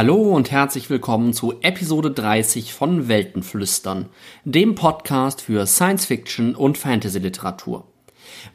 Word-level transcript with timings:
Hallo 0.00 0.34
und 0.34 0.50
herzlich 0.50 0.88
willkommen 0.88 1.34
zu 1.34 1.60
Episode 1.60 2.10
30 2.10 2.72
von 2.72 3.08
Weltenflüstern, 3.08 4.06
dem 4.46 4.74
Podcast 4.74 5.42
für 5.42 5.66
Science 5.66 6.06
Fiction 6.06 6.54
und 6.54 6.78
Fantasy 6.78 7.18
Literatur. 7.18 7.84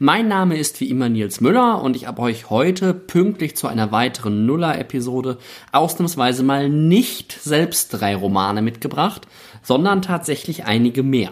Mein 0.00 0.26
Name 0.26 0.58
ist 0.58 0.80
wie 0.80 0.90
immer 0.90 1.08
Nils 1.08 1.40
Müller 1.40 1.80
und 1.82 1.94
ich 1.94 2.08
habe 2.08 2.20
euch 2.22 2.50
heute 2.50 2.94
pünktlich 2.94 3.54
zu 3.54 3.68
einer 3.68 3.92
weiteren 3.92 4.44
Nuller-Episode 4.44 5.38
ausnahmsweise 5.70 6.42
mal 6.42 6.68
nicht 6.68 7.30
selbst 7.40 7.90
drei 7.90 8.16
Romane 8.16 8.60
mitgebracht, 8.60 9.28
sondern 9.62 10.02
tatsächlich 10.02 10.64
einige 10.64 11.04
mehr. 11.04 11.30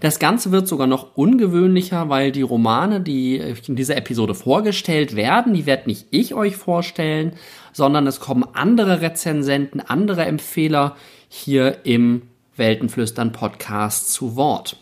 Das 0.00 0.18
Ganze 0.18 0.52
wird 0.52 0.68
sogar 0.68 0.86
noch 0.86 1.16
ungewöhnlicher, 1.16 2.08
weil 2.08 2.30
die 2.30 2.42
Romane, 2.42 3.00
die 3.00 3.36
in 3.66 3.76
dieser 3.76 3.96
Episode 3.96 4.34
vorgestellt 4.34 5.16
werden, 5.16 5.54
die 5.54 5.66
werde 5.66 5.88
nicht 5.88 6.06
ich 6.10 6.34
euch 6.34 6.56
vorstellen, 6.56 7.32
sondern 7.72 8.06
es 8.06 8.20
kommen 8.20 8.44
andere 8.52 9.00
Rezensenten, 9.00 9.80
andere 9.80 10.26
Empfehler 10.26 10.96
hier 11.28 11.84
im 11.84 12.22
Weltenflüstern 12.56 13.32
Podcast 13.32 14.12
zu 14.12 14.36
Wort. 14.36 14.76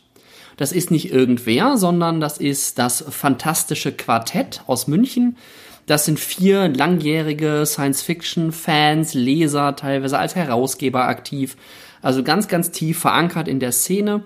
Das 0.57 0.73
ist 0.73 0.91
nicht 0.91 1.13
irgendwer, 1.13 1.77
sondern 1.77 2.21
das 2.21 2.39
ist 2.39 2.79
das 2.79 3.05
fantastische 3.09 3.93
Quartett 3.93 4.63
aus 4.67 4.89
München. 4.89 5.37
Das 5.85 6.05
sind 6.07 6.19
vier 6.19 6.69
langjährige 6.69 7.65
Science-Fiction-Fans, 7.65 9.15
Leser, 9.15 9.77
teilweise 9.77 10.19
als 10.19 10.35
Herausgeber 10.35 11.07
aktiv. 11.07 11.57
Also 12.03 12.25
ganz, 12.25 12.49
ganz 12.49 12.73
tief 12.73 12.99
verankert 12.99 13.47
in 13.47 13.61
der 13.61 13.73
Szene 13.73 14.25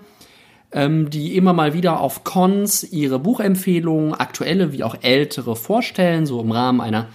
ähm, 0.71 1.09
die 1.09 1.35
immer 1.35 1.53
mal 1.53 1.73
wieder 1.73 1.99
auf 1.99 2.23
Cons 2.23 2.83
ihre 2.83 3.19
Buchempfehlungen, 3.19 4.13
aktuelle 4.13 4.71
wie 4.71 4.83
auch 4.83 4.95
ältere, 5.01 5.55
vorstellen, 5.55 6.25
so 6.25 6.41
im 6.41 6.51
Rahmen 6.51 6.81
einer 6.81 7.07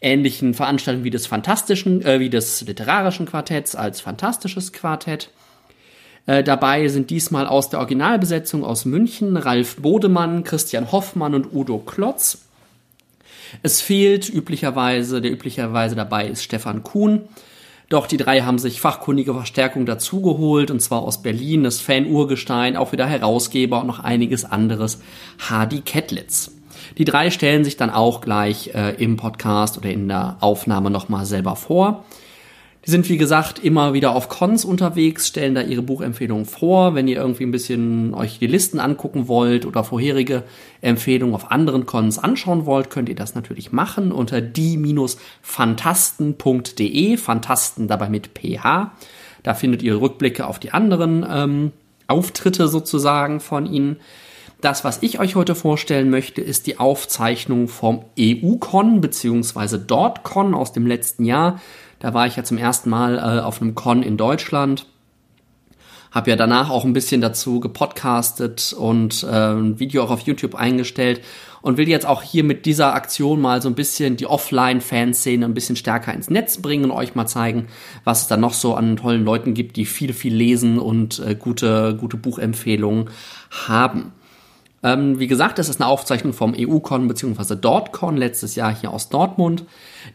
ähnlichen 0.00 0.54
Veranstaltung 0.54 1.04
wie 1.04 1.10
des 1.10 1.26
fantastischen, 1.26 2.04
äh, 2.04 2.20
wie 2.20 2.30
des 2.30 2.62
literarischen 2.62 3.26
Quartetts 3.26 3.74
als 3.74 4.00
fantastisches 4.00 4.72
Quartett. 4.72 5.30
Äh, 6.26 6.44
dabei 6.44 6.88
sind 6.88 7.10
diesmal 7.10 7.46
aus 7.46 7.70
der 7.70 7.80
Originalbesetzung 7.80 8.64
aus 8.64 8.84
München 8.84 9.36
Ralf 9.36 9.76
Bodemann, 9.76 10.44
Christian 10.44 10.92
Hoffmann 10.92 11.34
und 11.34 11.52
Udo 11.52 11.78
Klotz. 11.78 12.44
Es 13.62 13.80
fehlt 13.80 14.28
üblicherweise, 14.28 15.20
der 15.20 15.32
üblicherweise 15.32 15.96
dabei 15.96 16.28
ist 16.28 16.42
Stefan 16.42 16.82
Kuhn. 16.82 17.28
Doch 17.88 18.06
die 18.06 18.18
drei 18.18 18.42
haben 18.42 18.58
sich 18.58 18.80
fachkundige 18.82 19.32
Verstärkung 19.32 19.86
dazugeholt, 19.86 20.70
und 20.70 20.80
zwar 20.80 21.02
aus 21.02 21.22
Berlin, 21.22 21.64
das 21.64 21.80
Fan-Urgestein, 21.80 22.76
auch 22.76 22.92
wieder 22.92 23.06
Herausgeber 23.06 23.80
und 23.80 23.86
noch 23.86 24.00
einiges 24.00 24.44
anderes, 24.44 25.00
Hardy 25.38 25.80
Kettlitz. 25.80 26.50
Die 26.98 27.06
drei 27.06 27.30
stellen 27.30 27.64
sich 27.64 27.78
dann 27.78 27.90
auch 27.90 28.20
gleich 28.20 28.74
äh, 28.74 28.94
im 29.02 29.16
Podcast 29.16 29.78
oder 29.78 29.90
in 29.90 30.06
der 30.06 30.36
Aufnahme 30.40 30.90
nochmal 30.90 31.24
selber 31.24 31.56
vor. 31.56 32.04
Die 32.88 32.92
sind, 32.92 33.08
wie 33.10 33.18
gesagt, 33.18 33.62
immer 33.62 33.92
wieder 33.92 34.16
auf 34.16 34.30
Cons 34.30 34.64
unterwegs, 34.64 35.28
stellen 35.28 35.54
da 35.54 35.60
ihre 35.60 35.82
Buchempfehlungen 35.82 36.46
vor. 36.46 36.94
Wenn 36.94 37.06
ihr 37.06 37.18
irgendwie 37.18 37.44
ein 37.44 37.50
bisschen 37.50 38.14
euch 38.14 38.38
die 38.38 38.46
Listen 38.46 38.80
angucken 38.80 39.28
wollt 39.28 39.66
oder 39.66 39.84
vorherige 39.84 40.44
Empfehlungen 40.80 41.34
auf 41.34 41.50
anderen 41.50 41.84
Cons 41.84 42.18
anschauen 42.18 42.64
wollt, 42.64 42.88
könnt 42.88 43.10
ihr 43.10 43.14
das 43.14 43.34
natürlich 43.34 43.72
machen 43.72 44.10
unter 44.10 44.40
die-fantasten.de, 44.40 47.18
Fantasten 47.18 47.88
dabei 47.88 48.08
mit 48.08 48.28
PH. 48.28 48.92
Da 49.42 49.52
findet 49.52 49.82
ihr 49.82 50.00
Rückblicke 50.00 50.46
auf 50.46 50.58
die 50.58 50.70
anderen 50.70 51.26
ähm, 51.30 51.72
Auftritte 52.06 52.68
sozusagen 52.68 53.40
von 53.40 53.66
ihnen. 53.66 53.96
Das, 54.62 54.82
was 54.82 55.02
ich 55.02 55.20
euch 55.20 55.36
heute 55.36 55.54
vorstellen 55.54 56.08
möchte, 56.08 56.40
ist 56.40 56.66
die 56.66 56.78
Aufzeichnung 56.78 57.68
vom 57.68 58.06
EU-Con 58.18 59.02
bzw. 59.02 59.76
DortCon 59.76 60.54
aus 60.54 60.72
dem 60.72 60.86
letzten 60.86 61.26
Jahr. 61.26 61.60
Da 61.98 62.14
war 62.14 62.26
ich 62.26 62.36
ja 62.36 62.44
zum 62.44 62.58
ersten 62.58 62.90
Mal 62.90 63.18
äh, 63.18 63.40
auf 63.40 63.60
einem 63.60 63.74
Con 63.74 64.02
in 64.02 64.16
Deutschland. 64.16 64.86
Hab 66.10 66.26
ja 66.26 66.36
danach 66.36 66.70
auch 66.70 66.84
ein 66.84 66.94
bisschen 66.94 67.20
dazu 67.20 67.60
gepodcastet 67.60 68.72
und 68.72 69.24
äh, 69.24 69.52
ein 69.52 69.78
Video 69.78 70.02
auch 70.02 70.10
auf 70.10 70.20
YouTube 70.20 70.54
eingestellt 70.54 71.20
und 71.60 71.76
will 71.76 71.88
jetzt 71.88 72.06
auch 72.06 72.22
hier 72.22 72.44
mit 72.44 72.64
dieser 72.64 72.94
Aktion 72.94 73.40
mal 73.40 73.60
so 73.60 73.68
ein 73.68 73.74
bisschen 73.74 74.16
die 74.16 74.26
Offline-Fanszene 74.26 75.44
ein 75.44 75.54
bisschen 75.54 75.76
stärker 75.76 76.14
ins 76.14 76.30
Netz 76.30 76.62
bringen 76.62 76.84
und 76.84 76.92
euch 76.92 77.14
mal 77.14 77.26
zeigen, 77.26 77.66
was 78.04 78.22
es 78.22 78.28
da 78.28 78.38
noch 78.38 78.54
so 78.54 78.74
an 78.74 78.96
tollen 78.96 79.24
Leuten 79.24 79.52
gibt, 79.52 79.76
die 79.76 79.84
viel, 79.84 80.14
viel 80.14 80.34
lesen 80.34 80.78
und 80.78 81.18
äh, 81.18 81.34
gute, 81.34 81.96
gute 82.00 82.16
Buchempfehlungen 82.16 83.10
haben. 83.50 84.12
Ähm, 84.82 85.18
wie 85.18 85.26
gesagt, 85.26 85.58
das 85.58 85.68
ist 85.68 85.80
eine 85.80 85.90
Aufzeichnung 85.90 86.32
vom 86.32 86.54
EU-Con 86.56 87.08
bzw. 87.08 87.56
DortCon 87.56 88.16
letztes 88.16 88.54
Jahr 88.54 88.74
hier 88.74 88.92
aus 88.92 89.08
Dortmund. 89.08 89.64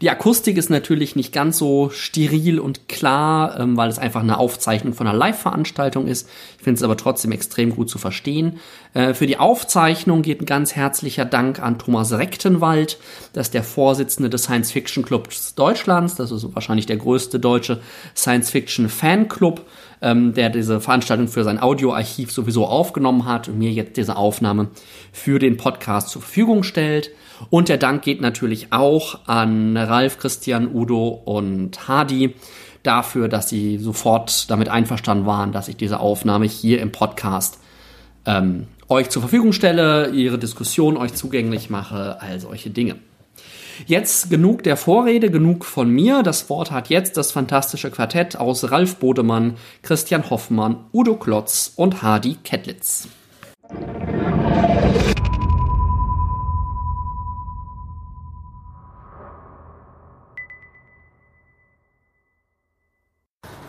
Die 0.00 0.08
Akustik 0.08 0.56
ist 0.56 0.70
natürlich 0.70 1.16
nicht 1.16 1.32
ganz 1.32 1.58
so 1.58 1.90
steril 1.90 2.58
und 2.58 2.88
klar, 2.88 3.60
ähm, 3.60 3.76
weil 3.76 3.90
es 3.90 3.98
einfach 3.98 4.22
eine 4.22 4.38
Aufzeichnung 4.38 4.94
von 4.94 5.06
einer 5.06 5.16
Live-Veranstaltung 5.16 6.06
ist. 6.06 6.28
Ich 6.56 6.64
finde 6.64 6.78
es 6.78 6.82
aber 6.82 6.96
trotzdem 6.96 7.32
extrem 7.32 7.74
gut 7.74 7.90
zu 7.90 7.98
verstehen. 7.98 8.58
Äh, 8.94 9.12
für 9.12 9.26
die 9.26 9.36
Aufzeichnung 9.36 10.22
geht 10.22 10.40
ein 10.40 10.46
ganz 10.46 10.74
herzlicher 10.74 11.26
Dank 11.26 11.60
an 11.60 11.78
Thomas 11.78 12.12
Rechtenwald. 12.12 12.98
Das 13.34 13.48
ist 13.48 13.54
der 13.54 13.64
Vorsitzende 13.64 14.30
des 14.30 14.44
Science 14.44 14.72
Fiction 14.72 15.04
Clubs 15.04 15.54
Deutschlands. 15.54 16.14
Das 16.14 16.30
ist 16.30 16.54
wahrscheinlich 16.54 16.86
der 16.86 16.96
größte 16.96 17.38
deutsche 17.38 17.80
Science 18.16 18.50
Fiction 18.50 18.88
Fanclub 18.88 19.66
ähm, 20.04 20.34
der 20.34 20.50
diese 20.50 20.80
Veranstaltung 20.80 21.28
für 21.28 21.44
sein 21.44 21.58
Audioarchiv 21.60 22.30
sowieso 22.30 22.66
aufgenommen 22.66 23.24
hat 23.24 23.48
und 23.48 23.58
mir 23.58 23.70
jetzt 23.70 23.96
diese 23.96 24.16
Aufnahme 24.16 24.68
für 25.12 25.38
den 25.38 25.56
Podcast 25.56 26.10
zur 26.10 26.20
Verfügung 26.20 26.62
stellt. 26.62 27.10
Und 27.48 27.70
der 27.70 27.78
Dank 27.78 28.02
geht 28.02 28.20
natürlich 28.20 28.72
auch 28.72 29.26
an 29.26 29.76
Ralf, 29.76 30.18
Christian, 30.18 30.72
Udo 30.72 31.08
und 31.08 31.88
Hadi 31.88 32.34
dafür, 32.82 33.28
dass 33.28 33.48
sie 33.48 33.78
sofort 33.78 34.50
damit 34.50 34.68
einverstanden 34.68 35.24
waren, 35.24 35.52
dass 35.52 35.68
ich 35.68 35.76
diese 35.76 36.00
Aufnahme 36.00 36.44
hier 36.44 36.82
im 36.82 36.92
Podcast 36.92 37.58
ähm, 38.26 38.66
euch 38.90 39.08
zur 39.08 39.22
Verfügung 39.22 39.54
stelle, 39.54 40.10
ihre 40.10 40.38
Diskussion 40.38 40.98
euch 40.98 41.14
zugänglich 41.14 41.70
mache, 41.70 42.20
all 42.20 42.38
solche 42.40 42.68
Dinge. 42.68 42.96
Jetzt 43.86 44.30
genug 44.30 44.62
der 44.62 44.76
Vorrede, 44.76 45.30
genug 45.30 45.64
von 45.64 45.90
mir. 45.90 46.22
Das 46.22 46.48
Wort 46.48 46.70
hat 46.70 46.88
jetzt 46.88 47.16
das 47.16 47.32
fantastische 47.32 47.90
Quartett 47.90 48.36
aus 48.36 48.70
Ralf 48.70 48.96
Bodemann, 48.96 49.56
Christian 49.82 50.30
Hoffmann, 50.30 50.84
Udo 50.92 51.16
Klotz 51.16 51.72
und 51.76 52.02
Hardy 52.02 52.36
Kettlitz. 52.44 53.08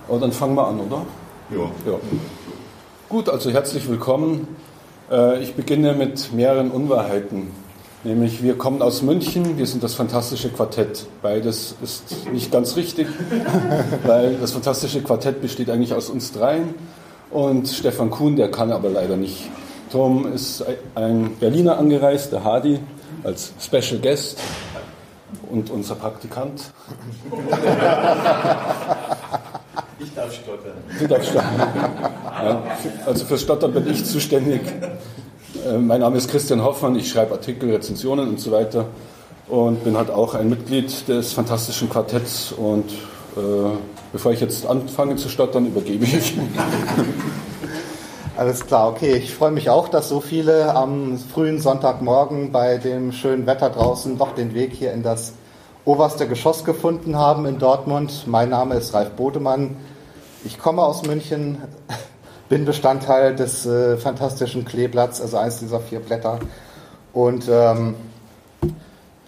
Oh, 0.08 0.20
dann 0.20 0.32
fangen 0.32 0.56
wir 0.56 0.68
an, 0.68 0.80
oder? 0.80 1.06
Ja. 1.50 1.92
ja. 1.92 2.00
Gut, 3.10 3.28
also 3.28 3.52
herzlich 3.52 3.90
willkommen. 3.90 4.48
Äh, 5.12 5.42
ich 5.42 5.56
beginne 5.56 5.94
mit 5.94 6.32
mehreren 6.32 6.70
Unwahrheiten. 6.70 7.65
Nämlich, 8.06 8.44
wir 8.44 8.56
kommen 8.56 8.84
aus 8.84 9.02
München, 9.02 9.58
wir 9.58 9.66
sind 9.66 9.82
das 9.82 9.96
fantastische 9.96 10.50
Quartett. 10.50 11.08
Beides 11.24 11.74
ist 11.82 12.32
nicht 12.32 12.52
ganz 12.52 12.76
richtig, 12.76 13.08
weil 14.06 14.36
das 14.36 14.52
fantastische 14.52 15.02
Quartett 15.02 15.42
besteht 15.42 15.72
eigentlich 15.72 15.92
aus 15.92 16.12
uns 16.12 16.32
dreien 16.32 16.76
und 17.32 17.68
Stefan 17.68 18.12
Kuhn, 18.12 18.36
der 18.36 18.52
kann 18.52 18.72
aber 18.72 18.90
leider 18.90 19.18
nicht. 19.18 19.50
Tom 19.92 20.32
ist 20.32 20.64
ein 20.94 21.36
Berliner 21.40 21.80
angereist, 21.80 22.32
der 22.32 22.44
Hardy, 22.44 22.80
als 23.24 23.54
Special 23.60 24.00
Guest 24.00 24.40
und 25.50 25.72
unser 25.72 25.96
Praktikant. 25.96 26.62
Ich 29.98 30.14
darf 30.14 30.34
stottern. 30.34 30.74
Du 31.00 31.08
darfst 31.08 31.30
stottern. 31.30 31.52
Ja, 32.44 32.62
also 33.06 33.26
für 33.26 33.38
Stottern 33.38 33.72
bin 33.74 33.90
ich 33.90 34.06
zuständig. 34.06 34.62
Äh, 35.66 35.80
mein 35.80 36.02
Name 36.02 36.18
ist 36.18 36.30
Christian 36.30 36.64
Hoffmann, 36.64 36.96
ich 36.96 37.10
schreibe 37.10 37.34
Artikel, 37.34 37.72
Rezensionen 37.72 38.30
und 38.30 38.40
so 38.40 38.52
weiter 38.52 38.86
und 39.48 39.84
bin 39.84 39.98
halt 39.98 40.12
auch 40.12 40.36
ein 40.36 40.50
Mitglied 40.50 41.08
des 41.08 41.34
fantastischen 41.34 41.90
Quartetts 41.90 42.52
und 42.52 42.92
äh, 43.36 43.70
bevor 44.12 44.32
ich 44.32 44.42
jetzt 44.42 44.68
anfange 44.68 45.16
zu 45.16 45.28
stottern, 45.28 45.66
übergebe 45.66 46.06
ich. 46.06 46.38
Alles 48.38 48.66
klar, 48.66 48.90
okay. 48.90 49.16
Ich 49.16 49.34
freue 49.34 49.52
mich 49.52 49.70
auch, 49.70 49.88
dass 49.88 50.10
so 50.10 50.20
viele 50.20 50.76
am 50.76 51.18
frühen 51.18 51.60
Sonntagmorgen 51.60 52.52
bei 52.52 52.78
dem 52.78 53.12
schönen 53.12 53.48
Wetter 53.48 53.70
draußen 53.70 54.18
doch 54.18 54.36
den 54.36 54.54
Weg 54.54 54.74
hier 54.74 54.92
in 54.94 55.04
das 55.04 55.34
oberste 55.86 56.28
Geschoss 56.28 56.66
gefunden 56.66 57.16
haben 57.16 57.46
in 57.46 57.60
Dortmund. 57.60 58.26
Mein 58.28 58.50
Name 58.50 58.76
ist 58.76 58.94
Ralf 58.94 59.12
Bodemann. 59.12 59.78
Ich 60.44 60.60
komme 60.60 60.84
aus 60.84 61.04
München, 61.04 61.60
bin 62.50 62.66
Bestandteil 62.66 63.36
des 63.36 63.66
äh, 63.66 63.98
fantastischen 63.98 64.66
Kleeblatts, 64.66 65.22
also 65.22 65.38
eines 65.38 65.60
dieser 65.60 65.80
vier 65.80 66.00
Blätter. 66.00 66.40
Und 67.14 67.48
ähm, 67.50 67.96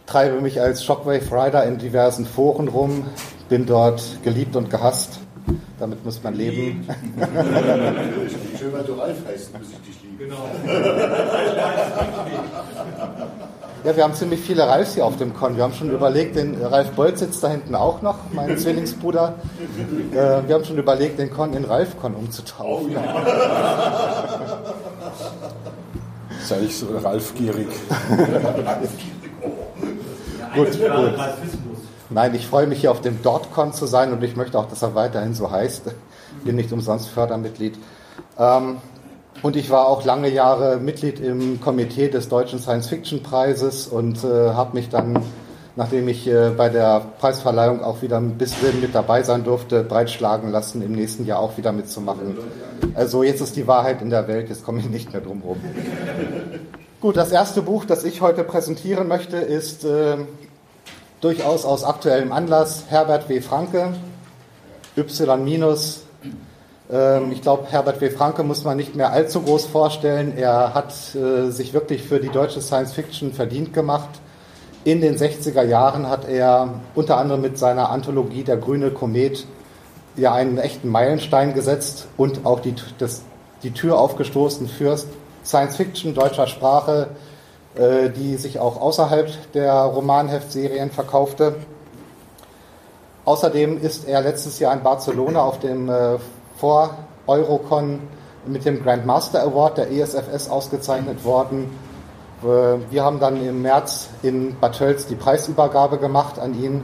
treibe 0.05 0.41
mich 0.41 0.61
als 0.61 0.83
Shockwave 0.83 1.31
Rider 1.31 1.63
in 1.65 1.77
diversen 1.77 2.25
Foren 2.25 2.67
rum, 2.67 3.05
bin 3.49 3.65
dort 3.65 4.19
geliebt 4.23 4.55
und 4.55 4.69
gehasst. 4.69 5.19
Damit 5.79 6.03
muss 6.03 6.21
man 6.23 6.33
leben. 6.33 6.87
Schön, 8.59 8.73
weil 8.73 8.83
du 8.83 8.93
Ralf 8.93 9.17
heißt, 9.27 9.57
muss 9.57 9.69
ich 9.71 9.79
dich 9.81 10.01
lieben. 10.03 10.17
Genau. 10.17 10.49
Ja, 13.83 13.95
wir 13.95 14.03
haben 14.03 14.13
ziemlich 14.13 14.41
viele 14.41 14.67
Ralfs 14.67 14.95
hier 14.95 15.05
auf 15.05 15.17
dem 15.17 15.33
Con. 15.33 15.55
Wir 15.55 15.63
haben 15.63 15.73
schon 15.73 15.91
überlegt, 15.91 16.35
den 16.35 16.61
Ralf 16.61 16.91
Bolt 16.91 17.17
sitzt 17.17 17.43
da 17.43 17.49
hinten 17.49 17.75
auch 17.75 18.01
noch, 18.01 18.15
mein 18.33 18.57
Zwillingsbruder. 18.63 19.35
Äh, 20.11 20.47
wir 20.47 20.55
haben 20.55 20.65
schon 20.65 20.77
überlegt, 20.77 21.19
den 21.19 21.29
Con 21.31 21.53
in 21.53 21.63
Ralf-Con 21.65 22.15
umzutaufen. 22.15 22.89
Oh, 22.89 22.93
ja. 22.93 23.01
Sei 26.43 26.61
ich 26.61 26.77
so 26.77 26.87
Ralf-gierig. 26.97 27.67
gut, 30.55 30.71
gut. 30.71 31.13
Nein, 32.09 32.35
ich 32.35 32.47
freue 32.47 32.67
mich 32.67 32.79
hier 32.79 32.91
auf 32.91 33.01
dem 33.01 33.21
DortCon 33.21 33.73
zu 33.73 33.85
sein 33.85 34.13
und 34.13 34.23
ich 34.23 34.37
möchte 34.37 34.57
auch, 34.57 34.69
dass 34.69 34.81
er 34.81 34.95
weiterhin 34.95 35.33
so 35.33 35.51
heißt. 35.51 35.83
Bin 36.45 36.55
nicht 36.55 36.71
umsonst 36.71 37.09
Fördermitglied. 37.09 37.77
Ähm, 38.39 38.77
und 39.43 39.55
ich 39.55 39.69
war 39.69 39.87
auch 39.87 40.03
lange 40.05 40.29
Jahre 40.29 40.77
Mitglied 40.77 41.19
im 41.19 41.61
Komitee 41.61 42.09
des 42.09 42.27
Deutschen 42.29 42.59
Science-Fiction-Preises 42.59 43.87
und 43.87 44.23
äh, 44.23 44.49
habe 44.51 44.75
mich 44.75 44.89
dann, 44.89 45.21
nachdem 45.75 46.07
ich 46.07 46.27
äh, 46.27 46.49
bei 46.55 46.69
der 46.69 47.01
Preisverleihung 47.19 47.83
auch 47.83 48.01
wieder 48.01 48.17
ein 48.17 48.37
bisschen 48.37 48.81
mit 48.81 48.95
dabei 48.95 49.23
sein 49.23 49.43
durfte, 49.43 49.83
breitschlagen 49.83 50.51
lassen, 50.51 50.81
im 50.81 50.93
nächsten 50.93 51.25
Jahr 51.25 51.39
auch 51.39 51.57
wieder 51.57 51.71
mitzumachen. 51.71 52.37
Also 52.95 53.23
jetzt 53.23 53.41
ist 53.41 53.55
die 53.55 53.67
Wahrheit 53.67 54.01
in 54.01 54.09
der 54.09 54.27
Welt, 54.27 54.49
jetzt 54.49 54.65
komme 54.65 54.79
ich 54.79 54.89
nicht 54.89 55.11
mehr 55.13 55.21
drum 55.21 55.41
rum. 55.45 55.57
Gut, 56.99 57.15
das 57.15 57.31
erste 57.31 57.61
Buch, 57.61 57.85
das 57.85 58.03
ich 58.03 58.21
heute 58.21 58.43
präsentieren 58.43 59.07
möchte, 59.07 59.37
ist 59.37 59.85
äh, 59.85 60.17
durchaus 61.21 61.63
aus 61.63 61.83
aktuellem 61.83 62.31
Anlass 62.31 62.85
Herbert 62.89 63.29
W. 63.29 63.39
Franke, 63.41 63.93
Y- 64.97 66.06
ich 66.89 67.41
glaube, 67.41 67.65
Herbert 67.69 67.99
W. 67.99 68.09
Franke 68.09 68.43
muss 68.43 68.63
man 68.63 68.77
nicht 68.77 68.95
mehr 68.95 69.11
allzu 69.11 69.41
groß 69.41 69.65
vorstellen. 69.65 70.37
Er 70.37 70.73
hat 70.73 70.93
äh, 71.15 71.49
sich 71.49 71.73
wirklich 71.73 72.03
für 72.03 72.19
die 72.19 72.29
deutsche 72.29 72.61
Science 72.61 72.93
Fiction 72.93 73.33
verdient 73.33 73.73
gemacht. 73.73 74.09
In 74.85 75.01
den 75.01 75.17
60er 75.17 75.63
Jahren 75.63 76.07
hat 76.07 76.29
er 76.29 76.75
unter 76.95 77.17
anderem 77.17 77.41
mit 77.41 77.57
seiner 77.57 77.89
Anthologie 77.89 78.43
Der 78.43 78.55
grüne 78.55 78.91
Komet 78.91 79.45
ja 80.15 80.33
einen 80.33 80.57
echten 80.57 80.87
Meilenstein 80.87 81.53
gesetzt 81.53 82.07
und 82.15 82.45
auch 82.45 82.61
die, 82.61 82.73
das, 82.97 83.23
die 83.63 83.71
Tür 83.71 83.99
aufgestoßen 83.99 84.69
für 84.69 84.97
Science 85.43 85.75
Fiction 85.75 86.13
deutscher 86.13 86.47
Sprache, 86.47 87.09
äh, 87.75 88.09
die 88.09 88.35
sich 88.37 88.59
auch 88.59 88.79
außerhalb 88.79 89.51
der 89.51 89.73
Romanheftserien 89.73 90.91
verkaufte. 90.91 91.55
Außerdem 93.25 93.81
ist 93.81 94.07
er 94.07 94.21
letztes 94.21 94.59
Jahr 94.59 94.73
in 94.73 94.83
Barcelona 94.83 95.41
auf 95.41 95.59
dem 95.59 95.89
äh, 95.89 96.15
vor 96.57 96.95
Eurocon 97.27 97.99
mit 98.45 98.65
dem 98.65 98.81
Grandmaster 98.83 99.43
Award 99.43 99.77
der 99.77 99.91
ESFS 99.91 100.49
ausgezeichnet 100.49 101.23
worden. 101.25 101.69
Äh, 102.43 102.45
wir 102.91 103.03
haben 103.03 103.19
dann 103.19 103.43
im 103.45 103.61
März 103.61 104.09
in 104.23 104.57
Bad 104.59 104.77
Tölz 104.77 105.07
die 105.07 105.15
Preisübergabe 105.15 105.97
gemacht 105.97 106.39
an 106.39 106.53
ihn, 106.61 106.83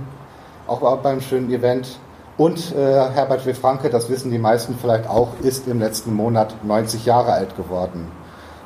auch 0.68 0.98
beim 0.98 1.22
schönen 1.22 1.52
Event. 1.52 2.00
Und 2.38 2.76
äh, 2.76 3.10
Herbert 3.12 3.46
W. 3.46 3.54
Franke, 3.54 3.90
das 3.90 4.10
wissen 4.10 4.32
die 4.32 4.40
meisten 4.40 4.76
vielleicht 4.80 5.08
auch, 5.08 5.30
ist 5.42 5.68
im 5.68 5.80
letzten 5.80 6.14
Monat 6.14 6.56
90 6.64 7.06
Jahre 7.06 7.34
alt 7.34 7.56
geworden. 7.56 8.12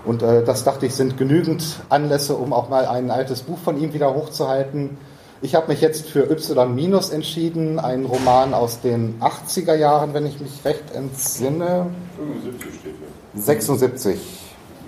Und 0.05 0.23
äh, 0.23 0.43
das 0.43 0.63
dachte 0.63 0.85
ich, 0.85 0.95
sind 0.95 1.17
genügend 1.17 1.81
Anlässe, 1.89 2.35
um 2.35 2.53
auch 2.53 2.69
mal 2.69 2.85
ein 2.85 3.11
altes 3.11 3.41
Buch 3.41 3.57
von 3.57 3.77
ihm 3.77 3.93
wieder 3.93 4.13
hochzuhalten. 4.13 4.97
Ich 5.41 5.53
habe 5.53 5.67
mich 5.67 5.81
jetzt 5.81 6.09
für 6.09 6.31
Y- 6.31 7.11
entschieden, 7.11 7.79
ein 7.79 8.05
Roman 8.05 8.53
aus 8.53 8.81
den 8.81 9.19
80er 9.21 9.75
Jahren, 9.75 10.13
wenn 10.13 10.25
ich 10.25 10.39
mich 10.39 10.65
recht 10.65 10.91
entsinne. 10.95 11.87
75 12.17 12.79
steht 12.79 12.95
hier. 13.33 13.41
76 13.43 14.19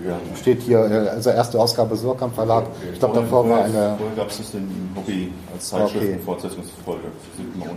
ja. 0.06 0.18
steht 0.36 0.62
hier, 0.62 0.80
äh, 0.80 1.10
also 1.10 1.30
erste 1.30 1.60
Ausgabe 1.60 1.96
Surkamp 1.96 2.34
Verlag. 2.34 2.64
Okay. 2.64 2.90
Ich 2.94 3.00
glaube, 3.00 3.16
davor 3.22 3.48
war 3.48 3.64
eine. 3.64 3.96
Vorher 3.98 4.16
gab 4.16 4.30
es 4.30 4.38
das 4.38 4.52
denn 4.52 4.62
im 4.64 4.96
Hobby 4.96 5.32
als 5.54 5.70
Zeitschrift 5.70 6.06
okay. 6.06 6.18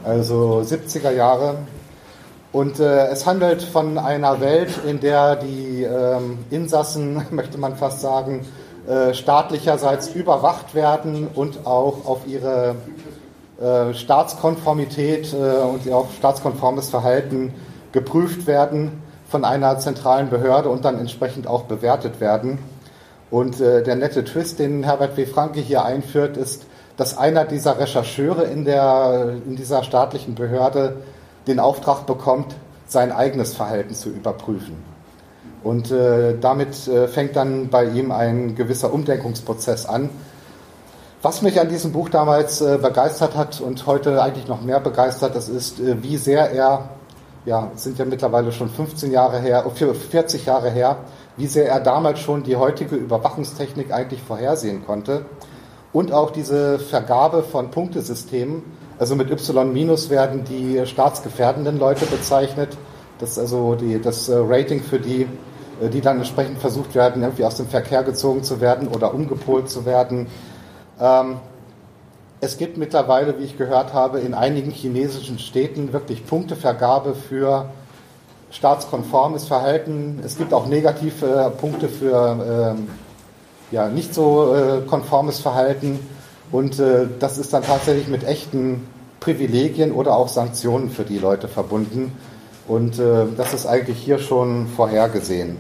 Also 0.05 0.65
70er 0.65 1.11
Jahre. 1.11 1.57
Und 2.53 2.81
äh, 2.81 3.07
es 3.09 3.27
handelt 3.27 3.63
von 3.63 3.99
einer 3.99 4.41
Welt, 4.41 4.71
in 4.87 5.01
der 5.01 5.37
die 5.37 5.85
ähm, 5.85 6.39
Insassen, 6.51 7.23
möchte 7.31 7.59
man 7.59 7.77
fast 7.77 8.01
sagen, 8.01 8.47
staatlicherseits 9.13 10.09
überwacht 10.09 10.75
werden 10.75 11.29
und 11.33 11.67
auch 11.67 12.05
auf 12.05 12.27
ihre 12.27 12.75
äh, 13.63 13.95
Staatskonformität 13.95 15.33
äh, 15.33 15.37
und 15.37 15.89
auch 15.93 16.11
staatskonformes 16.19 16.89
Verhalten 16.89 17.55
geprüft 17.93 18.49
werden 18.49 19.03
von 19.29 19.45
einer 19.45 19.79
zentralen 19.79 20.31
Behörde 20.31 20.69
und 20.69 20.85
dann 20.85 20.99
entsprechend 20.99 21.47
auch 21.47 21.65
bewertet 21.65 22.21
werden. 22.21 22.59
Und 23.31 23.61
äh, 23.61 23.85
der 23.85 23.95
nette 23.95 24.25
Twist, 24.25 24.59
den 24.59 24.83
Herbert 24.83 25.17
W. 25.17 25.27
Franke 25.27 25.61
hier 25.61 25.85
einführt, 25.85 26.37
ist, 26.37 26.67
dass 26.97 27.17
einer 27.17 27.45
dieser 27.45 27.79
Rechercheure 27.79 28.45
in, 28.45 28.65
der, 28.65 29.37
in 29.47 29.55
dieser 29.55 29.85
staatlichen 29.85 30.35
Behörde 30.35 30.97
den 31.47 31.61
Auftrag 31.61 32.05
bekommt, 32.05 32.57
sein 32.87 33.13
eigenes 33.13 33.55
Verhalten 33.55 33.95
zu 33.95 34.09
überprüfen. 34.09 34.92
Und 35.65 35.91
äh, 35.91 36.37
damit 36.41 36.89
äh, 36.89 37.07
fängt 37.09 37.37
dann 37.37 37.69
bei 37.69 37.85
ihm 37.85 38.11
ein 38.11 38.55
gewisser 38.55 38.93
Umdenkungsprozess 38.93 39.87
an. 39.87 40.11
Was 41.23 41.41
mich 41.41 41.61
an 41.61 41.69
diesem 41.69 41.93
Buch 41.93 42.09
damals 42.09 42.61
äh, 42.61 42.79
begeistert 42.83 43.37
hat 43.37 43.61
und 43.61 43.87
heute 43.87 44.21
eigentlich 44.21 44.49
noch 44.49 44.61
mehr 44.61 44.81
begeistert, 44.81 45.37
das 45.37 45.49
ist, 45.49 45.79
äh, 45.79 46.03
wie 46.03 46.17
sehr 46.17 46.51
er, 46.51 46.89
ja, 47.47 47.71
sind 47.77 47.99
ja 47.99 48.05
mittlerweile 48.05 48.51
schon 48.51 48.69
15 48.69 49.13
Jahre 49.13 49.39
her, 49.39 49.65
40 49.73 50.47
Jahre 50.47 50.71
her, 50.71 50.97
wie 51.37 51.47
sehr 51.47 51.69
er 51.69 51.79
damals 51.79 52.19
schon 52.19 52.43
die 52.43 52.57
heutige 52.57 52.97
Überwachungstechnik 52.97 53.93
eigentlich 53.93 54.21
vorhersehen 54.23 54.85
konnte. 54.85 55.25
Und 55.93 56.11
auch 56.13 56.31
diese 56.31 56.79
Vergabe 56.79 57.43
von 57.45 57.71
Punktesystemen, 57.71 58.63
also 58.99 59.15
mit 59.15 59.31
Y- 59.31 59.75
werden 60.11 60.45
die 60.45 60.85
staatsgefährdenden 60.87 61.79
Leute 61.79 62.07
bezeichnet. 62.07 62.77
Das 63.19 63.31
ist 63.33 63.39
also 63.39 63.77
die, 63.77 64.01
das 64.01 64.29
äh, 64.29 64.35
Rating 64.37 64.83
für 64.83 64.99
die 64.99 65.29
die 65.89 66.01
dann 66.01 66.19
entsprechend 66.19 66.59
versucht 66.59 66.95
werden, 66.95 67.23
irgendwie 67.23 67.45
aus 67.45 67.57
dem 67.57 67.67
Verkehr 67.67 68.03
gezogen 68.03 68.43
zu 68.45 68.61
werden 68.61 68.89
oder 68.89 69.15
umgepolt 69.15 69.71
zu 69.71 69.85
werden. 69.85 70.27
Ähm, 71.01 71.37
es 72.41 72.59
gibt 72.59 72.77
mittlerweile, 72.77 73.39
wie 73.39 73.45
ich 73.45 73.57
gehört 73.57 73.93
habe, 73.93 74.19
in 74.19 74.35
einigen 74.35 74.73
chinesischen 74.73 75.39
Städten 75.39 75.93
wirklich 75.93 76.27
Punktevergabe 76.27 77.15
für 77.15 77.71
staatskonformes 78.51 79.47
Verhalten. 79.47 80.21
Es 80.25 80.37
gibt 80.37 80.53
auch 80.53 80.67
negative 80.67 81.27
äh, 81.27 81.51
Punkte 81.51 81.89
für 81.89 82.75
ähm, 82.77 82.89
ja, 83.71 83.89
nicht 83.89 84.13
so 84.13 84.55
äh, 84.55 84.81
konformes 84.87 85.39
Verhalten. 85.39 85.99
Und 86.51 86.79
äh, 86.79 87.07
das 87.19 87.39
ist 87.39 87.53
dann 87.53 87.63
tatsächlich 87.63 88.09
mit 88.09 88.25
echten 88.25 88.87
Privilegien 89.21 89.93
oder 89.93 90.17
auch 90.17 90.29
Sanktionen 90.29 90.91
für 90.91 91.05
die 91.05 91.19
Leute 91.19 91.49
verbunden. 91.49 92.13
Und 92.69 92.99
äh, 92.99 93.27
das 93.37 93.55
ist 93.55 93.67
eigentlich 93.67 93.99
hier 93.99 94.19
schon 94.19 94.67
vorhergesehen. 94.67 95.57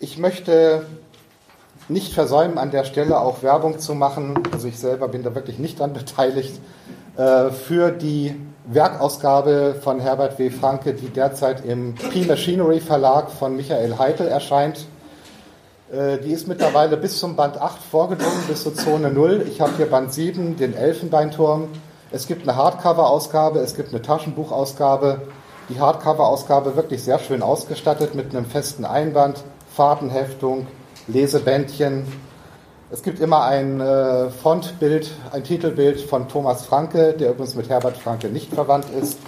Ich 0.00 0.16
möchte 0.16 0.86
nicht 1.88 2.12
versäumen, 2.12 2.58
an 2.58 2.70
der 2.70 2.84
Stelle 2.84 3.18
auch 3.20 3.42
Werbung 3.42 3.80
zu 3.80 3.94
machen, 3.94 4.38
also 4.52 4.68
ich 4.68 4.78
selber 4.78 5.08
bin 5.08 5.24
da 5.24 5.34
wirklich 5.34 5.58
nicht 5.58 5.80
dran 5.80 5.92
beteiligt, 5.92 6.60
äh, 7.16 7.50
für 7.50 7.90
die 7.90 8.36
Werkausgabe 8.66 9.74
von 9.82 9.98
Herbert 9.98 10.38
W. 10.38 10.50
Franke, 10.50 10.94
die 10.94 11.08
derzeit 11.08 11.64
im 11.64 11.94
P-Machinery 11.94 12.80
Verlag 12.80 13.30
von 13.30 13.56
Michael 13.56 13.98
Heitel 13.98 14.28
erscheint. 14.28 14.86
Äh, 15.90 16.18
die 16.18 16.30
ist 16.32 16.46
mittlerweile 16.46 16.96
bis 16.96 17.18
zum 17.18 17.34
Band 17.34 17.60
8 17.60 17.82
vorgedrungen, 17.82 18.44
bis 18.46 18.62
zur 18.62 18.74
Zone 18.74 19.10
0. 19.10 19.46
Ich 19.48 19.60
habe 19.60 19.72
hier 19.76 19.90
Band 19.90 20.12
7, 20.12 20.56
den 20.56 20.74
Elfenbeinturm. 20.74 21.68
Es 22.12 22.28
gibt 22.28 22.42
eine 22.46 22.56
Hardcover-Ausgabe, 22.56 23.58
es 23.60 23.74
gibt 23.74 23.90
eine 23.90 24.02
Taschenbuchausgabe 24.02 25.22
die 25.68 25.80
Hardcover-Ausgabe 25.80 26.76
wirklich 26.76 27.02
sehr 27.02 27.18
schön 27.18 27.42
ausgestattet 27.42 28.14
mit 28.14 28.34
einem 28.34 28.46
festen 28.46 28.84
Einband, 28.84 29.44
Fahrtenheftung, 29.78 30.66
Lesebändchen. 31.06 32.04
Es 32.90 33.04
gibt 33.04 33.20
immer 33.20 33.44
ein 33.44 33.80
äh, 33.80 34.28
Fontbild, 34.28 35.12
ein 35.30 35.44
Titelbild 35.44 36.00
von 36.00 36.26
Thomas 36.26 36.66
Franke, 36.66 37.12
der 37.12 37.30
übrigens 37.30 37.54
mit 37.54 37.68
Herbert 37.68 37.96
Franke 37.96 38.26
nicht 38.26 38.52
verwandt 38.52 38.86
ist. 39.00 39.20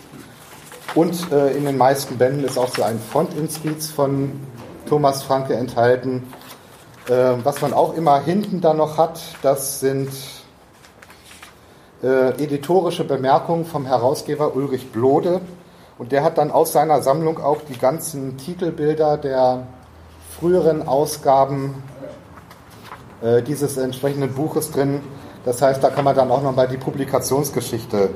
Und 0.97 1.31
äh, 1.31 1.53
in 1.53 1.67
den 1.67 1.79
meisten 1.79 2.19
Bänden 2.19 2.43
ist 2.43 2.59
auch 2.59 2.75
so 2.75 2.83
ein 2.83 2.99
Fontinspiz 2.99 3.93
von 3.93 4.41
Thomas 4.89 5.23
Franke 5.23 5.55
enthalten. 5.55 6.33
Äh, 7.09 7.35
was 7.45 7.61
man 7.63 7.73
auch 7.73 7.95
immer 7.95 8.21
hinten 8.21 8.61
da 8.61 8.75
noch 8.75 8.99
hat, 8.99 9.21
das 9.43 9.79
sind 9.79 10.11
äh, 12.03 12.31
editorische 12.43 13.05
Bemerkungen 13.05 13.67
vom 13.67 13.87
Herausgeber 13.87 14.57
Ulrich 14.57 14.91
Blode. 14.91 15.43
Und 15.97 16.11
der 16.11 16.25
hat 16.25 16.39
dann 16.39 16.51
aus 16.51 16.73
seiner 16.73 17.03
Sammlung 17.03 17.39
auch 17.39 17.59
die 17.69 17.79
ganzen 17.79 18.37
Titelbilder 18.37 19.17
der 19.17 19.69
früheren 20.39 20.87
Ausgaben 20.87 21.83
äh, 23.23 23.43
dieses 23.43 23.77
entsprechenden 23.77 24.33
Buches 24.33 24.71
drin. 24.71 25.01
Das 25.45 25.61
heißt, 25.63 25.83
da 25.83 25.91
kann 25.91 26.05
man 26.05 26.15
dann 26.15 26.31
auch 26.31 26.43
nochmal 26.43 26.69
die 26.69 26.77
Publikationsgeschichte 26.77 28.11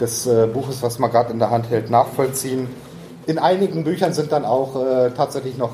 des 0.00 0.26
äh, 0.26 0.46
Buches, 0.46 0.82
was 0.82 0.98
man 0.98 1.10
gerade 1.10 1.32
in 1.32 1.38
der 1.38 1.50
Hand 1.50 1.70
hält, 1.70 1.90
nachvollziehen. 1.90 2.68
In 3.26 3.38
einigen 3.38 3.84
Büchern 3.84 4.12
sind 4.12 4.32
dann 4.32 4.44
auch 4.44 4.76
äh, 4.76 5.10
tatsächlich 5.10 5.58
noch 5.58 5.72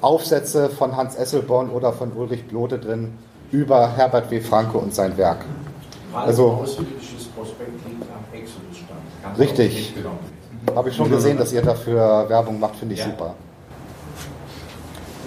Aufsätze 0.00 0.70
von 0.70 0.96
Hans 0.96 1.14
Esselborn 1.14 1.70
oder 1.70 1.92
von 1.92 2.12
Ulrich 2.12 2.46
Blode 2.46 2.78
drin. 2.78 3.18
über 3.52 3.96
Herbert 3.96 4.30
W. 4.30 4.40
Franke 4.40 4.78
und 4.78 4.94
sein 4.94 5.16
Werk. 5.16 5.44
Also, 6.14 6.64
richtig. 9.38 9.94
Habe 10.74 10.88
ich 10.88 10.96
schon 10.96 11.10
gesehen, 11.10 11.36
dass 11.36 11.52
ihr 11.52 11.62
dafür 11.62 12.28
Werbung 12.28 12.60
macht, 12.60 12.76
finde 12.76 12.94
ich 12.94 13.00
ja. 13.00 13.06
super. 13.06 13.34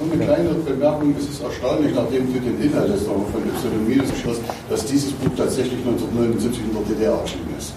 Nur 0.04 0.14
eine 0.14 0.26
kleine 0.26 0.50
Bemerkung, 0.50 1.16
es 1.18 1.30
ist 1.30 1.42
erstaunlich, 1.42 1.96
nachdem 1.96 2.34
du 2.34 2.40
den 2.40 2.62
Inhalt 2.62 2.94
des 2.94 3.04
von 3.04 3.24
Y 3.24 3.88
Minus 3.88 4.10
geschlossen 4.12 4.44
dass 4.70 4.86
dieses 4.86 5.14
Buch 5.14 5.32
tatsächlich 5.38 5.80
1979 5.80 6.62
in 6.64 6.74
der 6.74 6.84
DDR 6.84 7.20
erschienen 7.20 7.56
ist. 7.58 7.74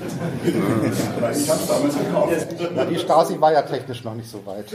ich 0.44 1.50
habe 1.50 1.60
es 1.60 1.66
damals 1.68 1.96
gekauft. 1.96 2.32
Die 2.90 2.98
Stasi 2.98 3.40
war 3.40 3.52
ja 3.52 3.62
technisch 3.62 4.02
noch 4.04 4.14
nicht 4.14 4.30
so 4.30 4.44
weit. 4.44 4.66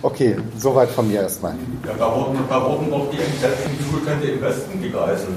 Okay, 0.00 0.36
soweit 0.56 0.88
von 0.90 1.08
mir 1.08 1.22
erstmal. 1.22 1.54
Ja, 1.84 1.92
da 1.98 2.14
wurden, 2.14 2.38
da 2.48 2.64
wurden 2.64 2.88
noch 2.88 3.10
die 3.10 3.18
entsetzten 3.18 3.76
Zustände 3.90 4.28
im 4.28 4.40
Westen 4.40 4.80
gegeißelt. 4.80 5.28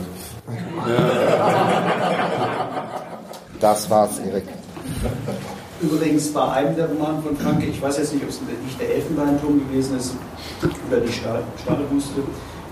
Das 3.60 3.90
war's, 3.90 4.20
Erik. 4.20 4.46
Übrigens 5.82 6.32
bei 6.32 6.48
einem 6.48 6.76
der 6.76 6.88
Romane 6.88 7.22
von 7.22 7.36
Franke, 7.38 7.66
ich 7.66 7.82
weiß 7.82 7.98
jetzt 7.98 8.14
nicht, 8.14 8.24
ob 8.24 8.30
es 8.30 8.40
nicht 8.42 8.80
der 8.80 8.96
Elfenbeinturm 8.96 9.68
gewesen 9.68 9.98
ist 9.98 10.16
oder 10.90 11.02
die 11.02 11.12
Stadelwüste, 11.12 12.22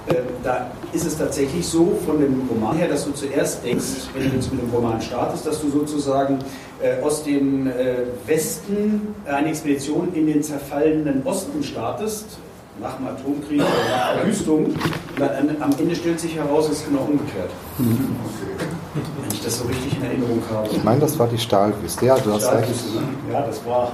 äh, 0.07 0.15
da 0.43 0.71
ist 0.93 1.05
es 1.05 1.17
tatsächlich 1.17 1.67
so 1.67 1.99
von 2.05 2.19
dem 2.19 2.47
Roman 2.49 2.77
her, 2.77 2.87
dass 2.87 3.05
du 3.05 3.11
zuerst 3.11 3.63
denkst, 3.63 4.09
wenn 4.13 4.29
du 4.29 4.35
jetzt 4.35 4.51
mit 4.51 4.61
dem 4.61 4.69
Roman 4.69 5.01
startest, 5.01 5.45
dass 5.45 5.61
du 5.61 5.69
sozusagen 5.69 6.39
äh, 6.81 7.01
aus 7.01 7.23
dem 7.23 7.67
äh, 7.67 7.95
Westen 8.25 9.15
eine 9.25 9.49
Expedition 9.49 10.13
in 10.13 10.27
den 10.27 10.43
zerfallenen 10.43 11.21
Osten 11.25 11.63
startest, 11.63 12.37
nach 12.79 12.95
dem 12.97 13.07
Atomkrieg 13.07 13.59
oder 13.59 13.89
nach 13.89 14.13
Verwüstung. 14.19 14.65
Und 14.65 14.77
dann 15.17 15.57
am 15.59 15.71
Ende 15.77 15.95
stellt 15.95 16.19
sich 16.19 16.35
heraus, 16.35 16.69
es 16.69 16.79
ist 16.79 16.87
genau 16.87 17.01
umgekehrt. 17.01 17.49
Okay. 17.77 18.78
Wenn 18.93 19.31
ich 19.31 19.43
das 19.43 19.59
so 19.59 19.65
richtig 19.65 19.97
in 19.97 20.03
Erinnerung 20.03 20.41
habe. 20.51 20.69
Ich 20.71 20.83
meine, 20.83 20.99
das 20.99 21.17
war 21.19 21.27
die 21.27 21.37
Stahlwüste. 21.37 22.05
Ja, 22.05 22.17
du 22.17 22.33
hast 22.33 22.51
recht. 22.51 22.69
Ne? 22.69 23.33
Ja, 23.33 23.45
das 23.45 23.63
war. 23.65 23.91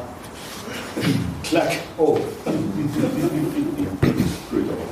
Klack. 1.43 1.71
Oh. 1.97 2.17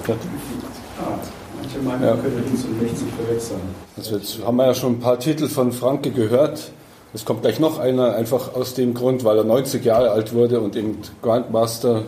ah, 0.05 1.19
manche 1.57 1.79
meinen, 1.79 2.03
ja. 2.03 2.15
können 2.15 2.43
links 2.45 2.63
und 2.65 2.81
rechts 2.81 3.01
nicht 3.01 3.15
verwechseln. 3.15 3.62
Also 3.95 4.17
jetzt 4.17 4.45
haben 4.45 4.57
wir 4.57 4.65
ja 4.65 4.74
schon 4.74 4.93
ein 4.93 5.00
paar 5.00 5.19
Titel 5.19 5.48
von 5.48 5.72
Franke 5.72 6.12
gehört. 6.12 6.72
Es 7.13 7.25
kommt 7.25 7.43
gleich 7.43 7.60
noch 7.60 7.79
einer, 7.79 8.15
einfach 8.15 8.55
aus 8.55 8.74
dem 8.74 8.93
Grund, 8.93 9.24
weil 9.24 9.38
er 9.38 9.43
90 9.43 9.86
Jahre 9.86 10.12
alt 10.12 10.33
wurde 10.33 10.60
und 10.60 10.75
eben 10.75 10.98
Grandmaster 11.22 12.03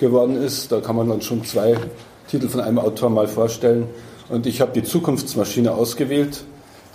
geworden 0.00 0.40
ist. 0.40 0.72
Da 0.72 0.80
kann 0.80 0.96
man 0.96 1.08
dann 1.08 1.20
schon 1.20 1.44
zwei 1.44 1.76
Titel 2.28 2.48
von 2.48 2.60
einem 2.60 2.78
Autor 2.78 3.10
mal 3.10 3.28
vorstellen. 3.28 3.88
Und 4.28 4.46
ich 4.46 4.60
habe 4.60 4.72
die 4.72 4.82
Zukunftsmaschine 4.82 5.72
ausgewählt. 5.72 6.44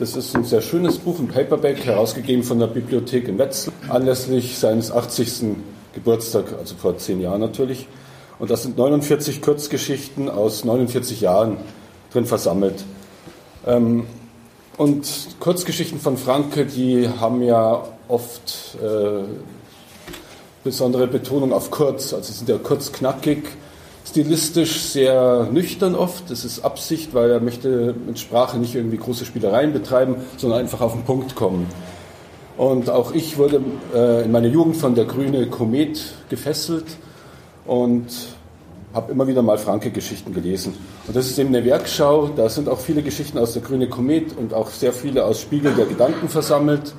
Das 0.01 0.15
ist 0.15 0.35
ein 0.35 0.43
sehr 0.45 0.63
schönes 0.63 0.97
Buch, 0.97 1.19
ein 1.19 1.27
Paperback, 1.27 1.85
herausgegeben 1.85 2.43
von 2.43 2.57
der 2.57 2.65
Bibliothek 2.65 3.27
in 3.27 3.37
Wetzlar, 3.37 3.71
anlässlich 3.87 4.57
seines 4.57 4.91
80. 4.91 5.57
Geburtstag, 5.93 6.45
also 6.57 6.73
vor 6.73 6.97
zehn 6.97 7.21
Jahren 7.21 7.39
natürlich. 7.39 7.87
Und 8.39 8.49
da 8.49 8.57
sind 8.57 8.79
49 8.79 9.43
Kurzgeschichten 9.43 10.27
aus 10.27 10.65
49 10.65 11.21
Jahren 11.21 11.57
drin 12.11 12.25
versammelt. 12.25 12.83
Ähm, 13.67 14.07
und 14.75 15.07
Kurzgeschichten 15.39 15.99
von 15.99 16.17
Franke, 16.17 16.65
die 16.65 17.07
haben 17.07 17.43
ja 17.43 17.83
oft 18.07 18.79
äh, 18.81 19.23
besondere 20.63 21.05
Betonung 21.05 21.53
auf 21.53 21.69
kurz, 21.69 22.11
also 22.11 22.33
sind 22.33 22.49
ja 22.49 22.57
kurz 22.57 22.91
knackig, 22.91 23.43
stilistisch 24.11 24.81
sehr 24.81 25.47
nüchtern 25.51 25.95
oft. 25.95 26.29
Das 26.29 26.43
ist 26.43 26.65
Absicht, 26.65 27.13
weil 27.13 27.31
er 27.31 27.39
möchte 27.39 27.95
mit 28.05 28.19
Sprache 28.19 28.57
nicht 28.57 28.75
irgendwie 28.75 28.97
große 28.97 29.23
Spielereien 29.23 29.71
betreiben, 29.71 30.17
sondern 30.35 30.59
einfach 30.59 30.81
auf 30.81 30.91
den 30.91 31.03
Punkt 31.03 31.33
kommen. 31.35 31.65
Und 32.57 32.89
auch 32.89 33.13
ich 33.13 33.37
wurde 33.37 33.61
äh, 33.95 34.25
in 34.25 34.31
meiner 34.31 34.49
Jugend 34.49 34.75
von 34.75 34.95
der 34.95 35.05
Grüne 35.05 35.47
Komet 35.47 36.13
gefesselt 36.29 36.97
und 37.65 38.07
habe 38.93 39.13
immer 39.13 39.27
wieder 39.27 39.41
mal 39.41 39.57
Franke-Geschichten 39.57 40.33
gelesen. 40.33 40.73
Und 41.07 41.15
das 41.15 41.27
ist 41.27 41.39
eben 41.39 41.55
eine 41.55 41.63
Werkschau, 41.63 42.31
da 42.35 42.49
sind 42.49 42.67
auch 42.67 42.79
viele 42.79 43.03
Geschichten 43.03 43.37
aus 43.37 43.53
der 43.53 43.61
Grüne 43.61 43.87
Komet 43.87 44.37
und 44.37 44.53
auch 44.53 44.69
sehr 44.71 44.91
viele 44.91 45.23
aus 45.23 45.39
Spiegel 45.39 45.73
der 45.73 45.85
Gedanken 45.85 46.27
versammelt. 46.27 46.93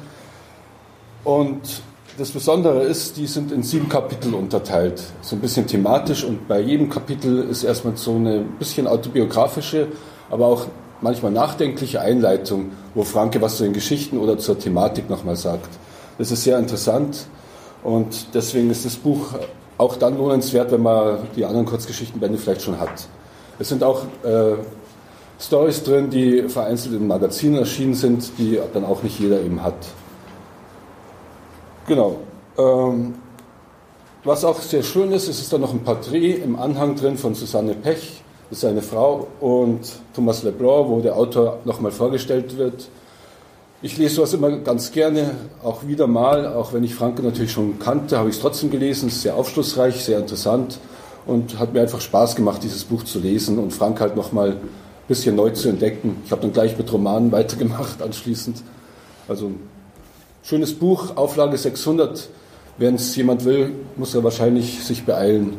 Und 1.25 1.83
das 2.19 2.31
Besondere 2.31 2.83
ist, 2.83 3.16
die 3.16 3.26
sind 3.26 3.52
in 3.52 3.62
sieben 3.62 3.88
Kapitel 3.88 4.35
unterteilt, 4.35 5.02
so 5.23 5.37
ein 5.37 5.40
bisschen 5.40 5.66
thematisch 5.66 6.25
und 6.25 6.47
bei 6.47 6.61
jedem 6.61 6.90
Kapitel 6.90 7.49
ist 7.49 7.64
erstmal 7.64 7.97
so 7.97 8.14
eine 8.14 8.40
bisschen 8.59 8.87
autobiografische, 8.87 9.88
aber 10.31 10.47
auch 10.47 10.66
manchmal 11.00 11.33
nachdenkliche 11.33 12.00
Einleitung, 12.00 12.73
wo 12.95 13.02
Franke 13.02 13.40
was 13.40 13.57
zu 13.57 13.64
den 13.64 13.73
Geschichten 13.73 14.19
oder 14.19 14.38
zur 14.38 14.59
Thematik 14.59 15.09
nochmal 15.09 15.37
sagt. 15.37 15.69
Das 16.19 16.31
ist 16.31 16.45
sehr 16.45 16.59
interessant 16.59 17.26
und 17.83 18.35
deswegen 18.35 18.71
ist 18.71 18.85
das 18.85 18.97
Buch 18.97 19.35
auch 19.78 19.97
dann 19.97 20.19
lohnenswert, 20.19 20.71
wenn 20.71 20.83
man 20.83 21.19
die 21.35 21.45
anderen 21.45 21.66
Kurzgeschichtenbände 21.66 22.38
vielleicht 22.38 22.62
schon 22.62 22.78
hat. 22.78 23.09
Es 23.59 23.71
sind 23.71 23.83
auch 23.83 24.02
äh, 24.23 24.54
Stories 25.40 25.83
drin, 25.83 26.11
die 26.11 26.42
vereinzelt 26.49 26.95
in 26.95 27.07
Magazinen 27.07 27.57
erschienen 27.57 27.95
sind, 27.95 28.33
die 28.38 28.61
dann 28.75 28.85
auch 28.85 29.02
nicht 29.02 29.19
jeder 29.19 29.40
eben 29.40 29.62
hat. 29.62 29.75
Genau. 31.87 32.17
Ähm, 32.59 33.15
was 34.25 34.45
auch 34.45 34.61
sehr 34.61 34.83
schön 34.85 35.11
ist, 35.11 35.29
ist, 35.29 35.41
ist 35.41 35.53
da 35.53 35.59
noch 35.59 35.73
ein 35.73 35.83
Porträt 35.83 36.35
im 36.35 36.57
Anhang 36.57 36.95
drin 36.95 37.17
von 37.17 37.35
Susanne 37.35 37.75
Pech, 37.75 38.23
das 38.49 38.59
ist 38.59 38.61
seine 38.61 38.83
Frau, 38.83 39.27
und 39.41 39.81
Thomas 40.15 40.45
Leblanc, 40.45 40.89
wo 40.89 41.01
der 41.01 41.17
Autor 41.17 41.59
nochmal 41.65 41.91
vorgestellt 41.91 42.57
wird. 42.57 42.89
Ich 43.85 43.99
lese 43.99 44.17
sowas 44.17 44.33
immer 44.33 44.53
ganz 44.59 44.93
gerne, 44.93 45.33
auch 45.65 45.85
wieder 45.89 46.07
mal, 46.07 46.55
auch 46.55 46.73
wenn 46.73 46.85
ich 46.85 46.95
Franke 46.95 47.23
natürlich 47.23 47.51
schon 47.51 47.81
kannte, 47.81 48.17
habe 48.17 48.29
ich 48.29 48.37
es 48.37 48.41
trotzdem 48.41 48.71
gelesen, 48.71 49.09
es 49.09 49.17
ist 49.17 49.23
sehr 49.23 49.35
aufschlussreich, 49.35 50.05
sehr 50.05 50.21
interessant 50.21 50.79
und 51.27 51.59
hat 51.59 51.73
mir 51.73 51.81
einfach 51.81 52.01
Spaß 52.01 52.37
gemacht, 52.37 52.62
dieses 52.62 52.85
Buch 52.85 53.03
zu 53.03 53.19
lesen 53.19 53.59
und 53.59 53.73
Frank 53.73 54.01
halt 54.01 54.15
nochmal 54.15 54.51
ein 54.51 54.61
bisschen 55.09 55.35
neu 55.35 55.51
zu 55.51 55.69
entdecken. 55.69 56.23
Ich 56.25 56.31
habe 56.31 56.43
dann 56.43 56.53
gleich 56.53 56.79
mit 56.79 56.93
Romanen 56.93 57.33
weitergemacht 57.33 58.01
anschließend. 58.01 58.62
Also 59.27 59.51
Schönes 60.45 60.75
Buch, 60.75 61.17
Auflage 61.17 61.57
600. 61.57 62.29
Wenn 62.77 62.97
es 62.97 63.15
jemand 63.15 63.45
will, 63.45 63.73
muss 63.97 64.13
er 64.15 64.25
wahrscheinlich 64.25 64.83
sich 64.83 65.05
beeilen. 65.05 65.57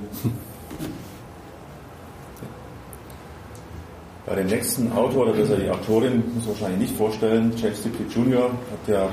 Bei 4.26 4.36
dem 4.36 4.48
nächsten 4.48 4.92
Autor, 4.92 5.28
oder 5.28 5.34
besser 5.34 5.56
die 5.56 5.70
Autorin, 5.70 6.24
muss 6.36 6.46
man 6.46 6.56
wahrscheinlich 6.56 6.90
nicht 6.90 6.98
vorstellen, 6.98 7.54
James 7.56 7.82
Dipley 7.82 8.08
Jr. 8.14 8.46
hat 8.46 8.88
ja 8.88 9.10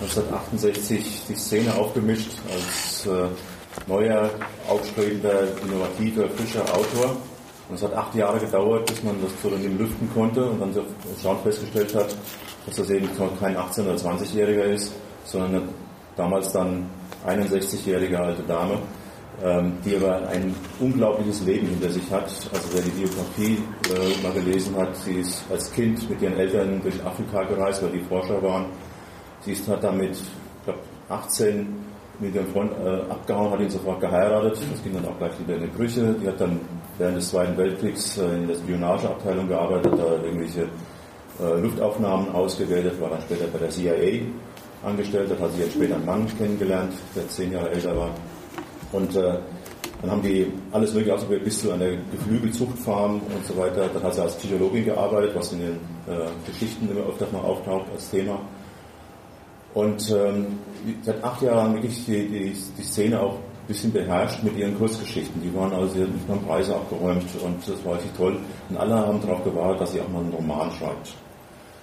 1968 0.00 1.22
die 1.28 1.34
Szene 1.34 1.74
aufgemischt 1.74 2.32
als 2.52 3.06
äh, 3.06 3.28
neuer, 3.86 4.28
aufstrebender, 4.68 5.44
innovativer, 5.62 6.28
frischer 6.28 6.64
Autor. 6.74 7.16
Und 7.68 7.74
es 7.74 7.82
hat 7.82 7.94
acht 7.94 8.14
Jahre 8.14 8.38
gedauert, 8.38 8.86
bis 8.86 9.02
man 9.02 9.16
das 9.22 9.32
Pseudonym 9.32 9.78
lüften 9.78 10.08
konnte 10.14 10.44
und 10.44 10.60
dann 10.60 10.74
erstaunt 11.12 11.42
festgestellt 11.42 11.94
hat, 11.94 12.16
dass 12.66 12.76
das 12.76 12.90
eben 12.90 13.08
kein 13.40 13.56
18- 13.56 13.82
oder 13.82 13.94
20-Jähriger 13.94 14.64
ist, 14.64 14.92
sondern 15.24 15.68
damals 16.16 16.52
dann 16.52 16.86
61-jährige 17.26 18.18
alte 18.18 18.42
Dame, 18.42 18.78
ähm, 19.42 19.74
die 19.84 19.96
aber 19.96 20.28
ein 20.28 20.54
unglaubliches 20.80 21.42
Leben 21.42 21.66
hinter 21.68 21.90
sich 21.90 22.10
hat. 22.10 22.24
Also 22.24 22.68
wer 22.72 22.82
die 22.82 22.90
Biografie 22.90 23.58
äh, 23.94 24.22
mal 24.22 24.32
gelesen 24.32 24.74
hat, 24.76 24.96
sie 24.96 25.20
ist 25.20 25.44
als 25.50 25.70
Kind 25.72 26.08
mit 26.08 26.22
ihren 26.22 26.38
Eltern 26.38 26.80
durch 26.82 27.04
Afrika 27.04 27.42
gereist, 27.44 27.82
weil 27.82 27.90
die 27.90 28.00
Forscher 28.00 28.42
waren. 28.42 28.66
Sie 29.42 29.52
ist, 29.52 29.68
hat 29.68 29.84
damit, 29.84 30.12
ich 30.12 30.64
glaube, 30.64 30.80
18 31.08 31.66
mit 32.18 32.34
ihrem 32.34 32.48
Freund 32.48 32.72
äh, 32.84 33.10
abgehauen, 33.10 33.52
hat 33.52 33.60
ihn 33.60 33.70
sofort 33.70 34.00
geheiratet. 34.00 34.58
Das 34.70 34.82
ging 34.82 34.94
dann 34.94 35.06
auch 35.06 35.18
gleich 35.18 35.38
wieder 35.38 35.54
in 35.54 35.62
die 35.62 35.68
Brüche. 35.68 36.14
Die 36.20 36.26
hat 36.26 36.40
dann 36.40 36.58
während 36.98 37.16
des 37.16 37.30
Zweiten 37.30 37.56
Weltkriegs 37.56 38.18
äh, 38.18 38.36
in 38.36 38.48
der 38.48 38.54
Spionageabteilung 38.56 39.48
gearbeitet, 39.48 39.92
da 39.96 40.22
irgendwelche 40.22 40.62
äh, 41.40 41.60
Luftaufnahmen 41.60 42.30
ausgewertet, 42.34 43.00
war 43.00 43.10
dann 43.10 43.22
später 43.22 43.46
bei 43.46 43.58
der 43.58 43.70
CIA 43.70 44.26
angestellt, 44.84 45.30
hat 45.40 45.52
sie 45.52 45.62
jetzt 45.62 45.74
später 45.74 45.96
einen 45.96 46.06
Mann 46.06 46.26
kennengelernt, 46.36 46.92
der 47.16 47.28
zehn 47.28 47.52
Jahre 47.52 47.70
älter 47.70 47.96
war. 47.96 48.10
Und 48.92 49.14
äh, 49.16 49.38
dann 50.00 50.10
haben 50.12 50.22
die 50.22 50.52
alles 50.70 50.94
wirklich 50.94 51.12
ausprobiert, 51.12 51.44
bis 51.44 51.60
zu 51.60 51.72
einer 51.72 51.90
Geflügelzuchtfarm 52.12 53.14
und 53.14 53.46
so 53.46 53.56
weiter. 53.56 53.88
Dann 53.92 54.02
hat 54.02 54.14
sie 54.14 54.22
als 54.22 54.36
Psychologin 54.36 54.84
gearbeitet, 54.84 55.32
was 55.34 55.52
in 55.52 55.60
den 55.60 55.74
äh, 56.06 56.28
Geschichten 56.46 56.88
immer 56.88 57.06
öfter 57.08 57.26
mal 57.32 57.40
auftaucht 57.40 57.86
als 57.92 58.08
Thema. 58.10 58.38
Und 59.74 60.10
ähm, 60.10 60.58
seit 61.02 61.22
acht 61.22 61.42
Jahren 61.42 61.74
wirklich 61.74 62.04
die, 62.06 62.28
die, 62.28 62.56
die 62.78 62.82
Szene 62.82 63.20
auch 63.20 63.38
bisschen 63.68 63.92
beherrscht 63.92 64.42
mit 64.42 64.56
ihren 64.56 64.76
Kurzgeschichten. 64.78 65.40
Die 65.42 65.54
waren 65.54 65.72
also, 65.72 65.94
sie 65.94 66.02
haben 66.02 66.44
Preise 66.46 66.74
abgeräumt 66.74 67.26
und 67.44 67.68
das 67.68 67.84
war 67.84 67.94
richtig 67.94 68.16
toll. 68.16 68.36
Und 68.70 68.76
alle 68.78 68.94
haben 68.94 69.20
darauf 69.20 69.44
gewartet, 69.44 69.82
dass 69.82 69.92
sie 69.92 70.00
auch 70.00 70.08
mal 70.08 70.20
einen 70.20 70.32
Roman 70.32 70.70
schreibt. 70.72 71.14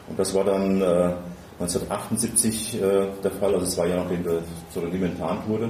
Und 0.09 0.19
das 0.19 0.33
war 0.33 0.43
dann 0.43 0.81
äh, 0.81 1.13
1978 1.59 2.81
äh, 2.81 3.07
der 3.23 3.31
Fall, 3.31 3.53
also 3.53 3.65
zwei 3.67 3.87
Jahre 3.87 4.01
nachdem 4.01 4.23
der 4.23 4.39
Pseudonym 4.69 5.03
enttarnt 5.03 5.47
wurde. 5.47 5.69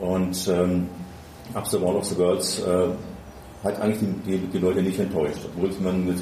Und 0.00 0.48
ähm, 0.48 0.88
Up 1.54 1.66
the 1.66 1.80
Wall 1.80 1.96
of 1.96 2.04
the 2.04 2.14
Girls 2.14 2.60
äh, 2.60 2.88
hat 3.64 3.80
eigentlich 3.80 3.98
die, 4.26 4.38
die, 4.38 4.58
Leute 4.58 4.82
nicht 4.82 4.98
enttäuscht, 4.98 5.40
obwohl 5.54 5.70
man 5.80 6.06
mit 6.06 6.18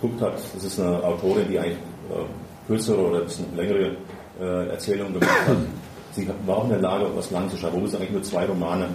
geguckt 0.00 0.20
hat, 0.20 0.34
das 0.54 0.64
ist 0.64 0.80
eine 0.80 1.02
Autorin, 1.02 1.48
die 1.48 1.58
eigentlich 1.58 1.78
äh, 2.10 2.66
kürzere 2.66 2.98
oder 2.98 3.18
ein 3.18 3.24
bisschen 3.24 3.56
längere 3.56 3.96
äh, 4.40 4.68
Erzählungen 4.68 5.14
gemacht 5.14 5.46
hat. 5.46 5.56
Sie 6.14 6.28
war 6.46 6.58
auch 6.58 6.64
in 6.64 6.70
der 6.70 6.80
Lage, 6.80 7.06
was 7.14 7.30
lang 7.30 7.50
zu 7.50 7.56
schreiben, 7.56 7.76
obwohl 7.76 7.88
sie 7.88 7.96
eigentlich 7.96 8.12
nur 8.12 8.22
zwei 8.22 8.46
Romane 8.46 8.86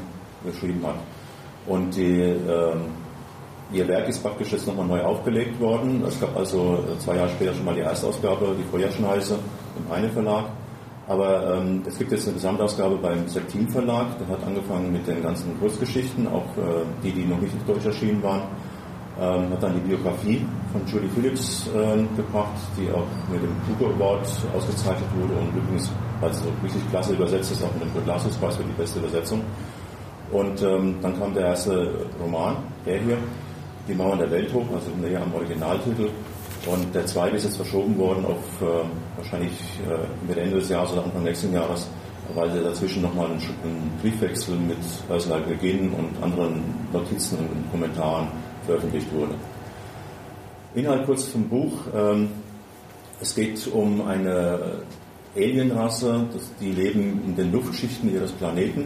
geschrieben 0.45 0.81
hat. 0.85 0.95
Und 1.67 1.95
die, 1.95 2.21
äh, 2.21 2.75
ihr 3.73 3.87
Werk 3.87 4.07
ist 4.07 4.23
praktisch 4.23 4.51
jetzt 4.53 4.67
nochmal 4.67 4.87
neu 4.87 5.01
aufgelegt 5.01 5.59
worden. 5.59 6.03
Es 6.07 6.19
gab 6.19 6.35
also 6.37 6.83
zwei 6.99 7.17
Jahre 7.17 7.29
später 7.29 7.53
schon 7.53 7.65
mal 7.65 7.75
die 7.75 7.81
Erstausgabe, 7.81 8.55
die 8.57 8.63
Feuerschneise 8.71 9.37
im 9.77 9.91
einen 9.91 10.11
Verlag. 10.11 10.45
Aber 11.07 11.55
ähm, 11.55 11.83
es 11.87 11.97
gibt 11.97 12.11
jetzt 12.11 12.25
eine 12.27 12.35
Gesamtausgabe 12.35 12.95
beim 12.97 13.27
Septim 13.27 13.67
Verlag. 13.67 14.17
Der 14.19 14.27
hat 14.27 14.45
angefangen 14.45 14.91
mit 14.91 15.07
den 15.07 15.21
ganzen 15.23 15.59
Kurzgeschichten, 15.59 16.27
auch 16.27 16.45
äh, 16.57 16.85
die, 17.03 17.11
die 17.11 17.25
noch 17.25 17.41
nicht 17.41 17.53
in 17.53 17.65
Deutsch 17.65 17.85
erschienen 17.85 18.21
waren. 18.23 18.43
Ähm, 19.21 19.51
hat 19.51 19.61
dann 19.61 19.73
die 19.73 19.81
Biografie 19.81 20.45
von 20.71 20.81
Julie 20.87 21.09
Phillips 21.09 21.67
ähm, 21.75 22.07
gebracht, 22.15 22.55
die 22.77 22.89
auch 22.89 23.03
mit 23.29 23.41
dem 23.43 23.51
Hugo 23.67 23.91
Award 23.93 24.25
ausgezeichnet 24.55 25.09
wurde 25.19 25.33
und 25.33 25.49
übrigens, 25.57 25.91
weil 26.21 26.33
sie 26.33 26.43
so 26.43 26.49
richtig 26.63 26.89
klasse 26.89 27.13
übersetzt 27.13 27.51
ist, 27.51 27.61
auch 27.61 27.73
mit 27.73 27.83
dem 27.83 28.03
Glasungspreis 28.05 28.55
für 28.55 28.63
die 28.63 28.77
beste 28.77 28.99
Übersetzung. 28.99 29.41
Und 30.31 30.61
ähm, 30.61 30.95
dann 31.01 31.19
kam 31.19 31.33
der 31.33 31.47
erste 31.47 32.05
Roman, 32.21 32.57
der 32.85 32.99
hier, 32.99 33.17
Die 33.89 33.95
Mauern 33.95 34.19
der 34.19 34.29
Welt 34.31 34.53
hoch, 34.53 34.65
also 34.73 34.91
näher 35.01 35.21
am 35.21 35.33
Originaltitel. 35.33 36.09
Und 36.65 36.93
der 36.93 37.05
zweite 37.05 37.37
ist 37.37 37.45
jetzt 37.45 37.57
verschoben 37.57 37.97
worden 37.97 38.23
auf 38.25 38.61
äh, 38.61 38.85
wahrscheinlich 39.17 39.51
äh, 39.85 40.27
Mitte 40.27 40.41
Ende 40.41 40.57
des 40.57 40.69
Jahres 40.69 40.93
oder 40.93 41.03
Anfang 41.03 41.23
nächsten 41.23 41.53
Jahres, 41.53 41.89
weil 42.35 42.49
dazwischen 42.63 43.01
nochmal 43.01 43.25
ein, 43.27 43.41
ein 43.63 43.91
Briefwechsel 44.01 44.55
mit 44.55 44.77
Ursula 45.09 45.37
Le 45.37 45.55
Guin 45.55 45.91
und 45.91 46.23
anderen 46.23 46.63
Notizen 46.93 47.39
und 47.39 47.71
Kommentaren 47.71 48.27
veröffentlicht 48.69 49.11
wurde. 49.13 49.33
Inhalt 50.75 51.05
kurz 51.05 51.31
zum 51.31 51.49
Buch. 51.49 51.73
Ähm, 51.95 52.29
es 53.19 53.35
geht 53.35 53.67
um 53.67 54.01
eine 54.05 54.59
Alienrasse, 55.35 56.25
die 56.61 56.71
leben 56.71 57.21
in 57.25 57.35
den 57.35 57.51
Luftschichten 57.51 58.13
ihres 58.13 58.31
Planeten. 58.31 58.85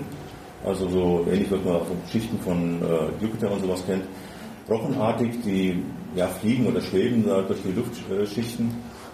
Also 0.65 0.87
so 0.87 1.25
ähnlich, 1.29 1.51
wie 1.51 1.55
man 1.55 1.85
von 1.85 1.97
Schichten 2.09 2.39
von 2.39 2.81
äh, 2.81 3.23
Jupiter 3.23 3.51
und 3.51 3.61
sowas 3.61 3.83
kennt. 3.85 4.05
Brochenartig, 4.67 5.41
die 5.45 5.83
ja, 6.15 6.27
fliegen 6.27 6.67
oder 6.67 6.79
schweben 6.79 7.25
durch 7.25 7.61
die 7.63 7.73
Luftschichten 7.73 8.71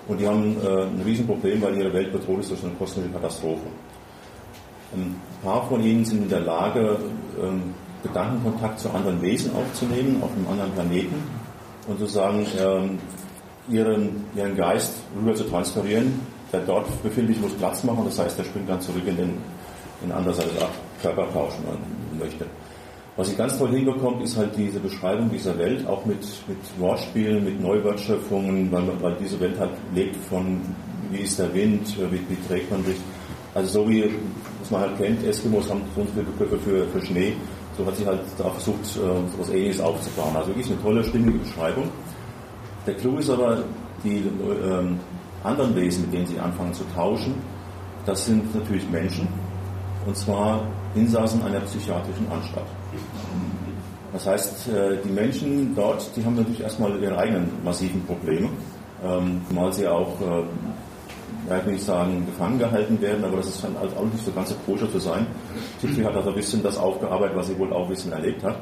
und 0.07 0.19
die 0.19 0.27
haben 0.27 0.55
äh, 0.63 0.83
ein 0.83 1.01
Riesenproblem, 1.03 1.61
weil 1.61 1.77
ihre 1.77 1.91
Welt 1.93 2.11
bedroht 2.11 2.41
ist 2.41 2.51
durch 2.51 2.63
eine 2.63 2.73
kosmische 2.73 3.09
Katastrophe. 3.09 3.65
Ein 4.93 5.15
paar 5.43 5.67
von 5.67 5.81
ihnen 5.83 6.05
sind 6.05 6.23
in 6.23 6.29
der 6.29 6.41
Lage, 6.41 6.97
ähm, 7.41 7.73
Gedankenkontakt 8.03 8.79
zu 8.79 8.89
anderen 8.89 9.21
Wesen 9.21 9.51
aufzunehmen, 9.55 10.21
auf 10.21 10.31
einem 10.35 10.47
anderen 10.47 10.71
Planeten 10.73 11.15
und 11.87 11.99
sozusagen 11.99 12.45
ähm, 12.59 12.99
ihren, 13.69 14.23
ihren 14.35 14.55
Geist 14.55 14.93
rüber 15.17 15.35
zu 15.35 15.43
transferieren. 15.43 16.19
Der 16.51 16.61
dort 16.61 16.87
befindliche 17.03 17.41
muss 17.41 17.53
Platz 17.53 17.83
machen, 17.83 18.03
das 18.05 18.17
heißt, 18.17 18.39
er 18.39 18.45
springt 18.45 18.69
dann 18.69 18.81
zurück 18.81 19.03
in 19.05 19.17
den 19.17 19.37
in 20.03 20.11
anders 20.11 20.39
als 20.39 20.49
Körper 21.01 21.31
tauschen 21.31 21.63
möchte. 22.17 22.45
Was 23.15 23.29
sie 23.29 23.35
ganz 23.35 23.57
toll 23.57 23.69
hinbekommt, 23.71 24.23
ist 24.23 24.37
halt 24.37 24.55
diese 24.55 24.79
Beschreibung 24.79 25.29
dieser 25.29 25.57
Welt, 25.57 25.85
auch 25.87 26.05
mit, 26.05 26.21
mit 26.47 26.57
Wortspielen, 26.77 27.43
mit 27.43 27.61
Neuwortschöpfungen, 27.61 28.71
weil, 28.71 28.83
weil 29.01 29.15
diese 29.19 29.39
Welt 29.41 29.59
halt 29.59 29.71
lebt 29.93 30.15
von, 30.29 30.61
wie 31.11 31.19
ist 31.19 31.37
der 31.37 31.53
Wind, 31.53 31.97
wie, 31.97 32.21
wie 32.29 32.47
trägt 32.47 32.71
man 32.71 32.83
sich. 32.85 32.95
Also 33.53 33.81
so 33.81 33.89
wie, 33.89 34.09
was 34.61 34.71
man 34.71 34.81
halt 34.81 34.97
kennt, 34.97 35.25
Eskimos 35.25 35.69
haben 35.69 35.81
so 35.95 36.05
viele 36.13 36.25
Begriffe 36.25 36.57
für, 36.59 36.87
für 36.87 37.05
Schnee, 37.05 37.33
so 37.77 37.85
hat 37.85 37.95
sie 37.95 38.05
halt 38.05 38.21
da 38.37 38.49
versucht, 38.49 38.85
so 38.85 39.01
etwas 39.01 39.49
Ähnliches 39.49 39.81
aufzubauen. 39.81 40.35
Also 40.35 40.49
wirklich 40.49 40.67
eine 40.67 40.81
tolle, 40.81 41.03
stimmige 41.03 41.39
Beschreibung. 41.39 41.89
Der 42.85 42.95
Clou 42.95 43.17
ist 43.17 43.29
aber, 43.29 43.63
die 44.03 44.23
ähm, 44.63 44.99
anderen 45.43 45.75
Wesen, 45.75 46.03
mit 46.05 46.13
denen 46.13 46.27
sie 46.27 46.39
anfangen 46.39 46.73
zu 46.73 46.83
tauschen, 46.95 47.35
das 48.05 48.25
sind 48.25 48.53
natürlich 48.55 48.89
Menschen, 48.89 49.27
und 50.05 50.15
zwar 50.15 50.61
Insassen 50.95 51.43
einer 51.43 51.59
psychiatrischen 51.61 52.29
Anstalt. 52.31 52.65
Das 54.11 54.25
heißt, 54.25 54.69
äh, 54.69 54.97
die 55.03 55.11
Menschen 55.11 55.75
dort, 55.75 56.09
die 56.15 56.25
haben 56.25 56.35
natürlich 56.35 56.61
erstmal 56.61 56.99
ihre 57.01 57.17
eigenen 57.17 57.51
massiven 57.63 58.03
Probleme, 58.05 58.49
ähm, 59.03 59.41
zumal 59.47 59.71
sie 59.71 59.87
auch 59.87 60.19
äh, 60.21 60.43
ja, 61.49 61.57
ich 61.57 61.65
will 61.65 61.73
nicht 61.73 61.85
sagen, 61.85 62.25
gefangen 62.25 62.59
gehalten 62.59 63.01
werden, 63.01 63.23
aber 63.25 63.37
das 63.37 63.47
ist 63.47 63.63
dann 63.63 63.77
halt 63.79 63.95
auch 63.97 64.05
nicht 64.05 64.23
so 64.23 64.31
ganz 64.31 64.55
koscher 64.65 64.91
zu 64.91 64.99
sein. 64.99 65.25
Tipsy 65.81 66.03
hat 66.03 66.15
also 66.15 66.29
ein 66.29 66.35
bisschen 66.35 66.61
das 66.61 66.77
aufgearbeitet, 66.77 67.35
was 67.35 67.47
sie 67.47 67.57
wohl 67.57 67.73
auch 67.73 67.83
ein 67.83 67.89
bisschen 67.89 68.11
erlebt 68.11 68.43
hat. 68.43 68.57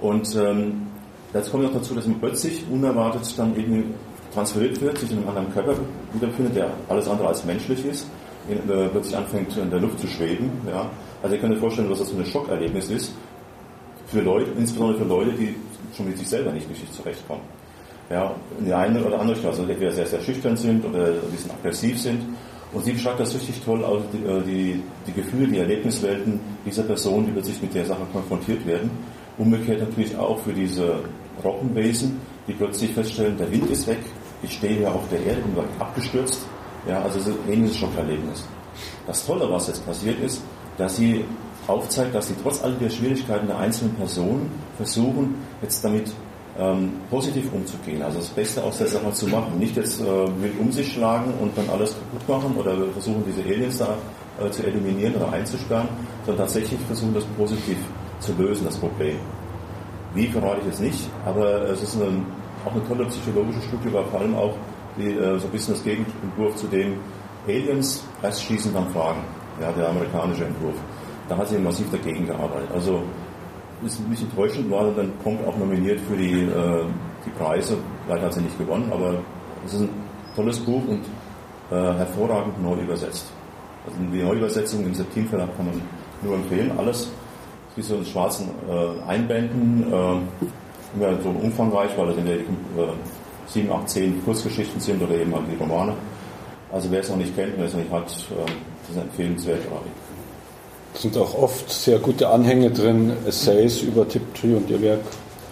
Und 0.00 0.36
ähm, 0.36 0.86
jetzt 1.32 1.50
kommt 1.50 1.64
noch 1.64 1.72
dazu, 1.72 1.94
dass 1.94 2.06
man 2.06 2.20
plötzlich 2.20 2.64
unerwartet 2.70 3.22
dann 3.38 3.56
irgendwie 3.56 3.84
transferiert 4.34 4.80
wird, 4.80 4.98
sich 4.98 5.10
in 5.10 5.18
einem 5.18 5.28
anderen 5.28 5.52
Körper 5.52 5.74
wiederfindet, 6.12 6.56
der 6.56 6.70
alles 6.88 7.08
andere 7.08 7.28
als 7.28 7.44
menschlich 7.44 7.84
ist, 7.86 8.06
in, 8.48 8.58
äh, 8.70 8.88
plötzlich 8.88 9.16
anfängt 9.16 9.56
in 9.56 9.70
der 9.70 9.80
Luft 9.80 9.98
zu 9.98 10.06
schweben. 10.06 10.50
Ja. 10.68 10.90
Also 11.22 11.34
ihr 11.34 11.40
könnt 11.40 11.54
euch 11.54 11.60
vorstellen, 11.60 11.90
was 11.90 12.00
das 12.00 12.10
für 12.10 12.18
ein 12.18 12.26
Schockerlebnis 12.26 12.90
ist, 12.90 13.12
für 14.06 14.20
Leute, 14.20 14.50
insbesondere 14.58 14.98
für 14.98 15.08
Leute, 15.08 15.32
die 15.32 15.54
schon 15.96 16.06
mit 16.06 16.18
sich 16.18 16.28
selber 16.28 16.52
nicht 16.52 16.68
richtig 16.68 16.92
zurechtkommen 16.92 17.42
ja, 18.10 18.34
in 18.58 18.66
die 18.66 18.74
eine 18.74 19.04
oder 19.04 19.20
andere 19.20 19.36
Richtung, 19.36 19.50
also 19.50 19.62
entweder 19.62 19.92
sehr, 19.92 20.06
sehr 20.06 20.20
schüchtern 20.20 20.56
sind 20.56 20.84
oder 20.84 21.06
ein 21.06 21.30
bisschen 21.30 21.52
aggressiv 21.52 21.98
sind. 22.00 22.22
Und 22.72 22.84
sie 22.84 22.92
beschreibt 22.92 23.20
das 23.20 23.34
richtig 23.34 23.60
toll, 23.64 23.84
also 23.84 24.02
die, 24.12 24.24
äh, 24.24 24.42
die, 24.42 24.82
die 25.06 25.12
Gefühle, 25.12 25.48
die 25.48 25.58
Erlebniswelten 25.58 26.40
dieser 26.64 26.82
Person, 26.82 27.26
die 27.26 27.32
plötzlich 27.32 27.60
mit 27.62 27.74
der 27.74 27.86
Sache 27.86 28.02
konfrontiert 28.12 28.66
werden. 28.66 28.90
Umgekehrt 29.38 29.80
natürlich 29.80 30.16
auch 30.16 30.38
für 30.38 30.52
diese 30.52 31.00
Robbenwesen, 31.42 32.20
die 32.46 32.52
plötzlich 32.52 32.92
feststellen, 32.92 33.36
der 33.38 33.50
Wind 33.50 33.70
ist 33.70 33.86
weg, 33.86 33.98
ich 34.42 34.52
stehe 34.52 34.78
hier 34.78 34.94
auf 34.94 35.08
der 35.10 35.20
Erde, 35.24 35.42
bin 35.42 35.64
abgestürzt. 35.78 36.40
Ja, 36.88 37.02
also 37.02 37.18
es 37.18 37.26
ist 37.26 37.36
ein 37.46 37.52
ähnliches 37.52 37.76
Schockerlebnis. 37.76 38.44
Das 39.06 39.26
Tolle, 39.26 39.50
was 39.50 39.68
jetzt 39.68 39.84
passiert 39.84 40.18
ist, 40.20 40.42
dass 40.78 40.96
sie 40.96 41.24
aufzeigt, 41.66 42.14
dass 42.14 42.28
sie 42.28 42.34
trotz 42.42 42.62
all 42.62 42.72
der 42.74 42.88
Schwierigkeiten 42.88 43.46
der 43.46 43.58
einzelnen 43.58 43.94
Personen 43.94 44.50
versuchen, 44.76 45.34
jetzt 45.62 45.84
damit 45.84 46.10
ähm, 46.60 46.92
positiv 47.08 47.50
umzugehen, 47.52 48.02
also 48.02 48.18
das 48.18 48.28
Beste 48.28 48.62
aus 48.62 48.78
der 48.78 48.86
Sache 48.86 49.10
zu 49.12 49.26
machen. 49.28 49.58
Nicht 49.58 49.76
jetzt 49.76 50.00
äh, 50.00 50.04
wild 50.04 50.58
um 50.60 50.70
sich 50.70 50.92
schlagen 50.92 51.32
und 51.40 51.56
dann 51.56 51.68
alles 51.70 51.94
kaputt 51.94 52.28
machen 52.28 52.56
oder 52.56 52.76
versuchen, 52.92 53.24
diese 53.26 53.42
Aliens 53.48 53.78
da 53.78 53.96
äh, 54.38 54.50
zu 54.50 54.66
eliminieren 54.66 55.14
oder 55.14 55.32
einzusperren, 55.32 55.88
sondern 56.26 56.44
tatsächlich 56.44 56.78
versuchen, 56.86 57.14
das 57.14 57.24
positiv 57.38 57.78
zu 58.20 58.32
lösen, 58.38 58.66
das 58.66 58.76
Problem. 58.76 59.16
Wie 60.14 60.26
verrate 60.26 60.60
ich 60.66 60.74
es 60.74 60.80
nicht, 60.80 61.08
aber 61.24 61.62
es 61.70 61.82
ist 61.82 61.96
eine, 61.96 62.08
auch 62.64 62.72
eine 62.72 62.86
tolle 62.86 63.06
psychologische 63.06 63.62
Studie, 63.62 63.92
war 63.92 64.04
vor 64.04 64.20
allem 64.20 64.34
auch 64.34 64.54
die, 64.98 65.12
äh, 65.12 65.38
so 65.38 65.46
ein 65.46 65.52
bisschen 65.52 65.74
das 65.74 65.82
Gegenentwurf 65.82 66.56
zu 66.56 66.66
dem 66.66 66.98
Aliens 67.48 68.04
erst 68.22 68.42
schießen, 68.42 68.74
dann 68.74 68.90
fragen. 68.90 69.20
Ja, 69.60 69.72
der 69.72 69.88
amerikanische 69.88 70.44
Entwurf. 70.44 70.74
Da 71.28 71.36
hat 71.36 71.48
sie 71.48 71.58
massiv 71.58 71.90
dagegen 71.90 72.26
gearbeitet. 72.26 72.70
Also 72.74 73.02
ist 73.84 74.00
ein 74.00 74.10
bisschen 74.10 74.28
enttäuschend, 74.30 74.70
war 74.70 74.90
dann 74.92 75.12
Punkt 75.22 75.46
auch 75.46 75.56
nominiert 75.56 76.00
für 76.00 76.16
die, 76.16 76.42
äh, 76.42 76.84
die 77.24 77.30
Preise. 77.30 77.78
Leider 78.08 78.22
hat 78.22 78.34
sie 78.34 78.40
nicht 78.42 78.58
gewonnen, 78.58 78.90
aber 78.92 79.14
es 79.64 79.74
ist 79.74 79.80
ein 79.80 79.90
tolles 80.34 80.58
Buch 80.60 80.82
und 80.88 81.04
äh, 81.70 81.74
hervorragend 81.74 82.62
neu 82.62 82.74
übersetzt. 82.74 83.26
Also 83.86 83.98
die 84.12 84.22
Neuübersetzung 84.22 84.84
im 84.84 84.94
Septemberverlag 84.94 85.56
kann 85.56 85.66
man 85.66 85.80
nur 86.22 86.34
empfehlen. 86.34 86.72
Alles 86.76 87.10
wie 87.76 87.82
so 87.82 87.96
in 87.96 88.04
schwarzen 88.04 88.48
äh, 88.68 89.08
Einbänden, 89.08 89.92
äh, 89.92 90.96
immer 90.96 91.22
so 91.22 91.28
umfangreich, 91.30 91.90
weil 91.96 92.10
es 92.10 92.16
in 92.16 92.26
der 92.26 92.36
äh, 92.36 92.42
7, 93.46 93.70
8, 93.70 93.88
10 93.88 94.24
Kurzgeschichten 94.24 94.80
sind 94.80 95.02
oder 95.02 95.14
eben 95.14 95.34
halt 95.34 95.44
die 95.50 95.56
Romane. 95.56 95.94
Also 96.72 96.90
wer 96.90 97.00
es 97.00 97.08
noch 97.08 97.16
nicht 97.16 97.34
kennt, 97.34 97.54
wer 97.56 97.66
es 97.66 97.72
noch 97.72 97.80
nicht 97.80 97.92
hat, 97.92 98.06
äh, 98.06 98.50
das 98.86 98.96
ist 98.96 99.02
empfehlenswert 99.02 99.62
gerade. 99.68 99.86
Es 100.94 101.02
sind 101.02 101.16
auch 101.16 101.34
oft 101.34 101.70
sehr 101.70 101.98
gute 101.98 102.28
Anhänge 102.28 102.70
drin, 102.70 103.12
Essays 103.26 103.82
über 103.82 104.06
Tiptree 104.08 104.54
und 104.54 104.68
ihr 104.70 104.80
Werk. 104.82 105.00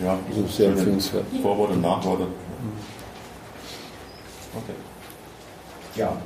Ja, 0.05 0.19
also 0.29 0.47
sehr 0.47 0.71
empfehlenswert. 0.71 1.25
Vorworte 1.43 1.75
und 1.75 1.83
Nachworte. 1.83 2.25
Okay. 4.55 4.75
Ja, 5.97 6.17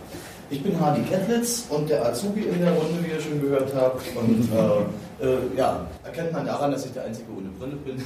ich 0.52 0.62
bin 0.62 0.78
Hardy 0.78 1.02
Kettlitz 1.02 1.64
und 1.70 1.88
der 1.88 2.04
Azubi 2.04 2.42
in 2.42 2.60
der 2.60 2.72
Runde, 2.72 3.02
wie 3.02 3.10
ihr 3.12 3.20
schon 3.20 3.40
gehört 3.40 3.72
habt. 3.74 4.02
Und 4.14 4.48
äh, 4.52 5.26
äh, 5.26 5.38
ja, 5.56 5.86
erkennt 6.04 6.30
man 6.32 6.44
daran, 6.44 6.72
dass 6.72 6.84
ich 6.84 6.92
der 6.92 7.04
Einzige 7.04 7.28
ohne 7.32 7.48
Brille 7.58 7.76
bin. 7.76 7.94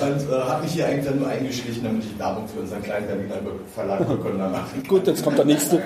und 0.00 0.30
äh, 0.30 0.42
habe 0.48 0.62
mich 0.62 0.72
hier 0.72 0.86
eigentlich 0.86 1.06
dann 1.06 1.18
nur 1.18 1.28
eingeschlichen, 1.28 1.82
damit 1.82 2.04
ich 2.04 2.16
Werbung 2.18 2.46
für 2.46 2.60
unseren 2.60 2.82
kleinen 2.82 3.08
Berliner 3.08 3.34
Verlag 3.74 4.06
bekommen 4.06 4.40
habe. 4.40 4.60
Gut, 4.86 5.06
jetzt 5.06 5.24
kommt 5.24 5.38
der 5.38 5.46
nächste. 5.46 5.82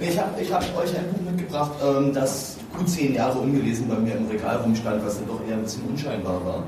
ich 0.00 0.18
habe 0.18 0.42
ich 0.42 0.52
hab 0.52 0.62
euch 0.76 0.96
ein 0.96 1.12
Buch 1.12 1.30
mitgebracht, 1.30 1.72
ähm, 1.84 2.12
das 2.12 2.56
gut 2.76 2.88
zehn 2.88 3.14
Jahre 3.14 3.38
ungelesen 3.38 3.88
bei 3.88 3.96
mir 3.96 4.16
im 4.16 4.26
Regal 4.26 4.56
rumstand, 4.56 5.06
was 5.06 5.18
dann 5.18 5.28
doch 5.28 5.40
eher 5.46 5.54
ein 5.54 5.62
bisschen 5.62 5.84
unscheinbar 5.88 6.44
war. 6.44 6.64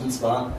Und 0.00 0.12
zwar 0.12 0.52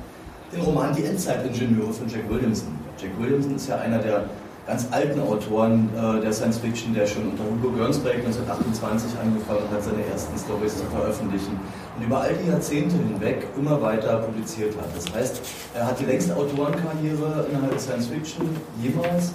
den 0.52 0.62
Roman 0.62 0.96
Die 0.96 1.04
Endzeitingenieure 1.04 1.94
von 1.94 2.08
Jack 2.08 2.30
Williamson. 2.30 2.70
Jack 3.00 3.12
Williamson 3.20 3.56
ist 3.56 3.68
ja 3.68 3.78
einer 3.78 4.00
der 4.00 4.26
ganz 4.66 4.88
alten 4.92 5.20
Autoren 5.22 5.90
äh, 5.96 6.22
der 6.22 6.34
Science 6.34 6.58
Fiction, 6.58 6.94
der 6.94 7.08
schon 7.08 7.30
unter 7.30 7.44
Hugo 7.44 7.72
Gernsback 7.76 8.16
1928 8.16 9.12
angefangen 9.20 9.64
hat, 9.72 9.84
seine 9.84 10.04
ersten 10.12 10.38
Stories 10.38 10.78
zu 10.78 10.84
veröffentlichen 10.86 11.58
und 11.98 12.06
über 12.06 12.22
all 12.22 12.34
die 12.34 12.50
Jahrzehnte 12.50 12.96
hinweg 12.98 13.48
immer 13.58 13.82
weiter 13.82 14.18
publiziert 14.18 14.76
hat. 14.78 14.90
Das 14.96 15.14
heißt, 15.14 15.42
er 15.74 15.88
hat 15.88 16.00
die 16.00 16.06
längste 16.06 16.36
Autorenkarriere 16.36 17.48
innerhalb 17.50 17.72
der 17.72 17.80
Science 17.80 18.08
Fiction 18.08 18.50
jemals. 18.82 19.34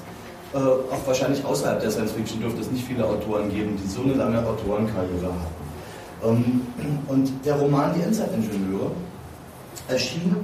Äh, 0.53 0.59
auch 0.59 1.07
wahrscheinlich 1.07 1.43
außerhalb 1.43 1.81
der 1.81 1.91
Science 1.91 2.13
Fiction 2.13 2.41
dürfte 2.41 2.61
es 2.61 2.71
nicht 2.71 2.85
viele 2.85 3.07
Autoren 3.07 3.51
geben, 3.51 3.79
die 3.83 3.89
so 3.89 4.03
eine 4.03 4.15
lange 4.15 4.39
Autorenkarriere 4.47 5.33
haben. 5.33 5.63
Ähm, 6.25 6.61
und 7.09 7.33
der 7.47 7.55
Roman 7.55 7.95
Die 7.95 8.03
Endzeitingenieure 8.03 8.91
erschien 9.89 10.37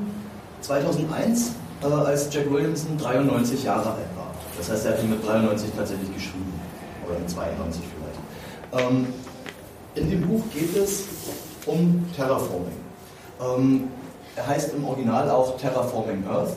2001, 0.69 1.53
äh, 1.83 1.87
als 1.87 2.29
Jack 2.31 2.53
Williamson 2.53 2.99
93 2.99 3.65
Jahre 3.65 3.89
alt 3.89 4.17
war. 4.17 4.31
Das 4.59 4.71
heißt, 4.71 4.85
er 4.85 4.93
hat 4.93 5.03
ihn 5.03 5.11
mit 5.11 5.27
93 5.27 5.71
tatsächlich 5.75 6.13
geschrieben. 6.15 6.53
Oder 7.07 7.19
mit 7.19 7.31
92 7.31 7.83
vielleicht. 8.71 8.87
Ähm, 8.87 9.07
in 9.95 10.11
dem 10.11 10.29
Buch 10.29 10.43
geht 10.53 10.77
es 10.77 11.05
um 11.65 12.05
Terraforming. 12.15 12.77
Ähm, 13.41 13.89
er 14.37 14.47
heißt 14.47 14.75
im 14.75 14.85
Original 14.85 15.31
auch 15.31 15.57
Terraforming 15.57 16.25
Earth. 16.29 16.57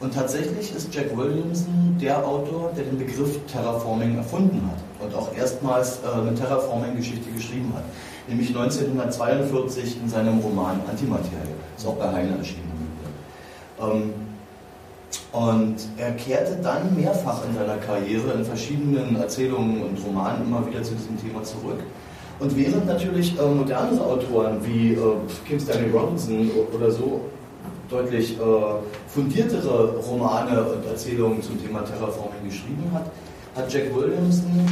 Und 0.00 0.14
tatsächlich 0.14 0.74
ist 0.74 0.92
Jack 0.92 1.16
Williamson 1.16 1.96
der 2.00 2.26
Autor, 2.26 2.72
der 2.74 2.84
den 2.84 2.98
Begriff 2.98 3.38
Terraforming 3.46 4.16
erfunden 4.16 4.62
hat 4.66 5.06
und 5.06 5.14
auch 5.14 5.32
erstmals 5.36 5.98
äh, 5.98 6.20
eine 6.20 6.34
Terraforming-Geschichte 6.34 7.30
geschrieben 7.30 7.72
hat. 7.76 7.84
Nämlich 8.28 8.48
1942 8.48 10.00
in 10.00 10.08
seinem 10.08 10.38
Roman 10.38 10.80
Antimaterie. 10.88 11.52
Ist 11.76 11.86
auch 11.86 11.96
bei 11.96 12.10
Heine 12.10 12.38
erschienen. 12.38 12.71
Ähm, 13.82 14.12
und 15.32 15.76
er 15.96 16.12
kehrte 16.12 16.56
dann 16.62 16.94
mehrfach 16.94 17.42
in 17.48 17.54
seiner 17.54 17.76
Karriere 17.78 18.32
in 18.32 18.44
verschiedenen 18.44 19.16
Erzählungen 19.16 19.82
und 19.82 19.98
Romanen 20.04 20.46
immer 20.46 20.66
wieder 20.66 20.82
zu 20.82 20.94
diesem 20.94 21.20
Thema 21.20 21.42
zurück. 21.42 21.80
Und 22.38 22.56
während 22.56 22.86
natürlich 22.86 23.38
äh, 23.38 23.46
moderne 23.46 24.00
Autoren 24.00 24.58
wie 24.64 24.94
äh, 24.94 24.98
Kim 25.46 25.60
Stanley 25.60 25.90
Robinson 25.90 26.50
oder 26.74 26.90
so 26.90 27.22
deutlich 27.88 28.38
äh, 28.38 28.42
fundiertere 29.08 29.96
Romane 29.98 30.62
und 30.62 30.86
Erzählungen 30.86 31.42
zum 31.42 31.62
Thema 31.62 31.82
Terraforming 31.84 32.44
geschrieben 32.48 32.90
hat, 32.92 33.06
hat 33.54 33.72
Jack 33.72 33.94
Williamson 33.94 34.66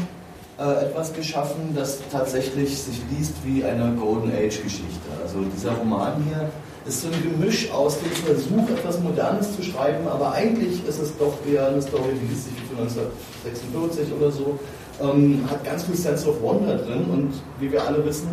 äh, 0.58 0.86
etwas 0.86 1.12
geschaffen, 1.12 1.74
das 1.74 2.00
tatsächlich 2.10 2.76
sich 2.76 3.00
liest 3.16 3.34
wie 3.44 3.64
eine 3.64 3.92
Golden 3.92 4.32
Age 4.32 4.62
Geschichte. 4.62 5.08
Also 5.22 5.38
dieser 5.54 5.72
Roman 5.72 6.24
hier 6.28 6.50
ist 6.86 7.02
so 7.02 7.08
ein 7.08 7.22
Gemisch 7.22 7.70
aus 7.72 7.98
dem 8.00 8.10
Versuch, 8.10 8.68
etwas 8.70 9.00
Modernes 9.00 9.54
zu 9.54 9.62
schreiben, 9.62 10.06
aber 10.08 10.32
eigentlich 10.32 10.86
ist 10.86 11.00
es 11.00 11.16
doch 11.18 11.34
eher 11.50 11.68
eine 11.68 11.82
Story, 11.82 12.14
die 12.22 12.26
liest 12.26 12.44
sich 12.44 12.54
von 12.68 12.78
1946 12.78 14.12
oder 14.18 14.30
so. 14.30 14.58
Ähm, 15.00 15.44
hat 15.50 15.64
ganz 15.64 15.84
viel 15.84 15.94
Sense 15.94 16.28
of 16.28 16.40
Wonder 16.42 16.76
drin 16.76 17.04
und 17.10 17.32
wie 17.58 17.70
wir 17.72 17.82
alle 17.86 18.04
wissen, 18.04 18.28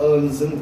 ähm, 0.00 0.30
sind, 0.30 0.54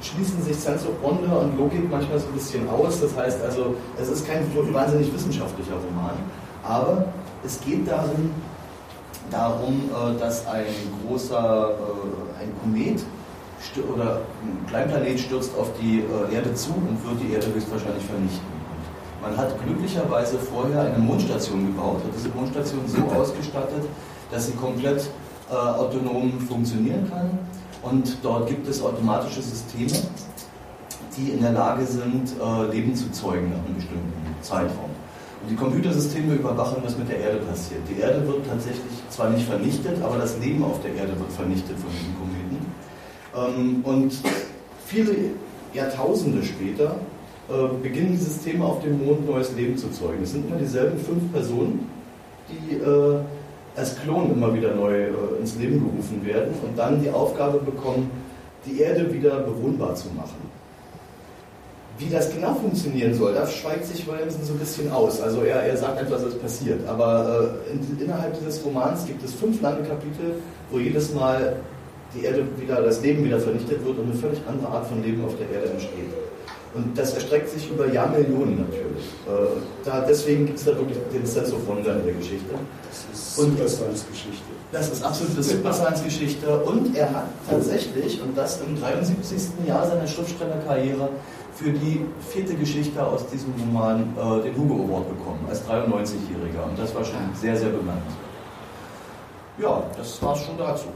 schließen 0.00 0.42
sich 0.42 0.56
Sense 0.56 0.86
of 0.88 0.94
Wonder 1.02 1.40
und 1.40 1.58
Logik 1.58 1.90
manchmal 1.90 2.18
so 2.18 2.26
ein 2.26 2.34
bisschen 2.34 2.68
aus. 2.68 3.00
Das 3.00 3.14
heißt 3.16 3.42
also, 3.42 3.74
es 4.00 4.08
ist 4.08 4.26
kein 4.26 4.44
wahnsinnig 4.72 5.12
wissenschaftlicher 5.12 5.74
Roman, 5.74 6.16
aber 6.62 7.04
es 7.44 7.60
geht 7.60 7.86
darin, 7.88 8.30
darum, 9.30 9.88
äh, 9.90 10.18
dass 10.18 10.46
ein 10.46 10.64
großer, 11.06 11.70
äh, 11.70 12.42
ein 12.42 12.52
Komet 12.62 13.02
oder 13.92 14.22
ein 14.42 14.66
Kleinplanet 14.66 15.20
stürzt 15.20 15.56
auf 15.58 15.68
die 15.80 16.00
äh, 16.00 16.34
Erde 16.34 16.54
zu 16.54 16.70
und 16.70 16.98
wird 17.04 17.20
die 17.22 17.34
Erde 17.34 17.46
höchstwahrscheinlich 17.54 18.04
vernichten. 18.04 18.60
Man 19.22 19.36
hat 19.36 19.52
glücklicherweise 19.62 20.38
vorher 20.38 20.82
eine 20.82 20.98
Mondstation 20.98 21.66
gebaut, 21.66 21.96
hat 22.04 22.12
diese 22.16 22.30
Mondstation 22.30 22.80
so 22.86 23.02
ausgestattet, 23.14 23.84
dass 24.30 24.46
sie 24.46 24.52
komplett 24.52 25.10
äh, 25.50 25.54
autonom 25.54 26.40
funktionieren 26.40 27.08
kann. 27.10 27.38
Und 27.82 28.18
dort 28.22 28.48
gibt 28.48 28.66
es 28.68 28.82
automatische 28.82 29.42
Systeme, 29.42 29.92
die 31.16 31.30
in 31.30 31.40
der 31.40 31.52
Lage 31.52 31.84
sind, 31.84 32.32
äh, 32.40 32.72
Leben 32.72 32.94
zu 32.94 33.10
zeugen 33.10 33.50
nach 33.50 33.64
einem 33.64 33.76
bestimmten 33.76 34.36
Zeitraum. 34.42 34.90
Und 35.42 35.50
die 35.50 35.56
Computersysteme 35.56 36.34
überwachen, 36.34 36.82
was 36.84 36.96
mit 36.98 37.08
der 37.08 37.18
Erde 37.18 37.38
passiert. 37.38 37.80
Die 37.88 38.00
Erde 38.00 38.26
wird 38.26 38.46
tatsächlich 38.46 38.92
zwar 39.08 39.30
nicht 39.30 39.46
vernichtet, 39.46 40.02
aber 40.02 40.18
das 40.18 40.38
Leben 40.38 40.62
auf 40.62 40.80
der 40.82 40.94
Erde 40.94 41.18
wird 41.18 41.32
vernichtet 41.32 41.78
von 41.78 41.90
diesem 41.90 42.14
Kometen. 42.16 42.40
Ähm, 43.36 43.82
und 43.84 44.12
viele 44.86 45.14
Jahrtausende 45.72 46.42
später 46.44 46.96
äh, 47.48 47.82
beginnen 47.82 48.12
die 48.12 48.16
Systeme 48.16 48.64
auf 48.64 48.82
dem 48.82 49.04
Mond 49.04 49.28
neues 49.28 49.52
Leben 49.54 49.76
zu 49.76 49.90
zeugen. 49.90 50.22
Es 50.22 50.32
sind 50.32 50.48
immer 50.48 50.56
dieselben 50.58 50.98
fünf 50.98 51.32
Personen, 51.32 51.88
die 52.48 52.76
äh, 52.76 53.20
als 53.76 53.96
Klon 54.00 54.32
immer 54.32 54.52
wieder 54.54 54.74
neu 54.74 54.92
äh, 54.92 55.10
ins 55.40 55.56
Leben 55.56 55.80
gerufen 55.80 56.24
werden 56.26 56.54
und 56.62 56.78
dann 56.78 57.02
die 57.02 57.10
Aufgabe 57.10 57.58
bekommen, 57.58 58.10
die 58.66 58.80
Erde 58.80 59.12
wieder 59.12 59.40
bewohnbar 59.40 59.94
zu 59.94 60.08
machen. 60.08 60.50
Wie 61.98 62.08
das 62.08 62.32
genau 62.32 62.54
funktionieren 62.54 63.14
soll, 63.14 63.34
da 63.34 63.46
schweigt 63.46 63.84
sich 63.84 64.06
Williamson 64.06 64.42
so 64.42 64.54
ein 64.54 64.58
bisschen 64.58 64.90
aus. 64.90 65.20
Also 65.20 65.42
er, 65.42 65.62
er 65.62 65.76
sagt 65.76 66.00
etwas, 66.00 66.24
was 66.24 66.34
passiert. 66.38 66.86
Aber 66.88 67.52
äh, 67.68 67.72
in, 67.72 68.00
innerhalb 68.00 68.38
dieses 68.38 68.64
Romans 68.64 69.06
gibt 69.06 69.22
es 69.22 69.34
fünf 69.34 69.60
lange 69.60 69.82
Kapitel, 69.82 70.36
wo 70.70 70.78
jedes 70.78 71.12
Mal 71.12 71.56
die 72.14 72.24
Erde 72.24 72.44
wieder, 72.58 72.82
das 72.82 73.02
Leben 73.02 73.24
wieder 73.24 73.38
vernichtet 73.38 73.84
wird 73.84 73.98
und 73.98 74.10
eine 74.10 74.14
völlig 74.14 74.40
andere 74.48 74.68
Art 74.68 74.86
von 74.86 75.02
Leben 75.02 75.24
auf 75.24 75.34
der 75.36 75.48
Erde 75.50 75.70
entsteht. 75.70 76.10
Und 76.72 76.96
das 76.96 77.14
erstreckt 77.14 77.48
sich 77.48 77.68
über 77.68 77.88
Jahrmillionen 77.88 78.58
natürlich. 78.58 79.06
Äh, 79.26 79.58
da, 79.84 80.04
deswegen 80.06 80.46
gibt 80.46 80.58
es 80.58 80.64
da 80.64 80.76
wirklich 80.76 80.98
den 81.12 81.26
Sense 81.26 81.52
of 81.52 81.66
Wonder 81.66 81.96
in 81.96 82.04
der 82.04 82.14
Geschichte. 82.14 82.54
Das 82.88 83.06
ist 83.12 83.36
Super 83.36 83.68
Science 83.68 84.06
Geschichte. 84.08 84.44
Das 84.70 84.92
ist 84.92 85.02
absolute 85.02 85.42
Super 85.42 85.72
Science 85.72 86.04
Geschichte. 86.04 86.60
Und 86.60 86.96
er 86.96 87.12
hat 87.12 87.26
tatsächlich, 87.48 88.22
und 88.22 88.38
das 88.38 88.60
im 88.60 88.80
73. 88.80 89.66
Jahr 89.66 89.84
seiner 89.84 90.06
Schriftstellerkarriere, 90.06 91.08
für 91.54 91.70
die 91.72 92.06
vierte 92.28 92.54
Geschichte 92.54 93.04
aus 93.04 93.26
diesem 93.26 93.52
Roman 93.58 94.02
äh, 94.16 94.42
den 94.44 94.56
Hugo 94.56 94.84
Award 94.84 95.08
bekommen, 95.08 95.44
als 95.48 95.62
93-Jähriger. 95.66 96.70
Und 96.70 96.78
das 96.78 96.94
war 96.94 97.04
schon 97.04 97.18
sehr, 97.34 97.56
sehr 97.56 97.70
bemerkenswert. 97.70 98.30
Ja, 99.58 99.82
das 99.96 100.22
war 100.22 100.34
es 100.34 100.42
schon 100.42 100.56
dazu. 100.56 100.86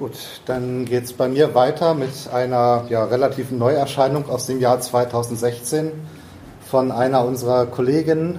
Gut, 0.00 0.16
dann 0.46 0.86
geht 0.86 1.04
es 1.04 1.12
bei 1.12 1.28
mir 1.28 1.54
weiter 1.54 1.92
mit 1.92 2.08
einer 2.32 2.86
ja, 2.88 3.04
relativen 3.04 3.58
Neuerscheinung 3.58 4.30
aus 4.30 4.46
dem 4.46 4.58
Jahr 4.58 4.80
2016 4.80 5.92
von 6.66 6.90
einer 6.90 7.22
unserer 7.22 7.66
Kolleginnen. 7.66 8.38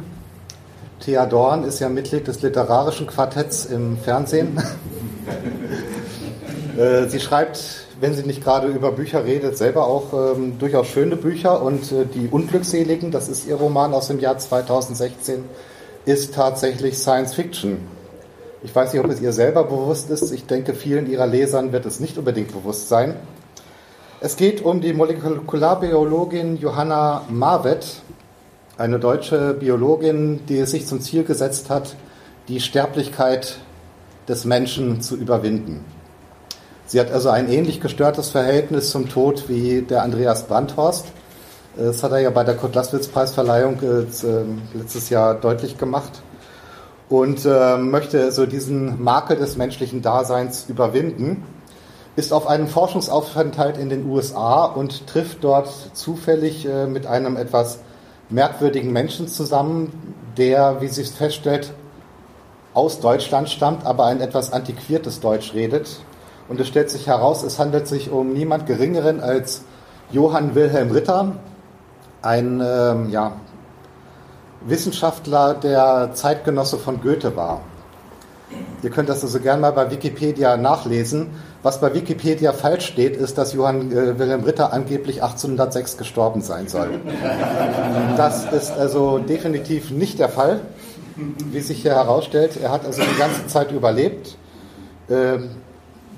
Thea 1.01 1.27
Dorn 1.27 1.63
ist 1.63 1.79
ja 1.79 1.87
Mitglied 1.87 2.27
des 2.27 2.41
literarischen 2.41 3.05
Quartetts 3.05 3.65
im 3.65 3.97
Fernsehen. 3.97 4.59
Äh, 6.77 7.09
sie 7.09 7.19
schreibt, 7.19 7.85
wenn 7.99 8.13
sie 8.13 8.23
nicht 8.23 8.41
gerade 8.41 8.67
über 8.67 8.93
Bücher 8.93 9.25
redet, 9.25 9.57
selber 9.57 9.87
auch 9.87 10.13
ähm, 10.13 10.57
durchaus 10.57 10.87
schöne 10.87 11.17
Bücher 11.17 11.61
und 11.61 11.91
äh, 11.91 12.05
Die 12.05 12.29
Unglückseligen, 12.29 13.11
das 13.11 13.27
ist 13.27 13.45
ihr 13.45 13.55
Roman 13.55 13.93
aus 13.93 14.07
dem 14.07 14.21
Jahr 14.21 14.37
2016, 14.37 15.43
ist 16.05 16.33
tatsächlich 16.33 16.97
Science 16.97 17.33
Fiction 17.33 17.79
ich 18.63 18.75
weiß 18.75 18.93
nicht, 18.93 19.03
ob 19.03 19.09
es 19.09 19.21
ihr 19.21 19.33
selber 19.33 19.63
bewusst 19.63 20.09
ist. 20.09 20.31
Ich 20.31 20.45
denke, 20.45 20.73
vielen 20.73 21.09
ihrer 21.09 21.25
Lesern 21.25 21.71
wird 21.71 21.85
es 21.85 21.99
nicht 21.99 22.17
unbedingt 22.17 22.51
bewusst 22.51 22.89
sein. 22.89 23.15
Es 24.19 24.35
geht 24.35 24.61
um 24.61 24.81
die 24.81 24.93
Molekularbiologin 24.93 26.57
Johanna 26.57 27.23
Marvet, 27.27 28.01
eine 28.77 28.99
deutsche 28.99 29.55
Biologin, 29.55 30.45
die 30.47 30.59
es 30.59 30.71
sich 30.71 30.85
zum 30.85 31.01
Ziel 31.01 31.23
gesetzt 31.23 31.71
hat, 31.71 31.95
die 32.47 32.59
Sterblichkeit 32.59 33.57
des 34.27 34.45
Menschen 34.45 35.01
zu 35.01 35.15
überwinden. 35.15 35.83
Sie 36.85 36.99
hat 36.99 37.11
also 37.11 37.29
ein 37.29 37.49
ähnlich 37.49 37.81
gestörtes 37.81 38.29
Verhältnis 38.29 38.91
zum 38.91 39.09
Tod 39.09 39.49
wie 39.49 39.81
der 39.81 40.03
Andreas 40.03 40.43
Brandhorst. 40.43 41.05
Das 41.75 42.03
hat 42.03 42.11
er 42.11 42.19
ja 42.19 42.29
bei 42.29 42.43
der 42.43 42.55
Kurt-Laßwitz-Preisverleihung 42.55 43.79
äh, 43.81 44.77
letztes 44.77 45.09
Jahr 45.09 45.33
deutlich 45.33 45.77
gemacht 45.77 46.21
und 47.11 47.45
äh, 47.45 47.77
möchte 47.77 48.31
so 48.31 48.45
diesen 48.45 49.03
Makel 49.03 49.35
des 49.35 49.57
menschlichen 49.57 50.01
Daseins 50.01 50.65
überwinden, 50.69 51.43
ist 52.15 52.31
auf 52.31 52.47
einem 52.47 52.67
Forschungsaufenthalt 52.67 53.77
in 53.77 53.89
den 53.89 54.09
USA 54.09 54.63
und 54.63 55.07
trifft 55.07 55.43
dort 55.43 55.67
zufällig 55.91 56.65
äh, 56.65 56.87
mit 56.87 57.05
einem 57.05 57.35
etwas 57.35 57.79
merkwürdigen 58.29 58.93
Menschen 58.93 59.27
zusammen, 59.27 59.91
der, 60.37 60.79
wie 60.79 60.85
es 60.85 61.09
feststellt, 61.09 61.73
aus 62.73 63.01
Deutschland 63.01 63.49
stammt, 63.49 63.85
aber 63.85 64.05
ein 64.05 64.21
etwas 64.21 64.53
antiquiertes 64.53 65.19
Deutsch 65.19 65.53
redet. 65.53 65.99
Und 66.47 66.61
es 66.61 66.69
stellt 66.69 66.89
sich 66.89 67.07
heraus, 67.07 67.43
es 67.43 67.59
handelt 67.59 67.89
sich 67.89 68.09
um 68.09 68.31
niemand 68.31 68.67
Geringeren 68.67 69.19
als 69.19 69.63
Johann 70.11 70.55
Wilhelm 70.55 70.91
Ritter, 70.91 71.35
ein 72.21 72.61
ähm, 72.65 73.09
ja, 73.09 73.33
Wissenschaftler, 74.65 75.53
der 75.53 76.11
Zeitgenosse 76.13 76.77
von 76.77 77.01
Goethe 77.01 77.35
war. 77.35 77.61
Ihr 78.83 78.89
könnt 78.89 79.09
das 79.09 79.23
also 79.23 79.39
gerne 79.39 79.61
mal 79.61 79.71
bei 79.71 79.91
Wikipedia 79.91 80.57
nachlesen. 80.57 81.29
Was 81.63 81.79
bei 81.79 81.93
Wikipedia 81.93 82.51
falsch 82.51 82.85
steht, 82.87 83.15
ist, 83.15 83.37
dass 83.37 83.53
Johann 83.53 83.91
äh, 83.91 84.19
Wilhelm 84.19 84.43
Ritter 84.43 84.73
angeblich 84.73 85.23
1806 85.23 85.97
gestorben 85.97 86.41
sein 86.41 86.67
soll. 86.67 86.89
Das 88.17 88.51
ist 88.51 88.71
also 88.71 89.19
definitiv 89.19 89.91
nicht 89.91 90.19
der 90.19 90.29
Fall. 90.29 90.61
wie 91.51 91.59
sich 91.59 91.81
hier 91.81 91.93
herausstellt. 91.93 92.57
Er 92.61 92.71
hat 92.71 92.85
also 92.85 93.01
die 93.01 93.19
ganze 93.19 93.47
Zeit 93.47 93.71
überlebt, 93.71 94.37
äh, 95.09 95.37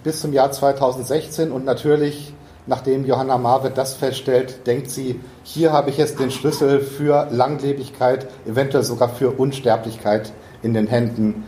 bis 0.03 0.21
zum 0.21 0.33
Jahr 0.33 0.51
2016 0.51 1.51
und 1.51 1.65
natürlich, 1.65 2.32
nachdem 2.67 3.05
Johanna 3.05 3.37
Marwitt 3.37 3.77
das 3.77 3.95
feststellt, 3.95 4.65
denkt 4.67 4.89
sie, 4.89 5.19
hier 5.43 5.71
habe 5.73 5.89
ich 5.89 5.97
jetzt 5.97 6.19
den 6.19 6.31
Schlüssel 6.31 6.79
für 6.79 7.27
Langlebigkeit, 7.31 8.27
eventuell 8.45 8.83
sogar 8.83 9.09
für 9.09 9.31
Unsterblichkeit 9.31 10.31
in 10.61 10.73
den 10.73 10.87
Händen. 10.87 11.43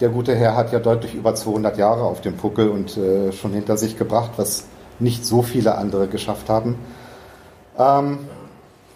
Der 0.00 0.10
gute 0.10 0.34
Herr 0.34 0.54
hat 0.54 0.72
ja 0.72 0.78
deutlich 0.78 1.14
über 1.14 1.34
200 1.34 1.76
Jahre 1.76 2.02
auf 2.02 2.20
dem 2.20 2.36
Puckel 2.36 2.68
und 2.68 2.96
äh, 2.96 3.32
schon 3.32 3.52
hinter 3.52 3.76
sich 3.76 3.98
gebracht, 3.98 4.32
was 4.36 4.64
nicht 5.00 5.26
so 5.26 5.42
viele 5.42 5.76
andere 5.76 6.06
geschafft 6.06 6.48
haben. 6.48 6.76
Ähm, 7.78 8.18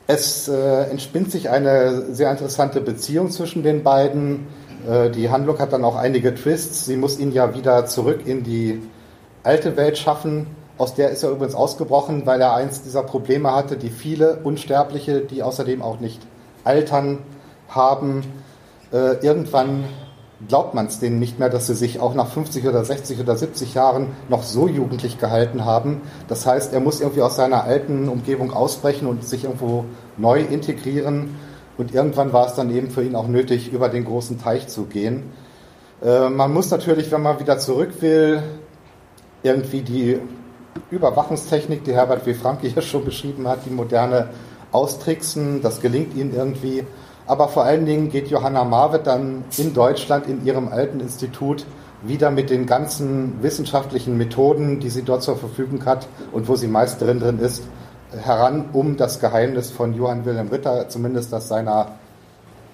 es 0.06 0.48
äh, 0.48 0.90
entspinnt 0.90 1.30
sich 1.30 1.48
eine 1.48 2.14
sehr 2.14 2.30
interessante 2.30 2.80
Beziehung 2.80 3.30
zwischen 3.30 3.62
den 3.62 3.82
beiden. 3.82 4.46
Äh, 4.88 5.11
die 5.11 5.30
Handlung 5.30 5.58
hat 5.58 5.72
dann 5.72 5.85
auch 5.85 5.96
einige 5.96 6.35
Twists. 6.35 6.87
Sie 6.87 6.96
muss 6.96 7.18
ihn 7.18 7.32
ja 7.32 7.54
wieder 7.54 7.87
zurück 7.87 8.26
in 8.26 8.42
die 8.42 8.82
alte 9.42 9.76
Welt 9.76 9.98
schaffen. 9.98 10.46
Aus 10.82 10.94
der 10.94 11.10
ist 11.10 11.22
er 11.22 11.30
übrigens 11.30 11.54
ausgebrochen, 11.54 12.26
weil 12.26 12.40
er 12.40 12.54
eins 12.54 12.82
dieser 12.82 13.04
Probleme 13.04 13.54
hatte, 13.54 13.76
die 13.76 13.88
viele 13.88 14.40
Unsterbliche, 14.42 15.20
die 15.20 15.44
außerdem 15.44 15.80
auch 15.80 16.00
nicht 16.00 16.20
altern, 16.64 17.18
haben. 17.68 18.24
Äh, 18.92 19.24
irgendwann 19.24 19.84
glaubt 20.48 20.74
man 20.74 20.86
es 20.86 20.98
denen 20.98 21.20
nicht 21.20 21.38
mehr, 21.38 21.50
dass 21.50 21.68
sie 21.68 21.76
sich 21.76 22.00
auch 22.00 22.14
nach 22.14 22.26
50 22.26 22.66
oder 22.66 22.84
60 22.84 23.20
oder 23.20 23.36
70 23.36 23.74
Jahren 23.74 24.08
noch 24.28 24.42
so 24.42 24.66
jugendlich 24.66 25.20
gehalten 25.20 25.64
haben. 25.64 26.00
Das 26.26 26.46
heißt, 26.46 26.72
er 26.72 26.80
muss 26.80 27.00
irgendwie 27.00 27.22
aus 27.22 27.36
seiner 27.36 27.62
alten 27.62 28.08
Umgebung 28.08 28.52
ausbrechen 28.52 29.06
und 29.06 29.24
sich 29.24 29.44
irgendwo 29.44 29.84
neu 30.16 30.40
integrieren. 30.40 31.36
Und 31.78 31.94
irgendwann 31.94 32.32
war 32.32 32.48
es 32.48 32.54
dann 32.54 32.74
eben 32.74 32.90
für 32.90 33.04
ihn 33.04 33.14
auch 33.14 33.28
nötig, 33.28 33.72
über 33.72 33.88
den 33.88 34.04
großen 34.04 34.40
Teich 34.40 34.66
zu 34.66 34.86
gehen. 34.86 35.30
Äh, 36.04 36.28
man 36.28 36.52
muss 36.52 36.72
natürlich, 36.72 37.12
wenn 37.12 37.22
man 37.22 37.38
wieder 37.38 37.60
zurück 37.60 38.02
will, 38.02 38.42
irgendwie 39.44 39.82
die 39.82 40.18
Überwachungstechnik, 40.90 41.85
die 41.85 41.94
Herbert 41.94 42.26
W. 42.26 42.35
Franke 42.35 42.68
hier 42.68 42.82
schon 42.82 43.04
beschrieben 43.04 43.48
hat, 43.48 43.61
die 43.66 43.70
moderne 43.70 44.28
austricksen. 44.72 45.62
Das 45.62 45.80
gelingt 45.80 46.14
ihnen 46.14 46.35
irgendwie. 46.35 46.85
Aber 47.26 47.48
vor 47.48 47.64
allen 47.64 47.87
Dingen 47.87 48.11
geht 48.11 48.28
Johanna 48.28 48.64
Marwitt 48.64 49.06
dann 49.06 49.44
in 49.56 49.74
Deutschland 49.74 50.26
in 50.26 50.44
ihrem 50.44 50.68
alten 50.68 51.00
Institut 51.00 51.64
wieder 52.02 52.30
mit 52.30 52.50
den 52.50 52.66
ganzen 52.66 53.42
wissenschaftlichen 53.42 54.16
Methoden, 54.16 54.80
die 54.80 54.90
sie 54.90 55.02
dort 55.02 55.22
zur 55.22 55.37
Verfügung 55.37 55.85
hat 55.87 56.08
und 56.32 56.48
wo 56.48 56.56
sie 56.56 56.66
meist 56.66 57.00
drin 57.00 57.20
drin 57.20 57.38
ist, 57.38 57.62
heran, 58.20 58.70
um 58.72 58.96
das 58.96 59.20
Geheimnis 59.20 59.70
von 59.70 59.94
Johann 59.94 60.24
Wilhelm 60.24 60.48
Ritter, 60.48 60.88
zumindest 60.88 61.32
das 61.32 61.48
seiner 61.48 61.92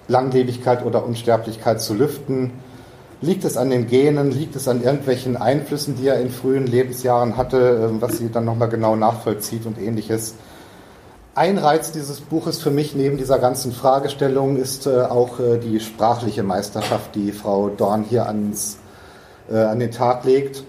Langlebigkeit 0.07 0.83
oder 0.83 1.05
Unsterblichkeit 1.05 1.79
zu 1.79 1.93
lüften. 1.93 2.51
Liegt 3.21 3.43
es 3.43 3.57
an 3.57 3.69
den 3.69 3.87
Genen, 3.87 4.31
liegt 4.31 4.55
es 4.55 4.67
an 4.69 4.81
irgendwelchen 4.81 5.35
Einflüssen, 5.35 5.97
die 5.97 6.07
er 6.07 6.21
in 6.21 6.29
frühen 6.29 6.65
Lebensjahren 6.65 7.35
hatte, 7.35 7.91
was 7.99 8.17
sie 8.17 8.29
dann 8.31 8.45
nochmal 8.45 8.69
genau 8.69 8.95
nachvollzieht 8.95 9.65
und 9.65 9.77
ähnliches. 9.77 10.35
Ein 11.35 11.57
Reiz 11.57 11.91
dieses 11.91 12.21
Buches 12.21 12.61
für 12.61 12.71
mich 12.71 12.95
neben 12.95 13.17
dieser 13.17 13.39
ganzen 13.39 13.71
Fragestellung 13.71 14.57
ist 14.57 14.87
äh, 14.87 15.01
auch 15.01 15.39
äh, 15.39 15.57
die 15.57 15.79
sprachliche 15.79 16.43
Meisterschaft, 16.43 17.15
die 17.15 17.31
Frau 17.31 17.69
Dorn 17.69 18.03
hier 18.03 18.25
ans, 18.25 18.77
äh, 19.49 19.57
an 19.57 19.79
den 19.79 19.91
Tag 19.91 20.25
legt. 20.25 20.63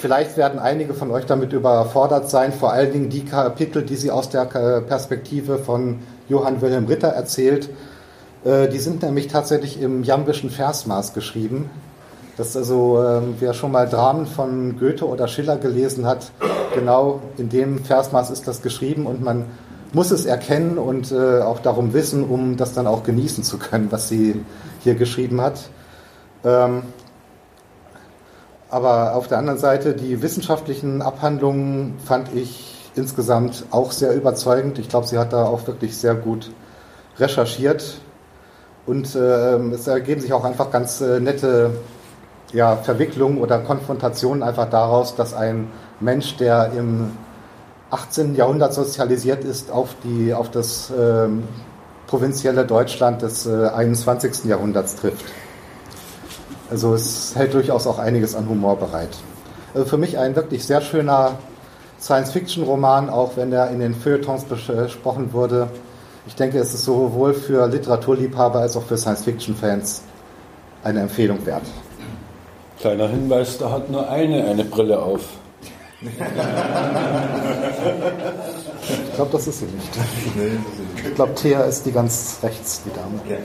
Vielleicht 0.00 0.36
werden 0.36 0.58
einige 0.58 0.94
von 0.94 1.10
euch 1.10 1.26
damit 1.26 1.52
überfordert 1.52 2.30
sein, 2.30 2.52
vor 2.52 2.72
allen 2.72 2.92
Dingen 2.92 3.10
die 3.10 3.24
Kapitel, 3.24 3.82
die 3.82 3.96
sie 3.96 4.10
aus 4.10 4.30
der 4.30 4.46
Perspektive 4.46 5.58
von 5.58 5.98
Johann 6.30 6.62
Wilhelm 6.62 6.86
Ritter 6.86 7.08
erzählt. 7.08 7.68
Äh, 8.46 8.68
die 8.68 8.78
sind 8.78 9.02
nämlich 9.02 9.26
tatsächlich 9.26 9.80
im 9.82 10.04
jambischen 10.04 10.50
Versmaß 10.50 11.14
geschrieben. 11.14 11.68
Das 12.36 12.50
ist 12.50 12.56
also, 12.56 13.02
ähm, 13.02 13.34
wer 13.40 13.54
schon 13.54 13.72
mal 13.72 13.88
Dramen 13.88 14.26
von 14.26 14.78
Goethe 14.78 15.06
oder 15.06 15.26
Schiller 15.26 15.56
gelesen 15.56 16.06
hat, 16.06 16.30
genau 16.74 17.22
in 17.38 17.48
dem 17.48 17.82
Versmaß 17.82 18.30
ist 18.30 18.46
das 18.46 18.62
geschrieben 18.62 19.06
und 19.06 19.22
man 19.22 19.46
muss 19.92 20.10
es 20.10 20.26
erkennen 20.26 20.78
und 20.78 21.10
äh, 21.10 21.40
auch 21.40 21.60
darum 21.60 21.92
wissen, 21.92 22.24
um 22.24 22.56
das 22.56 22.74
dann 22.74 22.86
auch 22.86 23.02
genießen 23.02 23.42
zu 23.42 23.58
können, 23.58 23.90
was 23.90 24.08
sie 24.08 24.40
hier 24.84 24.94
geschrieben 24.94 25.40
hat. 25.40 25.70
Ähm, 26.44 26.82
aber 28.68 29.16
auf 29.16 29.26
der 29.26 29.38
anderen 29.38 29.58
Seite, 29.58 29.94
die 29.94 30.22
wissenschaftlichen 30.22 31.02
Abhandlungen 31.02 31.94
fand 32.04 32.34
ich 32.34 32.90
insgesamt 32.94 33.64
auch 33.70 33.90
sehr 33.92 34.14
überzeugend. 34.14 34.78
Ich 34.78 34.88
glaube, 34.88 35.06
sie 35.06 35.18
hat 35.18 35.32
da 35.32 35.46
auch 35.46 35.66
wirklich 35.66 35.96
sehr 35.96 36.14
gut 36.14 36.50
recherchiert. 37.18 38.00
Und 38.86 39.14
äh, 39.14 39.56
es 39.72 39.86
ergeben 39.86 40.20
sich 40.20 40.32
auch 40.32 40.44
einfach 40.44 40.70
ganz 40.70 41.00
äh, 41.00 41.18
nette 41.20 41.72
ja, 42.52 42.76
Verwicklungen 42.76 43.38
oder 43.38 43.58
Konfrontationen 43.58 44.42
einfach 44.42 44.70
daraus, 44.70 45.16
dass 45.16 45.34
ein 45.34 45.68
Mensch, 46.00 46.36
der 46.36 46.72
im 46.76 47.10
18. 47.90 48.34
Jahrhundert 48.34 48.74
sozialisiert 48.74 49.44
ist, 49.44 49.70
auf, 49.70 49.96
die, 50.04 50.32
auf 50.32 50.50
das 50.50 50.90
äh, 50.90 51.28
provinzielle 52.06 52.64
Deutschland 52.64 53.22
des 53.22 53.46
äh, 53.46 53.68
21. 53.68 54.44
Jahrhunderts 54.44 54.96
trifft. 54.96 55.24
Also 56.70 56.94
es 56.94 57.34
hält 57.36 57.54
durchaus 57.54 57.86
auch 57.86 57.98
einiges 57.98 58.34
an 58.34 58.48
Humor 58.48 58.76
bereit. 58.76 59.16
Also 59.74 59.86
für 59.86 59.98
mich 59.98 60.18
ein 60.18 60.34
wirklich 60.34 60.64
sehr 60.64 60.80
schöner 60.80 61.32
Science-Fiction-Roman, 62.00 63.08
auch 63.08 63.36
wenn 63.36 63.52
er 63.52 63.70
in 63.70 63.80
den 63.80 63.94
Feuilletons 63.94 64.44
besprochen 64.44 65.32
wurde. 65.32 65.68
Ich 66.26 66.34
denke, 66.34 66.58
es 66.58 66.74
ist 66.74 66.84
sowohl 66.84 67.34
für 67.34 67.66
Literaturliebhaber 67.68 68.60
als 68.60 68.76
auch 68.76 68.82
für 68.82 68.96
Science-Fiction-Fans 68.96 70.02
eine 70.82 71.00
Empfehlung 71.00 71.44
wert. 71.46 71.62
Kleiner 72.80 73.08
Hinweis, 73.08 73.58
da 73.58 73.70
hat 73.70 73.90
nur 73.90 74.08
eine 74.10 74.44
eine 74.44 74.64
Brille 74.64 74.98
auf. 75.00 75.22
Ich 76.02 76.10
glaube, 79.14 79.30
das 79.32 79.46
ist 79.46 79.60
sie 79.60 79.66
nicht. 79.66 79.88
Ich 81.06 81.14
glaube, 81.14 81.34
Thea 81.34 81.62
ist 81.62 81.86
die 81.86 81.92
ganz 81.92 82.38
rechts, 82.42 82.82
die 82.84 82.90
Dame. 82.90 83.18
Ja. 83.28 83.38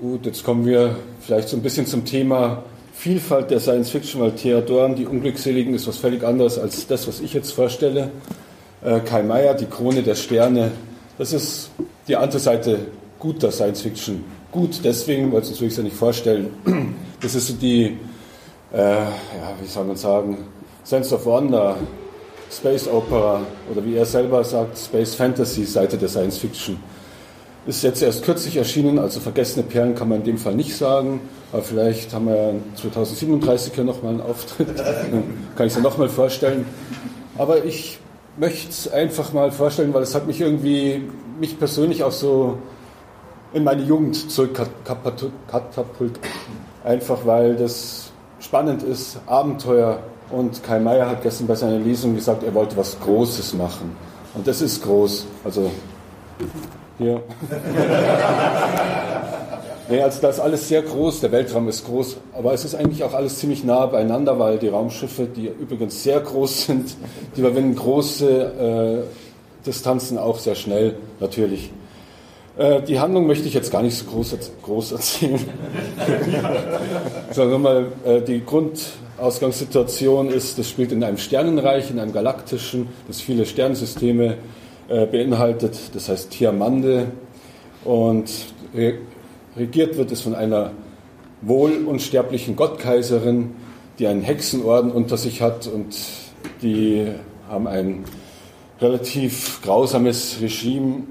Gut, 0.00 0.24
jetzt 0.24 0.42
kommen 0.42 0.64
wir 0.64 0.96
vielleicht 1.20 1.50
so 1.50 1.56
ein 1.56 1.62
bisschen 1.62 1.84
zum 1.86 2.06
Thema 2.06 2.62
Vielfalt 3.00 3.50
der 3.50 3.60
Science 3.60 3.88
Fiction, 3.88 4.20
weil 4.20 4.32
Thea 4.32 4.60
Dorn, 4.60 4.94
die 4.94 5.06
Unglückseligen, 5.06 5.72
ist 5.72 5.88
was 5.88 5.96
völlig 5.96 6.22
anderes 6.22 6.58
als 6.58 6.86
das, 6.86 7.08
was 7.08 7.20
ich 7.20 7.32
jetzt 7.32 7.50
vorstelle. 7.50 8.10
Äh, 8.84 9.00
Kai 9.00 9.22
Meier, 9.22 9.54
die 9.54 9.64
Krone 9.64 10.02
der 10.02 10.14
Sterne, 10.14 10.72
das 11.16 11.32
ist 11.32 11.70
die 12.08 12.16
andere 12.16 12.38
Seite 12.38 12.78
guter 13.18 13.50
Science 13.52 13.80
Fiction. 13.80 14.22
Gut 14.52 14.80
deswegen, 14.84 15.32
weil 15.32 15.42
sonst 15.42 15.60
würde 15.60 15.68
ich 15.68 15.72
es 15.72 15.76
ja 15.78 15.82
nicht 15.84 15.96
vorstellen. 15.96 16.50
Das 17.22 17.34
ist 17.34 17.46
so 17.46 17.54
die, 17.54 17.96
äh, 18.70 18.78
ja, 18.78 19.08
wie 19.62 19.66
soll 19.66 19.86
man 19.86 19.96
sagen, 19.96 20.36
Sense 20.84 21.14
of 21.14 21.24
Wonder, 21.24 21.76
Space 22.52 22.86
Opera 22.86 23.40
oder 23.72 23.82
wie 23.82 23.96
er 23.96 24.04
selber 24.04 24.44
sagt, 24.44 24.76
Space 24.76 25.14
Fantasy 25.14 25.64
Seite 25.64 25.96
der 25.96 26.08
Science 26.10 26.36
Fiction. 26.36 26.76
Ist 27.66 27.82
jetzt 27.82 28.02
erst 28.02 28.24
kürzlich 28.24 28.56
erschienen, 28.56 28.98
also 28.98 29.20
vergessene 29.20 29.64
Perlen 29.64 29.94
kann 29.94 30.08
man 30.08 30.18
in 30.18 30.24
dem 30.24 30.38
Fall 30.38 30.54
nicht 30.54 30.74
sagen, 30.76 31.20
aber 31.52 31.62
vielleicht 31.62 32.12
haben 32.14 32.26
wir 32.26 32.54
2037 32.76 33.76
ja 33.76 33.84
nochmal 33.84 34.12
einen 34.12 34.22
Auftritt, 34.22 34.76
kann 35.56 35.66
ich 35.66 35.72
es 35.72 35.76
ja 35.76 35.82
nochmal 35.82 36.08
vorstellen. 36.08 36.64
Aber 37.36 37.64
ich 37.64 37.98
möchte 38.38 38.70
es 38.70 38.90
einfach 38.90 39.32
mal 39.32 39.52
vorstellen, 39.52 39.92
weil 39.92 40.02
es 40.02 40.14
hat 40.14 40.26
mich 40.26 40.40
irgendwie, 40.40 41.02
mich 41.38 41.58
persönlich 41.58 42.02
auch 42.02 42.12
so 42.12 42.58
in 43.52 43.64
meine 43.64 43.82
Jugend 43.82 44.30
zurückkatapult. 44.30 46.18
Einfach 46.84 47.26
weil 47.26 47.56
das 47.56 48.10
spannend 48.40 48.82
ist, 48.82 49.18
Abenteuer. 49.26 50.00
Und 50.30 50.62
Kai 50.62 50.78
Meier 50.78 51.08
hat 51.08 51.22
gestern 51.22 51.48
bei 51.48 51.56
seiner 51.56 51.78
Lesung 51.78 52.14
gesagt, 52.14 52.44
er 52.44 52.54
wollte 52.54 52.76
was 52.76 52.98
Großes 53.00 53.54
machen. 53.54 53.96
Und 54.34 54.46
das 54.46 54.62
ist 54.62 54.82
groß. 54.84 55.26
Also 55.44 55.70
hier. 57.00 57.22
nee, 59.88 60.02
also 60.02 60.20
das 60.20 60.36
ist 60.36 60.40
alles 60.40 60.68
sehr 60.68 60.82
groß, 60.82 61.20
der 61.20 61.32
Weltraum 61.32 61.68
ist 61.68 61.86
groß, 61.86 62.18
aber 62.36 62.52
es 62.52 62.64
ist 62.64 62.74
eigentlich 62.74 63.02
auch 63.02 63.14
alles 63.14 63.38
ziemlich 63.38 63.64
nah 63.64 63.86
beieinander, 63.86 64.38
weil 64.38 64.58
die 64.58 64.68
Raumschiffe, 64.68 65.24
die 65.24 65.46
übrigens 65.46 66.02
sehr 66.02 66.20
groß 66.20 66.66
sind, 66.66 66.94
die 67.36 67.40
überwinden 67.40 67.74
große 67.74 69.04
äh, 69.04 69.66
Distanzen 69.66 70.18
auch 70.18 70.38
sehr 70.38 70.54
schnell, 70.54 70.96
natürlich. 71.20 71.72
Äh, 72.58 72.82
die 72.82 73.00
Handlung 73.00 73.26
möchte 73.26 73.48
ich 73.48 73.54
jetzt 73.54 73.72
gar 73.72 73.82
nicht 73.82 73.96
so 73.96 74.04
groß, 74.04 74.36
groß 74.62 74.92
erzählen. 74.92 75.40
Sondern 77.30 77.62
mal, 77.62 77.86
äh, 78.04 78.20
die 78.20 78.44
Grundausgangssituation 78.44 80.28
ist, 80.28 80.58
das 80.58 80.68
spielt 80.68 80.92
in 80.92 81.02
einem 81.02 81.16
Sternenreich, 81.16 81.90
in 81.90 81.98
einem 81.98 82.12
galaktischen, 82.12 82.88
das 83.08 83.22
viele 83.22 83.46
Sternensysteme 83.46 84.34
äh, 84.34 84.36
beinhaltet, 85.10 85.94
das 85.94 86.08
heißt 86.08 86.30
Tiamande. 86.30 87.12
Und 87.84 88.30
regiert 89.56 89.96
wird 89.96 90.12
es 90.12 90.20
von 90.20 90.34
einer 90.34 90.72
wohl 91.42 91.84
unsterblichen 91.86 92.56
Gottkaiserin, 92.56 93.54
die 93.98 94.06
einen 94.06 94.22
Hexenorden 94.22 94.90
unter 94.90 95.16
sich 95.16 95.42
hat 95.42 95.66
und 95.66 95.96
die 96.62 97.06
haben 97.48 97.66
ein 97.66 98.04
relativ 98.80 99.60
grausames 99.62 100.40
Regime 100.40 101.04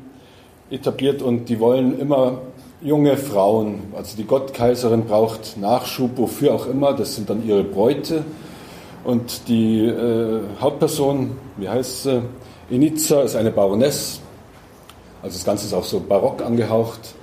etabliert 0.72 1.22
und 1.22 1.50
die 1.50 1.60
wollen 1.60 2.00
immer 2.00 2.42
junge 2.82 3.18
Frauen. 3.18 3.82
Also 3.96 4.16
die 4.18 4.24
Gottkaiserin 4.24 5.06
braucht 5.06 5.58
Nachschub, 5.58 6.12
wofür 6.18 6.54
auch 6.54 6.68
immer. 6.68 6.94
Das 6.94 7.16
sind 7.16 7.30
dann 7.30 7.46
ihre 7.46 7.64
Bräute. 7.64 8.24
Und 9.04 9.48
die 9.48 9.86
äh, 9.86 10.42
Hauptperson, 10.60 11.32
wie 11.58 11.70
heißt 11.70 12.04
sie? 12.04 12.22
Inizza 12.70 13.22
ist 13.22 13.36
eine 13.36 13.52
Baroness. 13.52 14.22
Also 15.22 15.36
das 15.36 15.46
Ganze 15.46 15.66
ist 15.66 15.74
auch 15.74 15.84
so 15.84 16.00
barock 16.00 16.42
angehaucht. 16.44 17.16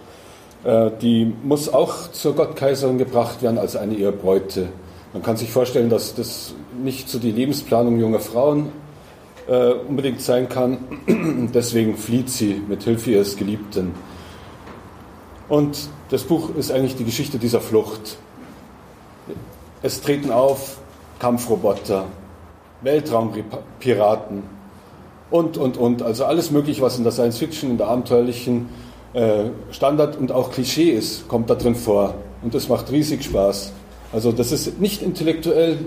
Äh, 0.64 0.90
die 1.00 1.32
muss 1.44 1.68
auch 1.68 2.10
zur 2.10 2.34
Gottkaiserin 2.34 2.98
gebracht 2.98 3.42
werden 3.42 3.58
als 3.58 3.76
eine 3.76 3.94
ihrer 3.94 4.12
Bräute. 4.12 4.68
Man 5.12 5.22
kann 5.22 5.36
sich 5.36 5.50
vorstellen, 5.50 5.88
dass 5.88 6.14
das 6.14 6.54
nicht 6.82 7.08
so 7.08 7.18
die 7.18 7.30
Lebensplanung 7.30 7.98
junger 7.98 8.20
Frauen 8.20 8.70
äh, 9.46 9.72
unbedingt 9.72 10.20
sein 10.20 10.48
kann. 10.48 10.78
Deswegen 11.54 11.96
flieht 11.96 12.28
sie 12.28 12.60
mit 12.68 12.82
Hilfe 12.82 13.12
ihres 13.12 13.36
Geliebten. 13.36 13.94
Und 15.48 15.88
das 16.10 16.24
Buch 16.24 16.54
ist 16.56 16.72
eigentlich 16.72 16.96
die 16.96 17.04
Geschichte 17.04 17.38
dieser 17.38 17.60
Flucht. 17.60 18.18
Es 19.82 20.00
treten 20.00 20.32
auf 20.32 20.78
Kampfroboter, 21.20 22.06
Weltraumpiraten 22.82 24.55
und, 25.30 25.56
und, 25.56 25.76
und. 25.76 26.02
Also 26.02 26.24
alles 26.24 26.50
Mögliche, 26.50 26.82
was 26.82 26.98
in 26.98 27.04
der 27.04 27.12
Science 27.12 27.38
Fiction, 27.38 27.70
in 27.70 27.78
der 27.78 27.88
abenteuerlichen 27.88 28.68
äh, 29.12 29.44
Standard 29.70 30.16
und 30.16 30.32
auch 30.32 30.50
Klischee 30.50 30.90
ist, 30.90 31.28
kommt 31.28 31.50
da 31.50 31.54
drin 31.54 31.74
vor. 31.74 32.14
Und 32.42 32.54
das 32.54 32.68
macht 32.68 32.90
riesig 32.90 33.24
Spaß. 33.24 33.72
Also 34.12 34.32
das 34.32 34.52
ist 34.52 34.80
nicht 34.80 35.02
intellektuell, 35.02 35.78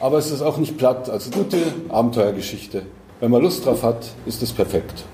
aber 0.00 0.18
es 0.18 0.30
ist 0.30 0.42
auch 0.42 0.58
nicht 0.58 0.76
platt. 0.76 1.08
Also 1.08 1.30
gute 1.30 1.58
Abenteuergeschichte. 1.88 2.82
Wenn 3.20 3.30
man 3.30 3.42
Lust 3.42 3.64
drauf 3.64 3.82
hat, 3.82 4.06
ist 4.26 4.42
es 4.42 4.52
perfekt. 4.52 5.04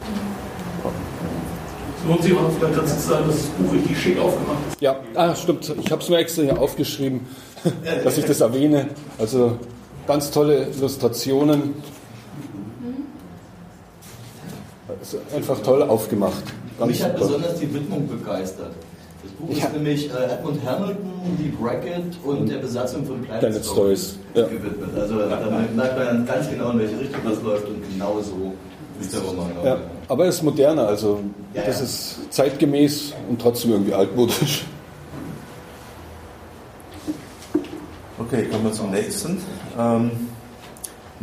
Lohnt 2.07 2.23
sich 2.23 2.35
auch 2.35 2.51
vielleicht 2.59 2.77
dazu 2.77 2.97
zu 2.97 3.09
sagen, 3.09 3.27
dass 3.29 3.37
das 3.37 3.47
Buch 3.47 3.73
richtig 3.73 3.99
schick 3.99 4.19
aufgemacht 4.19 4.59
ist. 4.73 4.81
Ja, 4.83 4.97
ah, 5.14 5.35
stimmt. 5.35 5.75
Ich 5.83 5.90
habe 5.90 6.03
es 6.03 6.09
mir 6.11 6.19
extra 6.19 6.43
hier 6.43 6.61
aufgeschrieben, 6.61 7.21
dass 8.05 8.19
ich 8.19 8.27
das 8.27 8.43
erwähne. 8.43 8.88
Also 9.19 9.57
ganz 10.07 10.31
tolle 10.31 10.67
Illustrationen. 10.69 11.75
Also 15.05 15.19
einfach 15.37 15.61
toll 15.62 15.83
aufgemacht. 15.83 16.43
Ganz 16.79 16.90
Mich 16.90 17.05
hat 17.05 17.19
besonders 17.19 17.57
die 17.61 17.73
Widmung 17.75 18.09
begeistert. 18.09 18.71
Das 19.23 19.33
Buch 19.33 19.51
Ja. 19.55 19.67
ist 19.67 19.73
nämlich 19.75 20.11
äh, 20.11 20.33
Edmund 20.33 20.61
Hamilton, 20.64 21.12
die 21.38 21.49
Bracket 21.49 22.05
und 22.25 22.49
der 22.49 22.57
Besatzung 22.59 23.05
von 23.05 23.21
Planet, 23.21 23.40
Planet 23.40 23.64
Stories, 23.67 24.19
ja. 24.33 24.47
gewidmet. 24.47 24.99
Also 24.99 25.19
da 25.19 25.27
merkt 25.77 25.99
man 25.99 26.25
ganz 26.27 26.49
genau, 26.49 26.71
in 26.71 26.79
welche 26.79 26.99
Richtung 27.01 27.21
das 27.23 27.43
läuft 27.43 27.69
und 27.69 27.83
genau 27.93 28.19
so 28.23 28.55
ist 28.99 29.12
der 29.12 29.21
Roman. 29.21 29.51
Ja, 29.62 29.77
aber 30.09 30.23
er 30.25 30.31
ist 30.31 30.43
moderner, 30.43 30.87
also 30.88 31.21
Ja, 31.53 31.62
das 31.67 31.79
ja. 31.81 31.85
ist 31.85 32.33
zeitgemäß 32.33 33.12
und 33.29 33.38
trotzdem 33.40 33.73
irgendwie 33.73 33.93
altmodisch. 33.93 34.64
Okay, 38.19 38.45
kommen 38.47 38.64
wir 38.64 38.73
zum 38.73 38.90
nächsten. 38.90 39.38
Ähm, 39.79 40.11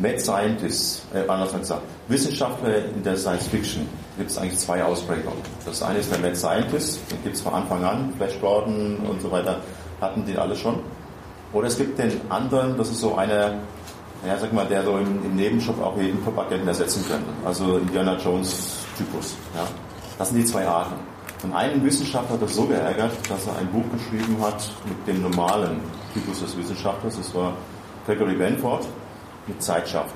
Mad 0.02 0.20
Scientist, 0.20 1.04
äh, 1.14 1.28
anders 1.28 1.54
gesagt, 1.54 1.84
Wissenschaftler 2.08 2.86
in 2.86 3.04
der 3.04 3.16
Science 3.18 3.48
Fiction 3.48 3.88
gibt 4.18 4.32
es 4.32 4.38
eigentlich 4.38 4.58
zwei 4.58 4.84
Ausprägungen. 4.84 5.40
Das 5.66 5.82
eine 5.84 6.00
ist 6.00 6.12
der 6.12 6.20
Mad 6.20 6.36
Scientist, 6.36 7.00
den 7.12 7.24
gibt 7.24 7.36
es 7.36 7.42
von 7.42 7.54
Anfang 7.54 7.84
an, 7.84 8.14
Flash 8.18 8.40
Gordon 8.40 8.98
und 8.98 9.22
so 9.22 9.32
weiter, 9.32 9.60
hatten 10.00 10.26
die 10.26 10.38
alle 10.38 10.56
schon. 10.56 10.80
Oder 11.54 11.68
es 11.68 11.78
gibt 11.78 12.00
den 12.00 12.20
anderen, 12.30 12.78
das 12.78 12.90
ist 12.90 13.02
so 13.02 13.16
einer, 13.16 13.54
ja, 14.26 14.38
sag 14.40 14.54
mal, 14.54 14.66
der 14.66 14.84
so 14.84 14.98
im, 14.98 15.24
im 15.26 15.36
Nebenjob 15.36 15.82
auch 15.82 15.98
jeden 15.98 16.24
Top-Agenten 16.24 16.68
ersetzen 16.68 17.04
könnte. 17.08 17.30
Also 17.46 17.78
Indiana 17.78 18.18
Jones-Typus. 18.18 19.36
Ja. 19.56 19.68
Das 20.18 20.30
sind 20.30 20.38
die 20.38 20.46
zwei 20.46 20.66
Arten. 20.68 20.96
Und 21.44 21.54
einen 21.54 21.84
Wissenschaftler 21.84 22.36
hat 22.36 22.42
das 22.44 22.56
so 22.56 22.66
geärgert, 22.66 23.12
dass 23.28 23.48
er 23.48 23.58
ein 23.58 23.68
Buch 23.68 23.84
geschrieben 23.92 24.38
hat 24.42 24.70
mit 24.86 25.08
dem 25.08 25.24
normalen 25.24 25.82
Typus 26.14 26.40
des 26.40 26.56
Wissenschaftlers. 26.56 27.18
Das 27.18 27.34
war 27.34 27.54
Gregory 28.06 28.36
Benford 28.36 28.86
mit 29.48 29.62
Zeitschaft. 29.62 30.16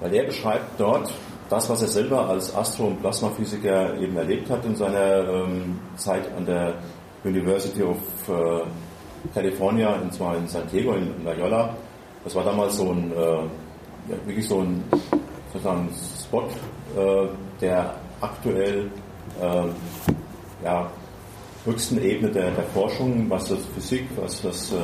Weil 0.00 0.14
er 0.14 0.24
beschreibt 0.24 0.78
dort 0.78 1.12
das, 1.48 1.70
was 1.70 1.82
er 1.82 1.88
selber 1.88 2.28
als 2.28 2.54
Astro- 2.54 2.88
und 2.88 3.00
Plasmaphysiker 3.00 3.96
eben 3.98 4.16
erlebt 4.16 4.50
hat 4.50 4.64
in 4.64 4.74
seiner 4.74 5.28
ähm, 5.28 5.78
Zeit 5.96 6.24
an 6.36 6.44
der 6.44 6.74
University 7.24 7.82
of 7.82 7.98
äh, 8.28 8.62
California, 9.34 9.94
und 9.94 10.12
zwar 10.12 10.36
in 10.36 10.46
San 10.46 10.62
Diego, 10.70 10.94
in 10.94 11.24
Loyola. 11.24 11.74
Das 12.24 12.34
war 12.34 12.44
damals 12.44 12.76
so 12.76 12.90
ein, 12.90 13.12
äh, 13.12 13.16
ja, 13.16 14.16
wirklich 14.26 14.46
so 14.46 14.60
ein 14.60 14.82
sozusagen 15.52 15.88
Spot, 16.20 16.48
äh, 16.96 17.28
der 17.60 17.94
aktuell 18.20 18.90
äh, 19.40 20.64
ja, 20.64 20.90
höchsten 21.64 22.02
Ebene 22.02 22.30
der, 22.30 22.50
der 22.52 22.64
Forschung, 22.64 23.26
was 23.28 23.48
das 23.48 23.58
Physik, 23.74 24.08
was 24.16 24.42
das 24.42 24.72
äh, 24.72 24.76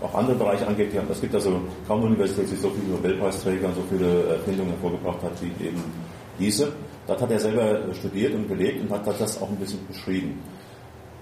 auch 0.00 0.14
andere 0.14 0.36
Bereiche 0.36 0.66
angeht. 0.66 0.90
Es 1.10 1.20
gibt 1.20 1.34
also 1.34 1.60
kaum 1.86 2.00
eine 2.00 2.08
Universität, 2.08 2.50
die 2.50 2.56
so 2.56 2.70
viele 2.70 2.96
Nobelpreisträger 2.96 3.68
und 3.68 3.74
so 3.74 3.82
viele 3.88 4.28
Erfindungen 4.28 4.70
hervorgebracht 4.72 5.22
hat 5.22 5.32
wie 5.40 5.64
eben 5.64 5.82
diese. 6.38 6.72
Dort 7.06 7.20
hat 7.20 7.30
er 7.30 7.40
selber 7.40 7.94
studiert 7.94 8.34
und 8.34 8.48
gelebt 8.48 8.80
und 8.80 8.90
hat, 8.90 9.06
hat 9.06 9.20
das 9.20 9.40
auch 9.40 9.48
ein 9.48 9.56
bisschen 9.56 9.86
beschrieben. 9.86 10.40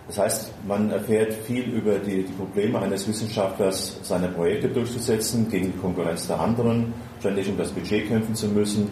Das 0.08 0.18
heißt, 0.18 0.52
man 0.66 0.90
erfährt 0.90 1.32
viel 1.32 1.62
über 1.64 1.98
die, 1.98 2.24
die 2.24 2.32
Probleme 2.32 2.78
eines 2.80 3.06
Wissenschaftlers, 3.08 3.98
seine 4.02 4.28
Projekte 4.28 4.68
durchzusetzen, 4.68 5.48
gegen 5.48 5.72
die 5.72 5.78
Konkurrenz 5.78 6.26
der 6.26 6.40
anderen, 6.40 6.92
ständig 7.20 7.48
um 7.48 7.56
das 7.56 7.70
Budget 7.70 8.08
kämpfen 8.08 8.34
zu 8.34 8.48
müssen, 8.48 8.90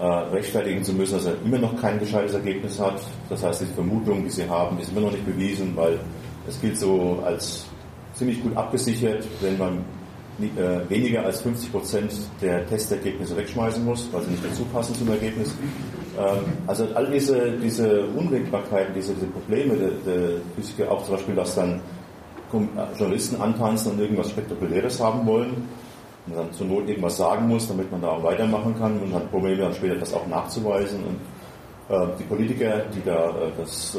äh, 0.00 0.04
rechtfertigen 0.04 0.82
zu 0.82 0.92
müssen, 0.92 1.14
dass 1.14 1.26
er 1.26 1.34
immer 1.44 1.58
noch 1.58 1.80
kein 1.80 1.98
gescheites 1.98 2.34
Ergebnis 2.34 2.78
hat. 2.78 3.00
Das 3.28 3.42
heißt, 3.42 3.62
die 3.62 3.66
Vermutung, 3.66 4.24
die 4.24 4.30
sie 4.30 4.48
haben, 4.48 4.78
ist 4.78 4.90
immer 4.90 5.02
noch 5.02 5.12
nicht 5.12 5.26
bewiesen, 5.26 5.76
weil 5.76 5.98
es 6.48 6.60
gilt 6.60 6.76
so 6.76 7.22
als 7.24 7.66
ziemlich 8.18 8.42
gut 8.42 8.56
abgesichert, 8.56 9.24
wenn 9.40 9.56
man 9.56 9.84
äh, 10.40 10.88
weniger 10.88 11.24
als 11.24 11.40
50 11.42 11.72
Prozent 11.72 12.12
der 12.42 12.66
Testergebnisse 12.66 13.36
wegschmeißen 13.36 13.84
muss, 13.84 14.08
weil 14.12 14.22
sie 14.22 14.30
nicht 14.30 14.44
dazu 14.44 14.64
passen 14.72 14.94
zum 14.94 15.08
Ergebnis. 15.08 15.54
Ähm, 16.18 16.44
also 16.66 16.86
all 16.94 17.10
diese, 17.10 17.52
diese 17.62 18.06
Unwägbarkeiten, 18.06 18.94
diese, 18.94 19.14
diese 19.14 19.26
Probleme 19.26 19.74
der, 19.76 19.90
der 20.06 20.28
Physiker, 20.56 20.90
auch 20.90 21.04
zum 21.04 21.14
Beispiel, 21.14 21.34
dass 21.34 21.54
dann 21.54 21.80
äh, 22.52 22.98
Journalisten 22.98 23.40
antanzen 23.40 23.92
und 23.92 24.00
irgendwas 24.00 24.30
Spektakuläres 24.30 25.00
haben 25.00 25.26
wollen 25.26 25.68
und 26.26 26.36
dann 26.36 26.52
zur 26.52 26.66
Not 26.66 26.88
irgendwas 26.88 27.16
sagen 27.16 27.48
muss, 27.48 27.68
damit 27.68 27.90
man 27.90 28.00
da 28.00 28.08
auch 28.08 28.22
weitermachen 28.22 28.74
kann 28.78 28.98
und 29.00 29.12
hat 29.14 29.30
Probleme 29.30 29.62
dann 29.62 29.74
später 29.74 29.96
das 29.96 30.14
auch 30.14 30.26
nachzuweisen 30.26 31.00
und 31.04 31.94
äh, 31.94 32.06
die 32.18 32.24
Politiker, 32.24 32.82
die 32.94 33.02
da 33.04 33.28
äh, 33.30 33.50
das 33.56 33.96
äh, 33.96 33.98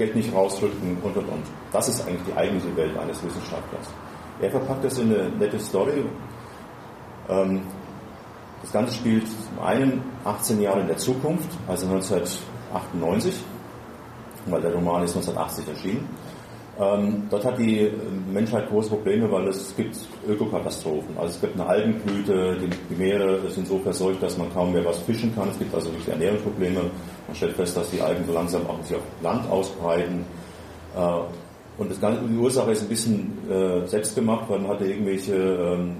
Geld 0.00 0.16
nicht 0.16 0.34
rausrücken 0.34 0.96
und 1.02 1.14
und 1.14 1.28
und. 1.28 1.42
Das 1.72 1.86
ist 1.86 2.00
eigentlich 2.06 2.22
die 2.26 2.32
eigentliche 2.32 2.74
Welt 2.74 2.96
eines 2.96 3.22
Wissenschaftlers. 3.22 3.86
Er 4.40 4.50
verpackt 4.50 4.82
das 4.82 4.98
in 4.98 5.14
eine 5.14 5.28
nette 5.28 5.60
Story. 5.60 6.06
Ähm, 7.28 7.60
das 8.62 8.72
Ganze 8.72 8.94
spielt 8.94 9.26
zum 9.28 9.62
einen 9.62 10.02
18 10.24 10.62
Jahre 10.62 10.80
in 10.80 10.86
der 10.86 10.96
Zukunft, 10.96 11.50
also 11.68 11.86
1998, 11.86 13.44
weil 14.46 14.62
der 14.62 14.72
Roman 14.72 15.02
ist 15.02 15.16
1980 15.16 15.68
erschienen. 15.68 16.08
Ähm, 16.78 17.24
dort 17.30 17.44
hat 17.44 17.58
die 17.58 17.80
äh, 17.80 17.92
Menschheit 18.32 18.68
große 18.68 18.90
Probleme, 18.90 19.30
weil 19.30 19.48
es 19.48 19.74
gibt 19.76 19.96
Ökokatastrophen. 20.26 21.16
Also 21.16 21.34
es 21.34 21.40
gibt 21.40 21.54
eine 21.54 21.66
Algenblüte, 21.66 22.56
die, 22.58 22.68
die 22.88 22.98
Meere 22.98 23.50
sind 23.50 23.66
so 23.66 23.78
verseucht, 23.78 24.22
dass 24.22 24.38
man 24.38 24.52
kaum 24.52 24.72
mehr 24.72 24.84
was 24.84 24.98
fischen 25.00 25.34
kann. 25.34 25.48
Es 25.48 25.58
gibt 25.58 25.74
also 25.74 25.90
wirklich 25.90 26.08
Ernährungsprobleme. 26.08 26.80
Man 27.26 27.36
stellt 27.36 27.54
fest, 27.54 27.76
dass 27.76 27.90
die 27.90 28.00
Algen 28.00 28.24
so 28.26 28.32
langsam 28.32 28.66
auch 28.66 28.82
sich 28.84 28.96
auf 28.96 29.02
Land 29.22 29.50
ausbreiten. 29.50 30.24
Äh, 30.96 31.80
und 31.80 31.90
das 31.90 32.00
Ganze, 32.00 32.22
die 32.26 32.36
Ursache 32.36 32.72
ist 32.72 32.82
ein 32.82 32.88
bisschen 32.88 33.38
äh, 33.50 33.86
selbst 33.86 34.14
gemacht, 34.14 34.44
weil 34.48 34.60
man 34.60 34.70
hatte 34.70 34.86
irgendwelche 34.86 35.34
ähm, 35.34 35.96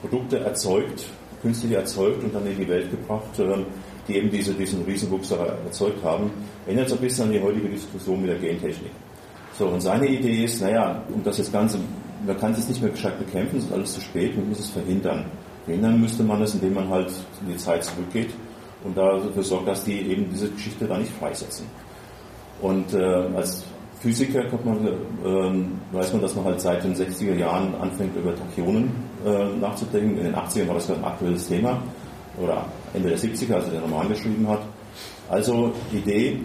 Produkte 0.00 0.38
erzeugt, 0.40 1.04
künstlich 1.42 1.72
erzeugt 1.72 2.22
und 2.24 2.34
dann 2.34 2.46
in 2.46 2.56
die 2.56 2.68
Welt 2.68 2.90
gebracht, 2.90 3.38
ähm, 3.38 3.66
die 4.08 4.16
eben 4.16 4.30
diese, 4.30 4.52
diesen 4.54 4.84
Riesenwuchs 4.84 5.30
erzeugt 5.30 6.02
haben. 6.04 6.30
Erinnert 6.66 6.88
so 6.88 6.96
ein 6.96 7.00
bisschen 7.00 7.26
an 7.26 7.32
die 7.32 7.40
heutige 7.40 7.68
Diskussion 7.68 8.20
mit 8.20 8.30
der 8.30 8.38
Gentechnik. 8.38 8.90
So, 9.58 9.66
und 9.66 9.80
seine 9.80 10.06
Idee 10.08 10.44
ist, 10.44 10.60
naja, 10.60 11.02
um 11.12 11.22
das 11.22 11.38
jetzt 11.38 11.52
Ganze, 11.52 11.78
man 12.26 12.38
kann 12.38 12.52
es 12.52 12.68
nicht 12.68 12.80
mehr 12.80 12.90
gescheit 12.90 13.18
bekämpfen, 13.18 13.58
es 13.58 13.64
ist 13.64 13.72
alles 13.72 13.92
zu 13.92 14.00
spät, 14.00 14.36
man 14.36 14.48
muss 14.48 14.60
es 14.60 14.70
verhindern. 14.70 15.26
Verhindern 15.64 16.00
müsste 16.00 16.22
man 16.22 16.42
es, 16.42 16.54
indem 16.54 16.74
man 16.74 16.88
halt 16.88 17.12
in 17.42 17.52
die 17.52 17.56
Zeit 17.56 17.84
zurückgeht 17.84 18.30
und 18.84 18.96
dafür 18.96 19.42
sorgt, 19.42 19.68
dass 19.68 19.84
die 19.84 20.00
eben 20.00 20.28
diese 20.30 20.50
Geschichte 20.50 20.86
da 20.86 20.98
nicht 20.98 21.12
freisetzen. 21.12 21.66
Und 22.60 22.94
äh, 22.94 23.02
als 23.36 23.64
Physiker 24.00 24.42
man, 24.64 24.88
ähm, 25.24 25.80
weiß 25.92 26.12
man, 26.12 26.22
dass 26.22 26.34
man 26.34 26.44
halt 26.44 26.60
seit 26.60 26.82
den 26.82 26.94
60er 26.94 27.36
Jahren 27.36 27.72
anfängt, 27.76 28.16
über 28.16 28.34
Tachyonen 28.34 28.90
äh, 29.24 29.56
nachzudenken. 29.60 30.18
In 30.18 30.24
den 30.24 30.34
80ern 30.34 30.66
war 30.66 30.74
das 30.74 30.90
ein 30.90 31.04
aktuelles 31.04 31.46
Thema. 31.46 31.80
Oder 32.40 32.64
Ende 32.94 33.10
der 33.10 33.18
70er, 33.18 33.54
als 33.54 33.66
er 33.66 33.72
den 33.72 33.82
Roman 33.82 34.08
geschrieben 34.08 34.48
hat. 34.48 34.62
Also 35.28 35.72
Idee, 35.92 36.40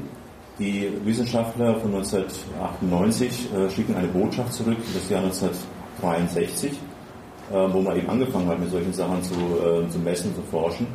die 0.59 0.91
Wissenschaftler 1.03 1.75
von 1.79 1.93
1998 1.95 3.49
äh, 3.53 3.69
schicken 3.69 3.95
eine 3.95 4.07
Botschaft 4.07 4.53
zurück 4.53 4.77
in 4.77 4.93
das 4.93 5.09
Jahr 5.09 5.23
1963, 5.23 6.71
äh, 6.71 7.53
wo 7.53 7.81
man 7.81 7.95
eben 7.97 8.09
angefangen 8.09 8.47
hat, 8.47 8.59
mit 8.59 8.71
solchen 8.71 8.93
Sachen 8.93 9.21
zu, 9.23 9.33
äh, 9.33 9.89
zu 9.89 9.99
messen, 9.99 10.33
zu 10.35 10.41
forschen. 10.49 10.87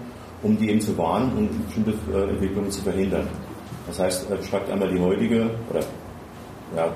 um 0.42 0.58
die 0.58 0.70
eben 0.70 0.80
zu 0.80 0.96
warnen 0.98 1.32
und 1.36 1.66
bestimmte 1.66 1.94
äh, 2.12 2.30
Entwicklungen 2.30 2.70
zu 2.70 2.82
verhindern. 2.82 3.28
Das 3.86 3.98
heißt, 3.98 4.28
beschreibt 4.28 4.70
einmal 4.70 4.88
die 4.88 5.00
heutige 5.00 5.50
oder 5.70 5.80
ja, 6.76 6.92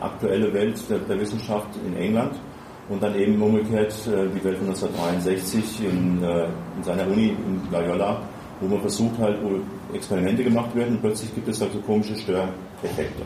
aktuelle 0.00 0.52
Welt 0.52 0.78
der, 0.88 0.98
der, 0.98 1.20
Wissenschaft 1.20 1.68
in 1.86 1.96
England 1.96 2.34
und 2.88 3.02
dann 3.02 3.14
eben 3.14 3.40
umgekehrt 3.40 3.92
äh, 4.06 4.28
die 4.28 4.44
Welt 4.44 4.58
von 4.58 4.68
1963 4.68 5.84
in, 5.84 6.22
äh, 6.22 6.44
in 6.76 6.82
seiner 6.82 7.06
Uni 7.06 7.28
in 7.28 7.60
Loyola, 7.70 8.22
wo 8.60 8.68
man 8.68 8.80
versucht 8.80 9.18
halt, 9.18 9.38
wo 9.42 9.94
Experimente 9.94 10.44
gemacht 10.44 10.74
werden 10.74 10.96
und 10.96 11.00
plötzlich 11.00 11.34
gibt 11.34 11.48
es 11.48 11.58
da 11.58 11.66
so 11.72 11.78
komische 11.80 12.16
Störeffekte. 12.16 13.22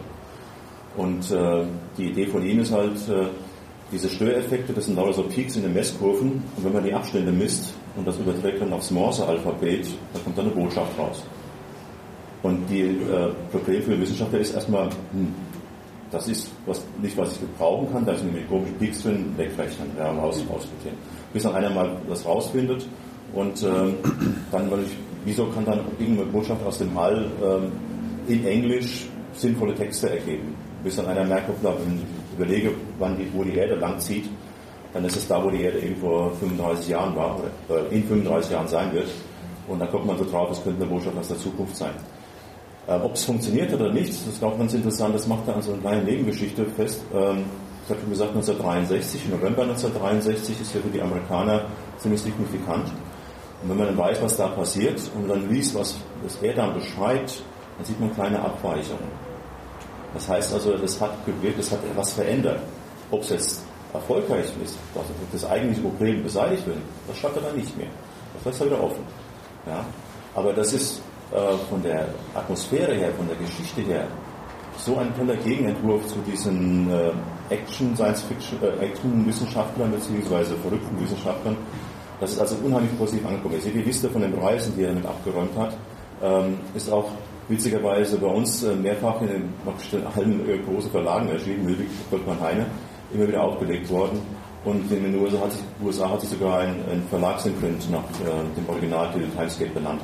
Und 0.97 1.31
äh, 1.31 1.65
die 1.97 2.07
Idee 2.07 2.27
von 2.27 2.45
ihm 2.45 2.61
ist 2.61 2.73
halt, 2.73 2.97
äh, 3.09 3.27
diese 3.91 4.09
Störeffekte, 4.09 4.73
das 4.73 4.87
sind 4.87 4.97
lauter 4.97 5.15
so 5.15 5.23
Peaks 5.23 5.57
in 5.57 5.63
den 5.63 5.73
Messkurven 5.73 6.43
und 6.57 6.65
wenn 6.65 6.73
man 6.73 6.85
die 6.85 6.93
Abstände 6.93 7.33
misst 7.33 7.73
und 7.97 8.07
das 8.07 8.19
überträgt 8.19 8.61
dann 8.61 8.73
aufs 8.73 8.91
Morse-Alphabet, 8.91 9.87
dann 10.13 10.25
kommt 10.25 10.39
dann 10.39 10.47
eine 10.47 10.55
Botschaft 10.55 10.99
raus. 10.99 11.23
Und 12.43 12.69
die 12.69 12.83
äh, 12.83 13.33
Problem 13.51 13.83
für 13.83 13.99
Wissenschaftler 13.99 14.41
ist 14.41 14.55
erstmal, 14.55 14.85
hm, 14.87 15.35
das 16.11 16.29
ist 16.29 16.51
was, 16.67 16.83
nicht, 17.03 17.17
was 17.17 17.33
ich 17.33 17.41
gebrauchen 17.41 17.93
kann, 17.93 18.05
da 18.05 18.15
sind 18.15 18.27
nämlich 18.27 18.49
komische 18.49 18.73
Peaks 18.75 19.03
drin, 19.03 19.33
wegrechnen, 19.37 19.91
ja, 19.99 20.11
raus, 20.11 20.37
aussortieren. 20.49 20.97
Bis 21.33 21.43
dann 21.43 21.55
einer 21.55 21.71
mal 21.71 21.97
das 22.09 22.25
rausfindet 22.25 22.87
und 23.35 23.63
ähm, 23.63 23.95
dann, 24.53 24.71
ich, 24.85 24.97
wieso 25.29 25.47
kann 25.47 25.65
dann 25.65 25.81
irgendeine 25.99 26.31
Botschaft 26.31 26.65
aus 26.65 26.79
dem 26.79 26.97
All 26.97 27.27
ähm, 27.43 27.73
in 28.27 28.47
Englisch 28.47 29.07
sinnvolle 29.35 29.75
Texte 29.75 30.11
ergeben? 30.11 30.55
Bis 30.83 30.97
dann 30.97 31.07
einer 31.07 31.25
merkt, 31.25 31.51
wenn 31.63 31.97
ich 31.97 32.37
überlege, 32.37 32.71
wann 32.99 33.17
die, 33.17 33.29
wo 33.35 33.45
die 33.45 33.55
Erde 33.55 33.75
lang 33.75 33.99
zieht, 33.99 34.29
dann 34.95 35.05
ist 35.05 35.17
es 35.17 35.29
da, 35.29 35.43
wo 35.45 35.51
die 35.51 35.63
Erde 35.63 35.81
eben 35.81 35.97
vor 35.97 36.33
35 36.41 36.89
Jahren 36.89 37.15
war, 37.15 37.39
oder 37.69 37.91
in 37.91 38.05
35 38.05 38.53
Jahren 38.53 38.69
sein 38.69 38.93
wird. 38.93 39.09
Und 39.69 39.81
dann 39.81 39.91
kommt 39.91 40.07
man 40.07 40.17
so 40.17 40.25
drauf, 40.25 40.51
es 40.51 40.63
könnte 40.63 40.83
eine 40.83 40.91
Botschaft 40.91 41.17
aus 41.19 41.29
der 41.29 41.39
Zukunft 41.39 41.77
sein. 41.77 41.93
Äh, 42.87 42.95
Ob 42.95 43.15
es 43.15 43.25
funktioniert 43.25 43.73
oder 43.75 43.93
nicht, 43.93 44.09
das 44.09 44.27
ist 44.27 44.43
auch 44.43 44.57
ganz 44.57 44.73
interessant, 44.73 45.15
das 45.15 45.27
macht 45.27 45.47
er 45.47 45.57
an 45.57 45.63
so 45.63 45.73
einer 45.73 45.83
kleinen 45.83 46.07
Nebengeschichte 46.07 46.65
fest. 46.65 47.03
Ähm, 47.15 47.45
ich 47.85 47.91
habe 47.91 48.01
schon 48.01 48.11
gesagt, 48.11 48.31
1963, 48.31 49.25
im 49.27 49.31
November 49.33 49.63
1963 49.63 50.61
ist 50.61 50.75
ja 50.75 50.81
für 50.81 50.89
die 50.89 51.03
Amerikaner 51.03 51.67
ziemlich 51.99 52.21
signifikant. 52.21 52.89
Und 53.63 53.71
wenn 53.71 53.77
man 53.77 53.87
dann 53.89 53.99
weiß, 53.99 54.23
was 54.23 54.37
da 54.37 54.49
passiert 54.49 55.01
und 55.15 55.29
dann 55.29 55.49
liest, 55.49 55.75
was, 55.75 55.97
was 56.23 56.37
er 56.43 56.55
dann 56.55 56.75
beschreibt, 56.75 57.43
dann 57.77 57.85
sieht 57.85 57.99
man 58.01 58.15
kleine 58.15 58.41
Abweichungen. 58.41 59.29
Das 60.15 60.29
heißt 60.29 60.55
also, 60.55 60.77
das 60.77 61.01
hat 61.01 61.13
gewirkt, 61.27 61.59
das 61.59 61.73
hat 61.73 61.81
etwas 61.85 62.13
verändert. 62.13 62.61
Ob 63.11 63.23
es 63.23 63.31
jetzt 63.31 63.65
erfolgreich 63.93 64.47
ist, 64.63 64.77
dass 64.95 65.05
das 65.33 65.51
eigentliche 65.51 65.83
Problem 65.83 66.23
beseitigt 66.23 66.67
wird, 66.67 66.79
das 67.07 67.19
schafft 67.19 67.37
er 67.37 67.43
dann 67.43 67.57
nicht 67.57 67.77
mehr. 67.77 67.89
Das 68.35 68.45
lässt 68.45 68.61
er 68.61 68.67
wieder 68.67 68.83
offen. 68.83 69.03
Ja? 69.67 69.85
Aber 70.35 70.53
das 70.53 70.73
ist 70.73 71.01
äh, 71.33 71.57
von 71.69 71.83
der 71.83 72.09
Atmosphäre 72.35 72.95
her, 72.95 73.11
von 73.17 73.27
der 73.27 73.37
Geschichte 73.37 73.81
her, 73.83 74.07
so 74.79 74.97
ein 74.97 75.15
toller 75.17 75.37
Gegenentwurf 75.37 76.07
zu 76.07 76.19
diesen 76.21 76.91
äh, 76.91 77.11
Action, 77.51 77.97
Science 77.97 78.23
Fiction, 78.23 78.59
äh, 78.63 78.85
Action 78.85 79.27
Wissenschaftlern 79.27 79.91
bzw. 79.91 80.55
verrückten 80.63 81.01
Wissenschaftlern, 81.01 81.57
dass 82.21 82.33
es 82.33 82.39
also 82.39 82.57
unheimlich 82.65 82.97
positiv 82.99 83.27
angekommen 83.27 83.57
ist. 83.57 83.67
Die 83.67 83.71
Liste 83.71 84.09
von 84.09 84.23
den 84.23 84.33
Preisen, 84.33 84.75
die 84.77 84.83
er 84.83 84.89
damit 84.89 85.07
abgeräumt 85.07 85.57
hat, 85.57 85.77
ähm, 86.23 86.59
ist 86.75 86.91
auch 86.91 87.11
witzigerweise 87.49 88.19
bei 88.19 88.27
uns 88.27 88.63
äh, 88.63 88.75
mehrfach 88.75 89.21
in 89.23 89.29
den 89.29 89.53
allen 90.17 90.49
äh, 90.49 90.59
großen 90.59 90.91
Verlagen 90.91 91.29
erschienen, 91.29 91.69
Ludwig 91.69 91.89
Volkmann 92.11 92.41
Heine, 92.41 92.67
immer 93.13 93.29
wieder 93.29 93.43
aufgelegt 93.43 93.91
worden. 93.91 94.21
Und 94.65 94.91
in 94.91 95.05
den 95.05 95.21
USA 95.21 95.41
hat 95.41 95.53
sich, 95.53 95.63
USA 95.83 96.11
hat 96.11 96.21
sich 96.21 96.31
sogar 96.31 96.59
ein, 96.61 96.75
ein 96.91 97.03
Verlagsimprint 97.09 97.91
nach 97.91 98.01
äh, 98.01 98.57
dem 98.57 98.69
Originaltitel 98.69 99.29
Timescape 99.37 99.71
benannt. 99.71 100.01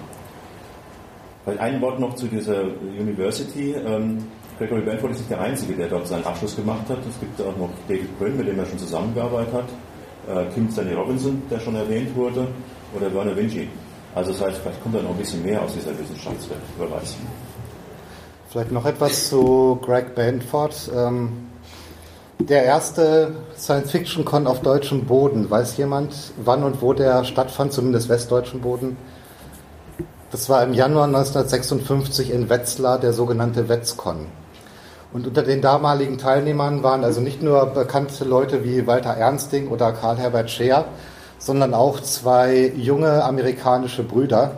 Ein 1.58 1.80
Wort 1.82 2.00
noch 2.00 2.14
zu 2.14 2.26
dieser 2.26 2.62
University. 2.98 3.74
Ähm, 3.74 4.24
Gregory 4.58 4.80
Benford 4.80 5.10
ist 5.10 5.18
nicht 5.18 5.30
der 5.30 5.40
Einzige, 5.40 5.74
der 5.74 5.88
dort 5.88 6.06
seinen 6.06 6.24
Abschluss 6.24 6.56
gemacht 6.56 6.88
hat. 6.88 6.98
Es 7.06 7.20
gibt 7.20 7.38
auch 7.42 7.56
noch 7.58 7.68
David 7.88 8.18
Brin, 8.18 8.36
mit 8.38 8.48
dem 8.48 8.58
er 8.58 8.64
schon 8.64 8.78
zusammengearbeitet 8.78 9.52
hat, 9.52 9.64
Kim 10.54 10.70
Stanley 10.70 10.94
Robinson, 10.94 11.42
der 11.50 11.60
schon 11.60 11.74
erwähnt 11.74 12.14
wurde, 12.14 12.46
oder 12.94 13.12
Werner 13.14 13.36
Vinci. 13.36 13.68
Also 14.14 14.32
das 14.32 14.40
heißt, 14.40 14.58
vielleicht 14.58 14.82
kommt 14.82 14.94
da 14.94 15.02
noch 15.02 15.10
ein 15.10 15.16
bisschen 15.16 15.42
mehr 15.42 15.60
aus 15.62 15.72
dieser 15.74 15.98
Wissenschaftswelt, 15.98 16.60
wer 16.78 16.90
weiß. 16.90 17.16
Vielleicht 18.48 18.70
noch 18.70 18.86
etwas 18.86 19.28
zu 19.28 19.78
Greg 19.82 20.14
Benford. 20.14 20.90
Ähm, 20.94 21.32
der 22.38 22.64
erste 22.64 23.32
Science-Fiction-Con 23.56 24.46
auf 24.46 24.60
deutschem 24.60 25.06
Boden. 25.06 25.50
Weiß 25.50 25.76
jemand, 25.76 26.14
wann 26.36 26.62
und 26.62 26.82
wo 26.82 26.92
der 26.92 27.24
stattfand, 27.24 27.72
zumindest 27.72 28.08
westdeutschen 28.08 28.60
Boden? 28.60 28.96
Das 30.30 30.48
war 30.48 30.62
im 30.62 30.74
Januar 30.74 31.06
1956 31.06 32.30
in 32.30 32.48
Wetzlar, 32.48 32.98
der 32.98 33.12
sogenannte 33.12 33.68
Wetzcon. 33.68 34.26
Und 35.14 35.28
unter 35.28 35.44
den 35.44 35.62
damaligen 35.62 36.18
Teilnehmern 36.18 36.82
waren 36.82 37.04
also 37.04 37.20
nicht 37.20 37.40
nur 37.40 37.66
bekannte 37.66 38.24
Leute 38.24 38.64
wie 38.64 38.84
Walter 38.88 39.10
Ernsting 39.10 39.68
oder 39.68 39.92
Karl 39.92 40.18
Herbert 40.18 40.50
Scheer, 40.50 40.86
sondern 41.38 41.72
auch 41.72 42.00
zwei 42.00 42.72
junge 42.76 43.22
amerikanische 43.22 44.02
Brüder. 44.02 44.56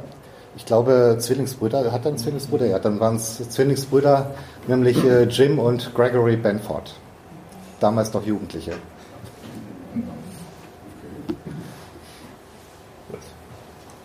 Ich 0.57 0.64
glaube, 0.64 1.18
Zwillingsbrüder. 1.20 1.92
Hat 1.92 2.07
er 2.07 2.09
einen 2.09 2.16
Zwillingsbruder? 2.16 2.64
Ja, 2.64 2.78
dann 2.78 2.98
waren 3.00 3.16
es 3.16 3.50
Zwillingsbrüder, 3.50 4.30
nämlich 4.66 5.04
äh, 5.04 5.24
Jim 5.24 5.59
und 5.59 5.94
Gregory 5.94 6.36
Benford. 6.36 6.94
Damals 7.78 8.14
noch 8.14 8.24
Jugendliche. 8.24 8.72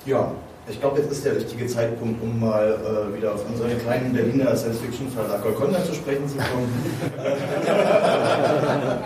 Ja, 0.05 0.33
ich 0.71 0.79
glaube, 0.79 0.99
jetzt 0.99 1.11
ist 1.11 1.25
der 1.25 1.35
richtige 1.35 1.67
Zeitpunkt, 1.67 2.21
um 2.23 2.39
mal 2.39 2.73
äh, 2.73 3.17
wieder 3.17 3.33
auf 3.33 3.45
unseren 3.47 3.77
kleinen 3.79 4.13
Berliner 4.13 4.55
Science-Fiction-Verlag 4.55 5.43
Golconda 5.43 5.83
zu 5.83 5.93
sprechen 5.93 6.27
zu 6.27 6.37
kommen. 6.37 6.71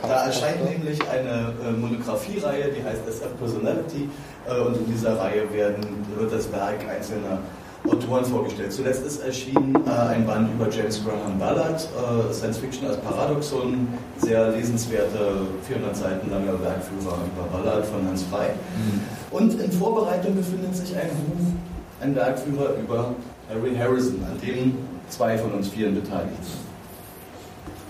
Da 0.00 0.24
erscheint 0.24 0.64
nämlich 0.64 0.98
eine 1.10 1.52
äh, 1.62 1.72
Monographie-Reihe, 1.72 2.72
die 2.72 2.82
heißt 2.82 3.06
SF 3.06 3.36
Personality, 3.38 4.08
äh, 4.48 4.58
und 4.58 4.76
in 4.76 4.86
dieser 4.86 5.18
Reihe 5.18 5.52
werden, 5.52 5.84
wird 6.16 6.32
das 6.32 6.50
Werk 6.50 6.78
einzelner 6.88 7.40
Autoren 7.86 8.24
vorgestellt. 8.24 8.72
Zuletzt 8.72 9.06
ist 9.06 9.20
erschienen 9.20 9.74
äh, 9.86 9.90
ein 9.90 10.26
Band 10.26 10.50
über 10.52 10.68
James 10.68 11.02
Graham 11.04 11.38
Ballard, 11.38 11.80
äh, 11.80 12.32
Science 12.32 12.58
Fiction 12.58 12.88
als 12.88 12.96
Paradoxon, 12.98 13.88
sehr 14.18 14.50
lesenswerte 14.50 15.46
400 15.66 15.96
Seiten 15.96 16.30
langer 16.30 16.60
Werkführer 16.60 17.18
über 17.32 17.44
Ballard 17.52 17.86
von 17.86 18.06
Hans 18.06 18.24
Frey. 18.24 18.48
Mhm. 18.48 19.00
Und 19.30 19.60
in 19.60 19.72
Vorbereitung 19.72 20.34
befindet 20.34 20.74
sich 20.76 20.96
ein 20.96 21.08
Buch, 21.08 21.52
ein 22.00 22.14
Werkführer 22.14 22.74
über 22.82 23.14
Harry 23.48 23.76
Harrison, 23.76 24.20
an 24.24 24.40
dem 24.46 24.74
zwei 25.08 25.38
von 25.38 25.52
uns 25.52 25.68
Vieren 25.68 25.94
beteiligt 25.94 26.42
sind. 26.42 26.68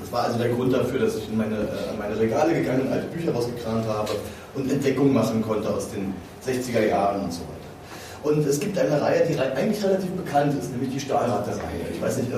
Das 0.00 0.12
war 0.12 0.24
also 0.24 0.38
der 0.38 0.50
Grund 0.50 0.72
dafür, 0.72 1.00
dass 1.00 1.16
ich 1.16 1.28
in 1.28 1.36
meine, 1.36 1.56
äh, 1.56 1.96
meine 1.98 2.18
Regale 2.18 2.54
gegangen 2.54 2.82
und 2.82 2.92
alte 2.92 3.06
Bücher 3.08 3.32
rausgekramt 3.32 3.86
habe 3.86 4.12
und 4.54 4.70
Entdeckungen 4.70 5.12
machen 5.12 5.42
konnte 5.42 5.68
aus 5.68 5.88
den 5.90 6.14
60er 6.46 6.86
Jahren 6.86 7.24
und 7.24 7.32
so 7.32 7.40
weiter. 7.40 7.57
Und 8.22 8.46
es 8.46 8.58
gibt 8.58 8.76
eine 8.76 9.00
Reihe, 9.00 9.24
die 9.26 9.38
eigentlich 9.38 9.82
relativ 9.84 10.10
bekannt 10.10 10.54
ist, 10.58 10.72
nämlich 10.72 10.90
die 10.90 11.00
Stahlratte-Reihe. 11.00 11.94
Ich 11.94 12.02
weiß 12.02 12.18
nicht, 12.18 12.32
äh, 12.32 12.36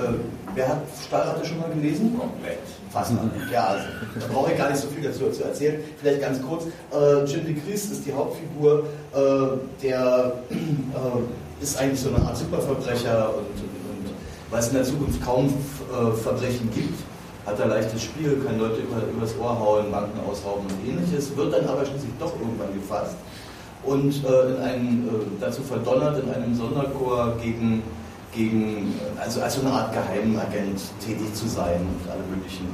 wer 0.53 0.67
hat 0.67 0.81
Stahlratte 1.03 1.45
schon 1.45 1.59
mal 1.59 1.69
gelesen? 1.69 2.17
Komplett. 2.17 2.59
Fast 2.91 3.11
alle. 3.11 3.31
Ja, 3.51 3.67
also, 3.67 3.85
da 4.19 4.27
brauche 4.31 4.51
ich 4.51 4.57
gar 4.57 4.69
nicht 4.69 4.79
so 4.79 4.87
viel 4.89 5.03
dazu 5.03 5.29
zu 5.31 5.43
erzählen. 5.43 5.81
Vielleicht 5.97 6.21
ganz 6.21 6.41
kurz. 6.41 6.65
Äh, 6.65 7.23
Jim 7.25 7.45
de 7.45 7.55
Christ 7.55 7.91
ist 7.91 8.05
die 8.05 8.13
Hauptfigur, 8.13 8.85
äh, 9.13 9.57
der 9.81 10.33
äh, 10.49 11.63
ist 11.63 11.79
eigentlich 11.79 11.99
so 11.99 12.09
eine 12.09 12.25
Art 12.25 12.37
Superverbrecher 12.37 13.29
und, 13.29 13.45
und, 13.45 14.07
und 14.07 14.15
weil 14.51 14.59
es 14.59 14.67
in 14.67 14.75
der 14.75 14.83
Zukunft 14.83 15.23
kaum 15.23 15.47
äh, 15.47 16.11
Verbrechen 16.17 16.69
gibt, 16.75 16.99
hat 17.45 17.59
er 17.59 17.65
leichtes 17.65 18.03
Spiel, 18.03 18.39
kann 18.45 18.59
Leute 18.59 18.81
über, 18.81 19.01
übers 19.11 19.35
Ohr 19.39 19.57
hauen, 19.57 19.91
Banken 19.91 20.19
ausrauben 20.29 20.65
und 20.65 20.87
ähnliches, 20.87 21.35
wird 21.35 21.53
dann 21.53 21.65
aber 21.65 21.85
schließlich 21.85 22.11
doch 22.19 22.33
irgendwann 22.39 22.73
gefasst 22.73 23.15
und 23.83 24.23
äh, 24.23 24.49
in 24.53 24.61
einem, 24.61 25.07
äh, 25.07 25.11
dazu 25.39 25.61
verdonnert, 25.61 26.23
in 26.23 26.29
einem 26.31 26.55
Sonderchor 26.55 27.37
gegen, 27.41 27.83
gegen 28.33 28.93
also 29.19 29.41
als 29.41 29.59
eine 29.59 29.71
Art 29.71 29.93
Geheimagent 29.93 30.81
tätig 31.03 31.33
zu 31.33 31.47
sein 31.47 31.81
und 31.81 32.11
alle 32.11 32.23
möglichen 32.33 32.67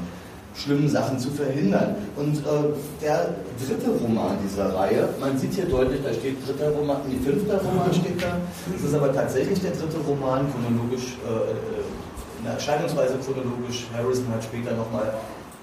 schlimmen 0.58 0.90
Sachen 0.90 1.20
zu 1.20 1.30
verhindern. 1.30 1.96
Und 2.16 2.38
äh, 2.38 2.74
der 3.02 3.36
dritte 3.62 3.92
Roman 4.02 4.38
dieser 4.44 4.74
Reihe, 4.74 5.10
man 5.20 5.38
sieht 5.38 5.54
hier 5.54 5.66
deutlich, 5.66 6.02
da 6.04 6.12
steht 6.14 6.46
dritter 6.46 6.72
Roman, 6.72 6.98
die 7.10 7.24
fünfter 7.24 7.62
Roman 7.62 7.94
steht 7.94 8.22
da. 8.22 8.38
Das 8.74 8.82
ist 8.82 8.96
aber 8.96 9.14
tatsächlich 9.14 9.62
der 9.62 9.72
dritte 9.72 9.98
Roman, 10.08 10.48
chronologisch, 10.52 11.18
äh, 11.24 12.40
in 12.40 12.44
der 12.46 12.54
Erscheinungsweise 12.54 13.16
chronologisch. 13.24 13.88
Harrison 13.96 14.26
hat 14.34 14.44
später 14.44 14.76
nochmal 14.76 15.14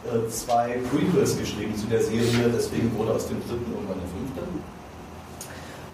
äh, 0.05 0.29
zwei 0.29 0.79
Prequels 0.91 1.37
geschrieben 1.39 1.75
zu 1.77 1.87
der 1.87 2.03
Serie, 2.03 2.51
deswegen 2.55 2.97
wurde 2.97 3.13
aus 3.13 3.27
dem 3.27 3.41
dritten 3.41 3.73
irgendwann 3.73 3.99
der 3.99 4.11
fünfte. 4.13 4.41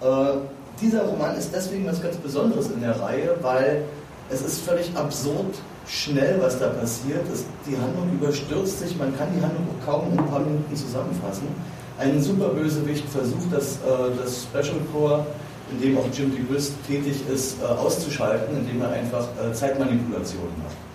Äh, 0.01 0.39
dieser 0.81 1.05
Roman 1.05 1.37
ist 1.37 1.51
deswegen 1.55 1.87
was 1.87 2.03
ganz 2.03 2.17
Besonderes 2.17 2.71
in 2.71 2.81
der 2.81 2.99
Reihe, 2.99 3.37
weil 3.43 3.85
es 4.31 4.41
ist 4.41 4.63
völlig 4.63 4.91
absurd 4.97 5.55
schnell, 5.87 6.39
was 6.41 6.59
da 6.59 6.69
passiert. 6.69 7.21
Es, 7.33 7.45
die 7.69 7.77
Handlung 7.77 8.11
überstürzt 8.13 8.79
sich, 8.79 8.97
man 8.97 9.17
kann 9.17 9.29
die 9.37 9.43
Handlung 9.43 9.67
kaum 9.85 10.13
in 10.13 10.19
ein 10.19 10.27
paar 10.27 10.41
Minuten 10.41 10.75
zusammenfassen. 10.75 11.49
ein 11.99 12.23
Superbösewicht 12.23 13.07
versucht, 13.11 13.53
das, 13.53 13.77
äh, 13.77 14.17
das 14.17 14.45
Special 14.45 14.81
Corps, 14.93 15.27
in 15.71 15.81
dem 15.83 15.99
auch 15.99 16.07
Jim 16.13 16.35
DeGrist 16.35 16.73
tätig 16.87 17.17
ist, 17.33 17.61
äh, 17.61 17.67
auszuschalten, 17.67 18.57
indem 18.57 18.81
er 18.81 18.91
einfach 18.91 19.29
Zeitmanipulationen 19.53 20.57
macht. 20.65 20.90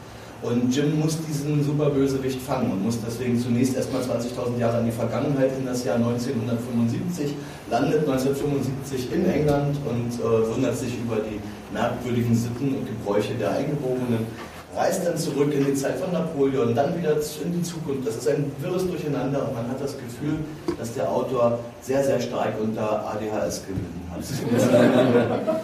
Und 0.45 0.75
Jim 0.75 0.99
muss 0.99 1.17
diesen 1.27 1.63
Superbösewicht 1.63 2.39
fangen 2.39 2.71
und 2.71 2.85
muss 2.85 2.99
deswegen 3.01 3.39
zunächst 3.39 3.75
erstmal 3.75 4.03
20.000 4.03 4.59
Jahre 4.59 4.79
in 4.79 4.85
die 4.85 4.91
Vergangenheit, 4.91 5.51
in 5.57 5.65
das 5.65 5.83
Jahr 5.83 5.95
1975, 5.95 7.33
landet 7.71 8.01
1975 8.07 9.11
in 9.11 9.25
England 9.25 9.75
und 9.89 10.13
äh, 10.19 10.53
wundert 10.53 10.77
sich 10.77 10.93
über 10.99 11.17
die 11.17 11.39
merkwürdigen 11.73 12.35
Sitten 12.35 12.75
und 12.75 12.85
Gebräuche 12.85 13.33
der 13.33 13.53
Eingeborenen 13.57 14.27
reist 14.75 15.05
dann 15.05 15.17
zurück 15.17 15.53
in 15.53 15.65
die 15.65 15.73
Zeit 15.73 15.95
von 15.97 16.11
Napoleon, 16.11 16.75
dann 16.75 16.97
wieder 16.97 17.13
in 17.13 17.53
die 17.53 17.63
Zukunft. 17.63 18.07
Das 18.07 18.17
ist 18.17 18.27
ein 18.27 18.51
wirres 18.59 18.85
Durcheinander 18.87 19.47
und 19.47 19.55
man 19.55 19.67
hat 19.69 19.81
das 19.81 19.93
Gefühl, 19.97 20.39
dass 20.77 20.93
der 20.93 21.09
Autor 21.09 21.59
sehr, 21.81 22.03
sehr 22.03 22.19
stark 22.19 22.53
unter 22.61 23.05
ADHS 23.07 23.63
gelitten 23.65 24.01
hat. 24.11 24.19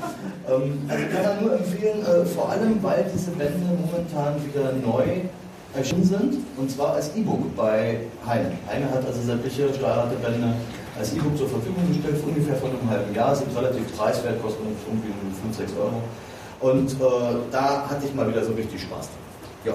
ähm, 0.50 0.80
also 0.88 1.04
kann 1.06 1.24
er 1.24 1.42
nur 1.42 1.54
empfehlen, 1.58 2.06
äh, 2.06 2.26
vor 2.26 2.50
allem 2.50 2.82
weil 2.82 3.06
diese 3.14 3.32
Bände 3.32 3.60
momentan 3.60 4.36
wieder 4.46 4.72
neu 4.74 5.22
erschienen 5.74 6.04
sind 6.04 6.38
und 6.58 6.70
zwar 6.70 6.94
als 6.96 7.16
E-Book 7.16 7.56
bei 7.56 8.02
Heine. 8.28 8.52
Heine 8.68 8.92
hat 8.92 9.06
also 9.06 9.22
sämtliche 9.22 9.74
Steuerrate-Bände 9.74 10.54
als 10.98 11.14
E-Book 11.14 11.38
zur 11.38 11.48
Verfügung 11.48 11.88
gestellt, 11.88 12.22
ungefähr 12.26 12.56
vor 12.56 12.70
einem 12.70 12.90
halben 12.90 13.16
Jahr, 13.16 13.36
sind 13.36 13.56
relativ 13.56 13.96
preiswert, 13.98 14.42
kosten 14.42 14.64
irgendwie 14.64 15.14
5, 15.42 15.58
6 15.58 15.72
Euro. 15.80 16.02
Und 16.62 16.92
äh, 16.92 16.96
da 17.52 17.90
hatte 17.90 18.06
ich 18.06 18.14
mal 18.14 18.30
wieder 18.30 18.46
so 18.46 18.54
richtig 18.54 18.82
Spaß 18.82 19.08
dran. 19.08 19.18
Ja. 19.66 19.74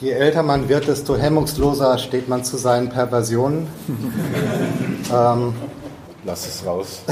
Je 0.00 0.10
älter 0.10 0.42
man 0.42 0.68
wird, 0.68 0.88
desto 0.88 1.16
hemmungsloser 1.16 1.98
steht 1.98 2.28
man 2.28 2.44
zu 2.44 2.56
seinen 2.56 2.88
Perversionen. 2.88 3.68
ähm, 5.14 5.54
Lass 6.24 6.46
es 6.46 6.64
raus. 6.64 7.02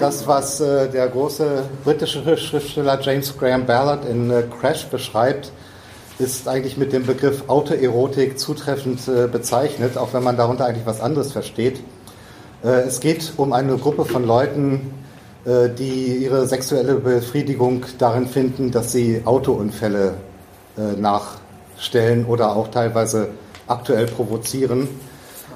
Das, 0.00 0.26
was 0.26 0.60
äh, 0.60 0.88
der 0.90 1.06
große 1.08 1.62
britische 1.84 2.36
Schriftsteller 2.36 3.00
James 3.00 3.36
Graham 3.38 3.64
Ballard 3.64 4.04
in 4.04 4.28
äh, 4.30 4.42
Crash 4.60 4.86
beschreibt, 4.86 5.52
ist 6.18 6.48
eigentlich 6.48 6.76
mit 6.76 6.92
dem 6.92 7.06
Begriff 7.06 7.48
Autoerotik 7.48 8.38
zutreffend 8.38 9.06
äh, 9.06 9.28
bezeichnet, 9.28 9.96
auch 9.96 10.12
wenn 10.12 10.24
man 10.24 10.36
darunter 10.36 10.66
eigentlich 10.66 10.86
was 10.86 11.00
anderes 11.00 11.30
versteht. 11.30 11.80
Äh, 12.64 12.82
es 12.86 12.98
geht 12.98 13.34
um 13.36 13.52
eine 13.52 13.76
Gruppe 13.76 14.04
von 14.04 14.26
Leuten, 14.26 14.92
die 15.46 16.16
ihre 16.24 16.46
sexuelle 16.46 16.94
Befriedigung 16.94 17.84
darin 17.98 18.26
finden, 18.26 18.70
dass 18.70 18.92
sie 18.92 19.22
Autounfälle 19.26 20.14
äh, 20.78 20.98
nachstellen 20.98 22.24
oder 22.24 22.56
auch 22.56 22.68
teilweise 22.68 23.28
aktuell 23.66 24.06
provozieren. 24.06 24.88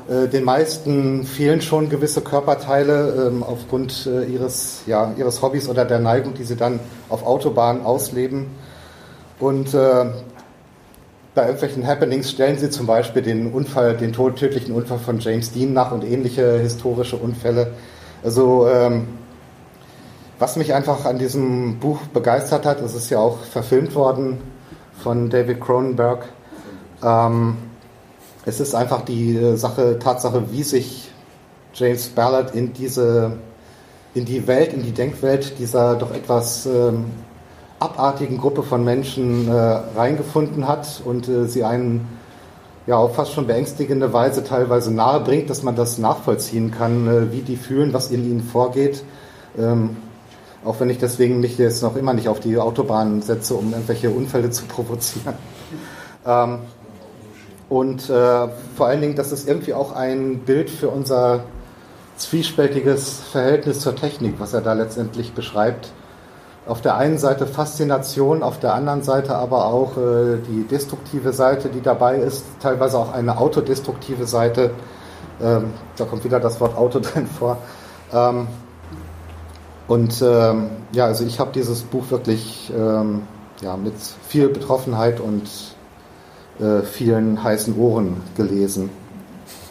Äh, 0.08 0.28
den 0.28 0.44
meisten 0.44 1.24
fehlen 1.24 1.62
schon 1.62 1.88
gewisse 1.88 2.20
Körperteile 2.20 3.28
ähm, 3.28 3.42
aufgrund 3.42 4.06
ihres, 4.06 4.82
ja, 4.86 5.12
ihres 5.16 5.40
Hobbys 5.40 5.68
oder 5.68 5.84
der 5.84 6.00
Neigung, 6.00 6.34
die 6.34 6.44
sie 6.44 6.56
dann 6.56 6.80
auf 7.08 7.26
Autobahnen 7.26 7.84
ausleben. 7.84 8.46
Und 9.40 9.72
bei 11.34 11.44
irgendwelchen 11.44 11.86
Happenings 11.86 12.32
stellen 12.32 12.58
sie 12.58 12.70
zum 12.70 12.86
Beispiel 12.86 13.22
den 13.22 13.52
Unfall, 13.52 13.96
den 13.96 14.12
tödlichen 14.12 14.74
Unfall 14.74 14.98
von 14.98 15.20
James 15.20 15.52
Dean 15.52 15.72
nach 15.72 15.92
und 15.92 16.02
ähnliche 16.02 16.58
historische 16.58 17.14
Unfälle. 17.14 17.74
Also 18.24 18.66
ähm, 18.66 19.06
was 20.38 20.56
mich 20.56 20.72
einfach 20.74 21.04
an 21.04 21.18
diesem 21.18 21.78
Buch 21.78 22.00
begeistert 22.12 22.64
hat, 22.64 22.80
es 22.80 22.94
ist 22.94 23.10
ja 23.10 23.18
auch 23.18 23.38
verfilmt 23.40 23.94
worden 23.94 24.38
von 25.02 25.30
David 25.30 25.60
Cronenberg. 25.60 26.28
Ähm, 27.02 27.56
es 28.44 28.60
ist 28.60 28.74
einfach 28.74 29.02
die 29.02 29.36
äh, 29.36 29.56
Sache, 29.56 29.98
Tatsache, 29.98 30.50
wie 30.52 30.62
sich 30.62 31.10
James 31.74 32.08
Ballard 32.08 32.54
in 32.54 32.72
diese, 32.72 33.32
in 34.14 34.24
die 34.24 34.46
Welt, 34.46 34.72
in 34.72 34.82
die 34.82 34.92
Denkwelt 34.92 35.58
dieser 35.58 35.96
doch 35.96 36.12
etwas 36.12 36.66
ähm, 36.66 37.06
abartigen 37.78 38.38
Gruppe 38.38 38.62
von 38.62 38.84
Menschen 38.84 39.48
äh, 39.48 39.52
reingefunden 39.52 40.66
hat 40.66 41.02
und 41.04 41.28
äh, 41.28 41.46
sie 41.46 41.64
einen 41.64 42.08
ja 42.86 42.96
auf 42.96 43.16
fast 43.16 43.34
schon 43.34 43.46
beängstigende 43.46 44.12
Weise 44.12 44.42
teilweise 44.42 44.92
nahe 44.92 45.20
bringt, 45.20 45.50
dass 45.50 45.62
man 45.62 45.76
das 45.76 45.98
nachvollziehen 45.98 46.70
kann, 46.70 47.06
äh, 47.06 47.32
wie 47.32 47.42
die 47.42 47.56
fühlen, 47.56 47.92
was 47.92 48.10
in 48.10 48.24
ihnen 48.24 48.42
vorgeht. 48.42 49.04
Ähm, 49.58 49.96
auch 50.64 50.80
wenn 50.80 50.90
ich 50.90 50.98
deswegen 50.98 51.40
mich 51.40 51.58
jetzt 51.58 51.82
noch 51.82 51.96
immer 51.96 52.14
nicht 52.14 52.28
auf 52.28 52.40
die 52.40 52.58
Autobahn 52.58 53.22
setze, 53.22 53.54
um 53.54 53.72
irgendwelche 53.72 54.10
Unfälle 54.10 54.50
zu 54.50 54.64
provozieren. 54.68 55.34
Ähm, 56.26 56.58
und 57.68 58.08
äh, 58.08 58.48
vor 58.76 58.86
allen 58.86 59.00
Dingen, 59.00 59.14
das 59.14 59.32
ist 59.32 59.46
irgendwie 59.46 59.74
auch 59.74 59.92
ein 59.92 60.40
Bild 60.40 60.70
für 60.70 60.88
unser 60.88 61.40
zwiespältiges 62.16 63.20
Verhältnis 63.30 63.80
zur 63.80 63.94
Technik, 63.94 64.34
was 64.38 64.54
er 64.54 64.60
da 64.60 64.72
letztendlich 64.72 65.34
beschreibt. 65.34 65.92
Auf 66.66 66.82
der 66.82 66.96
einen 66.96 67.18
Seite 67.18 67.46
Faszination, 67.46 68.42
auf 68.42 68.58
der 68.58 68.74
anderen 68.74 69.02
Seite 69.02 69.36
aber 69.36 69.66
auch 69.66 69.96
äh, 69.96 70.38
die 70.48 70.66
destruktive 70.68 71.32
Seite, 71.32 71.68
die 71.68 71.80
dabei 71.80 72.16
ist, 72.16 72.44
teilweise 72.60 72.98
auch 72.98 73.12
eine 73.12 73.38
autodestruktive 73.38 74.26
Seite. 74.26 74.72
Ähm, 75.40 75.72
da 75.96 76.04
kommt 76.04 76.24
wieder 76.24 76.40
das 76.40 76.60
Wort 76.60 76.76
Auto 76.76 77.00
drin 77.02 77.26
vor. 77.26 77.58
Ähm, 78.12 78.48
und 79.88 80.22
ähm, 80.22 80.70
ja, 80.92 81.06
also 81.06 81.24
ich 81.24 81.40
habe 81.40 81.50
dieses 81.52 81.82
Buch 81.82 82.10
wirklich 82.10 82.70
ähm, 82.76 83.22
ja, 83.62 83.76
mit 83.76 83.94
viel 84.28 84.48
Betroffenheit 84.50 85.18
und 85.18 85.48
äh, 86.60 86.82
vielen 86.82 87.42
heißen 87.42 87.76
Ohren 87.78 88.18
gelesen. 88.36 88.90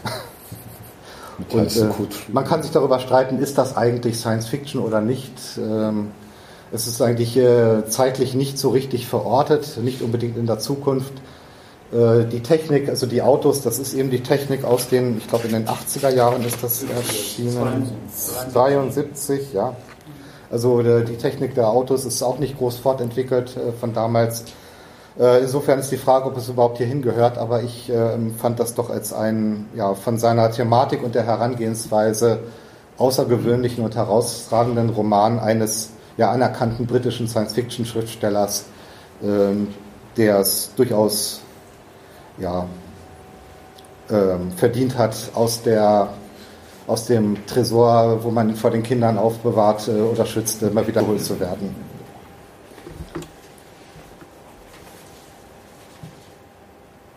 und, 1.53 1.77
äh, 1.77 1.89
man 2.31 2.45
kann 2.45 2.63
sich 2.63 2.71
darüber 2.71 2.99
streiten, 2.99 3.39
ist 3.39 3.57
das 3.57 3.77
eigentlich 3.77 4.17
Science 4.17 4.47
Fiction 4.47 4.81
oder 4.81 5.01
nicht. 5.01 5.33
Ähm, 5.57 6.11
es 6.71 6.87
ist 6.87 7.01
eigentlich 7.01 7.37
äh, 7.37 7.87
zeitlich 7.87 8.33
nicht 8.33 8.57
so 8.57 8.69
richtig 8.69 9.07
verortet, 9.07 9.77
nicht 9.83 10.01
unbedingt 10.01 10.35
in 10.35 10.47
der 10.47 10.59
Zukunft. 10.59 11.13
Äh, 11.93 12.25
die 12.25 12.41
Technik, 12.41 12.89
also 12.89 13.05
die 13.05 13.21
Autos, 13.21 13.61
das 13.61 13.79
ist 13.79 13.93
eben 13.93 14.09
die 14.09 14.21
Technik 14.21 14.65
aus 14.65 14.89
den, 14.89 15.19
ich 15.19 15.27
glaube 15.29 15.47
in 15.47 15.53
den 15.53 15.67
80er 15.67 16.09
Jahren 16.09 16.43
ist 16.43 16.61
das 16.61 16.83
erschienen. 16.83 17.89
72, 18.51 19.53
ja. 19.53 19.75
Also 20.49 20.81
die 20.81 21.17
Technik 21.17 21.55
der 21.55 21.67
Autos 21.67 22.05
ist 22.05 22.21
auch 22.23 22.39
nicht 22.39 22.57
groß 22.57 22.77
fortentwickelt 22.77 23.57
äh, 23.57 23.71
von 23.73 23.93
damals. 23.93 24.45
Äh, 25.19 25.41
insofern 25.41 25.79
ist 25.79 25.91
die 25.91 25.97
Frage, 25.97 26.27
ob 26.27 26.37
es 26.37 26.47
überhaupt 26.47 26.77
hier 26.77 26.87
hingehört, 26.87 27.37
aber 27.37 27.63
ich 27.63 27.89
ähm, 27.89 28.35
fand 28.35 28.59
das 28.59 28.75
doch 28.75 28.89
als 28.89 29.13
einen 29.13 29.67
ja, 29.75 29.93
von 29.93 30.17
seiner 30.17 30.51
Thematik 30.51 31.03
und 31.03 31.15
der 31.15 31.25
Herangehensweise 31.25 32.39
außergewöhnlichen 32.97 33.83
und 33.83 33.95
herausragenden 33.95 34.89
Roman 34.89 35.39
eines 35.39 35.91
ja, 36.17 36.31
anerkannten 36.31 36.85
britischen 36.85 37.27
Science-Fiction-Schriftstellers, 37.27 38.65
ähm, 39.23 39.69
der 40.15 40.39
es 40.39 40.71
durchaus 40.75 41.41
ja, 42.37 42.65
ähm, 44.09 44.51
verdient 44.55 44.97
hat, 44.97 45.15
aus 45.33 45.61
der 45.61 46.09
aus 46.87 47.05
dem 47.05 47.45
Tresor, 47.45 48.23
wo 48.23 48.31
man 48.31 48.55
vor 48.55 48.71
den 48.71 48.81
Kindern 48.81 49.17
aufbewahrt 49.17 49.87
äh, 49.89 49.91
oder 49.91 50.25
schützt, 50.25 50.61
mal 50.73 50.87
wiederholt 50.87 51.23
zu 51.23 51.39
werden. 51.39 51.75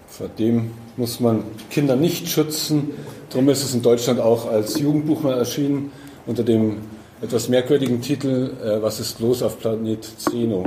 Vor 0.09 0.29
dem 0.29 0.73
muss 0.97 1.21
man 1.21 1.45
Kinder 1.71 1.97
nicht 1.97 2.29
schützen. 2.29 2.91
Darum 3.31 3.49
ist 3.49 3.65
es 3.65 3.73
in 3.73 3.81
Deutschland 3.81 4.21
auch 4.21 4.51
als 4.51 4.79
Jugendbuch 4.79 5.23
mal 5.23 5.39
erschienen 5.39 5.93
unter 6.27 6.43
dem 6.43 6.79
etwas 7.23 7.49
merkwürdigen 7.49 8.03
Titel 8.03 8.53
äh, 8.63 8.83
Was 8.83 8.99
ist 8.99 9.21
los 9.21 9.43
auf 9.43 9.59
Planet 9.61 10.05
Zeno? 10.19 10.65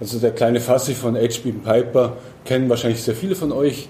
Also 0.00 0.18
der 0.18 0.30
kleine 0.30 0.60
Fassi 0.60 0.94
von 0.94 1.16
H.B. 1.16 1.52
Piper 1.52 2.16
kennen 2.44 2.68
wahrscheinlich 2.68 3.02
sehr 3.02 3.14
viele 3.14 3.34
von 3.34 3.52
euch. 3.52 3.88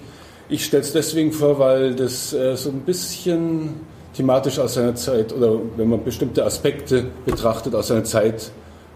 Ich 0.48 0.64
stelle 0.64 0.82
es 0.82 0.92
deswegen 0.92 1.32
vor, 1.32 1.58
weil 1.58 1.94
das 1.94 2.32
äh, 2.32 2.56
so 2.56 2.70
ein 2.70 2.80
bisschen 2.80 3.74
thematisch 4.16 4.58
aus 4.58 4.74
seiner 4.74 4.94
Zeit 4.94 5.32
oder 5.32 5.58
wenn 5.76 5.88
man 5.88 6.04
bestimmte 6.04 6.44
Aspekte 6.44 7.06
betrachtet, 7.24 7.74
aus 7.74 7.88
seiner 7.88 8.04
Zeit 8.04 8.50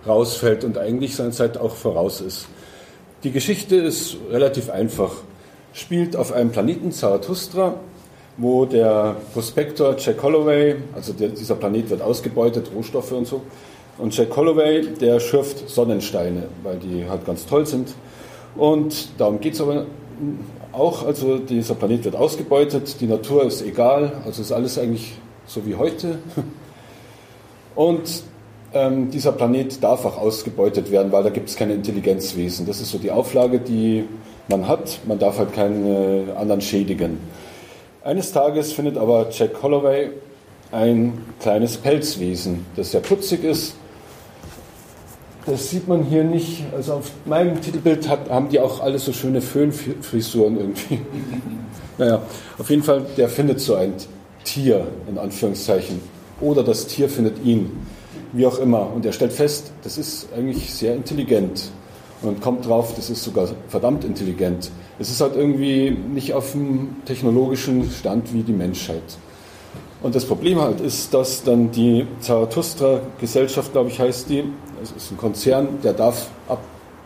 rausfällt 0.06 0.64
und 0.64 0.78
eigentlich 0.78 1.16
seiner 1.16 1.32
Zeit 1.32 1.58
auch 1.58 1.74
voraus 1.74 2.20
ist. 2.20 2.46
Die 3.24 3.32
Geschichte 3.32 3.76
ist 3.76 4.16
relativ 4.30 4.70
einfach. 4.70 5.12
Spielt 5.72 6.16
auf 6.16 6.32
einem 6.32 6.50
Planeten 6.50 6.92
Zarathustra, 6.92 7.74
wo 8.36 8.66
der 8.66 9.16
Prospektor 9.32 9.96
Jack 9.98 10.22
Holloway, 10.22 10.76
also 10.94 11.12
der, 11.12 11.28
dieser 11.28 11.54
Planet 11.54 11.90
wird 11.90 12.02
ausgebeutet, 12.02 12.70
Rohstoffe 12.74 13.12
und 13.12 13.26
so, 13.26 13.42
und 13.98 14.14
Jack 14.16 14.36
Holloway, 14.36 14.86
der 15.00 15.20
schürft 15.20 15.68
Sonnensteine, 15.68 16.44
weil 16.62 16.76
die 16.76 17.08
halt 17.08 17.24
ganz 17.24 17.46
toll 17.46 17.66
sind. 17.66 17.94
Und 18.54 19.08
darum 19.18 19.40
geht 19.40 19.54
es 19.54 19.60
aber 19.60 19.86
auch, 20.72 21.06
also 21.06 21.38
dieser 21.38 21.74
Planet 21.74 22.04
wird 22.04 22.16
ausgebeutet, 22.16 23.00
die 23.00 23.06
Natur 23.06 23.44
ist 23.44 23.62
egal, 23.62 24.12
also 24.24 24.42
ist 24.42 24.52
alles 24.52 24.78
eigentlich 24.78 25.14
so 25.46 25.66
wie 25.66 25.74
heute. 25.74 26.18
Und 27.74 28.22
ähm, 28.72 29.10
dieser 29.10 29.32
Planet 29.32 29.82
darf 29.82 30.04
auch 30.04 30.18
ausgebeutet 30.18 30.90
werden, 30.90 31.12
weil 31.12 31.22
da 31.22 31.30
gibt 31.30 31.48
es 31.48 31.56
keine 31.56 31.74
Intelligenzwesen. 31.74 32.66
Das 32.66 32.80
ist 32.80 32.90
so 32.90 32.98
die 32.98 33.10
Auflage, 33.10 33.58
die 33.58 34.04
man 34.48 34.66
hat. 34.66 35.00
Man 35.06 35.18
darf 35.18 35.38
halt 35.38 35.52
keine 35.52 36.34
anderen 36.36 36.60
schädigen. 36.60 37.18
Eines 38.02 38.32
Tages 38.32 38.72
findet 38.72 38.96
aber 38.96 39.28
Jack 39.30 39.62
Holloway 39.62 40.10
ein 40.72 41.24
kleines 41.40 41.76
Pelzwesen, 41.76 42.66
das 42.76 42.92
sehr 42.92 43.00
putzig 43.00 43.44
ist. 43.44 43.74
Das 45.46 45.70
sieht 45.70 45.86
man 45.86 46.02
hier 46.02 46.24
nicht. 46.24 46.64
Also 46.74 46.94
auf 46.94 47.12
meinem 47.24 47.60
Titelbild 47.60 48.08
hat, 48.08 48.28
haben 48.28 48.48
die 48.48 48.58
auch 48.58 48.80
alle 48.80 48.98
so 48.98 49.12
schöne 49.12 49.40
Föhnfrisuren 49.40 50.58
irgendwie. 50.58 51.00
naja, 51.98 52.22
auf 52.58 52.68
jeden 52.68 52.82
Fall, 52.82 53.06
der 53.16 53.28
findet 53.28 53.60
so 53.60 53.76
ein 53.76 53.94
Tier, 54.42 54.86
in 55.08 55.18
Anführungszeichen. 55.18 56.00
Oder 56.40 56.64
das 56.64 56.88
Tier 56.88 57.08
findet 57.08 57.44
ihn, 57.44 57.70
wie 58.32 58.44
auch 58.44 58.58
immer. 58.58 58.92
Und 58.92 59.06
er 59.06 59.12
stellt 59.12 59.32
fest, 59.32 59.70
das 59.84 59.98
ist 59.98 60.28
eigentlich 60.36 60.74
sehr 60.74 60.94
intelligent. 60.94 61.70
Und 62.22 62.40
kommt 62.40 62.66
drauf, 62.66 62.94
das 62.96 63.08
ist 63.08 63.22
sogar 63.22 63.48
verdammt 63.68 64.04
intelligent. 64.04 64.70
Es 64.98 65.10
ist 65.10 65.20
halt 65.20 65.36
irgendwie 65.36 65.90
nicht 65.90 66.34
auf 66.34 66.52
dem 66.52 66.96
technologischen 67.04 67.88
Stand 67.90 68.32
wie 68.34 68.42
die 68.42 68.52
Menschheit. 68.52 69.18
Und 70.02 70.14
das 70.14 70.24
Problem 70.24 70.60
halt 70.60 70.80
ist, 70.80 71.14
dass 71.14 71.42
dann 71.44 71.70
die 71.70 72.06
Zarathustra-Gesellschaft, 72.20 73.72
glaube 73.72 73.90
ich, 73.90 74.00
heißt 74.00 74.28
die, 74.28 74.44
es 74.90 75.04
ist 75.04 75.12
ein 75.12 75.16
Konzern, 75.16 75.80
der 75.82 75.92
darf 75.92 76.28
ab 76.48 76.60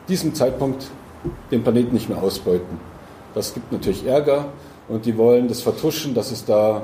diesem 0.08 0.34
Zeitpunkt 0.34 0.86
den 1.50 1.62
Planeten 1.62 1.94
nicht 1.94 2.08
mehr 2.08 2.22
ausbeuten. 2.22 2.78
Das 3.34 3.54
gibt 3.54 3.70
natürlich 3.72 4.06
Ärger 4.06 4.46
und 4.88 5.06
die 5.06 5.16
wollen 5.16 5.48
das 5.48 5.60
vertuschen, 5.60 6.14
dass 6.14 6.32
es 6.32 6.44
da 6.44 6.82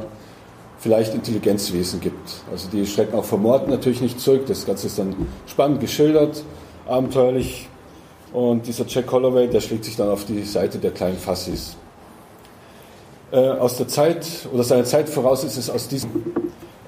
vielleicht 0.78 1.14
Intelligenzwesen 1.14 2.00
gibt. 2.00 2.42
Also 2.50 2.68
die 2.70 2.86
schrecken 2.86 3.16
auch 3.16 3.24
vor 3.24 3.38
Mord 3.38 3.68
natürlich 3.68 4.00
nicht 4.00 4.20
zurück. 4.20 4.46
Das 4.46 4.66
Ganze 4.66 4.86
ist 4.86 4.98
dann 4.98 5.14
spannend 5.46 5.80
geschildert, 5.80 6.44
abenteuerlich. 6.86 7.68
Und 8.32 8.66
dieser 8.66 8.84
Jack 8.86 9.10
Holloway, 9.10 9.48
der 9.48 9.60
schlägt 9.60 9.84
sich 9.84 9.96
dann 9.96 10.10
auf 10.10 10.24
die 10.24 10.42
Seite 10.42 10.78
der 10.78 10.90
kleinen 10.90 11.16
Fassis. 11.16 11.76
Äh, 13.32 13.38
aus 13.38 13.76
der 13.76 13.88
Zeit 13.88 14.26
oder 14.52 14.62
seiner 14.62 14.84
Zeit 14.84 15.08
voraus 15.08 15.42
ist 15.42 15.56
es 15.56 15.68
aus 15.68 15.88
diesem 15.88 16.10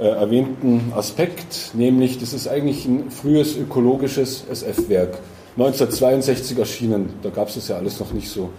erwähnten 0.04 0.92
Aspekt, 0.94 1.72
nämlich 1.74 2.18
das 2.18 2.32
ist 2.32 2.48
eigentlich 2.48 2.86
ein 2.86 3.10
frühes 3.10 3.56
ökologisches 3.56 4.44
SF-Werk. 4.50 5.18
1962 5.56 6.58
erschienen, 6.58 7.10
da 7.22 7.30
gab 7.30 7.48
es 7.48 7.56
das 7.56 7.68
ja 7.68 7.76
alles 7.76 7.98
noch 7.98 8.12
nicht 8.12 8.28
so. 8.28 8.50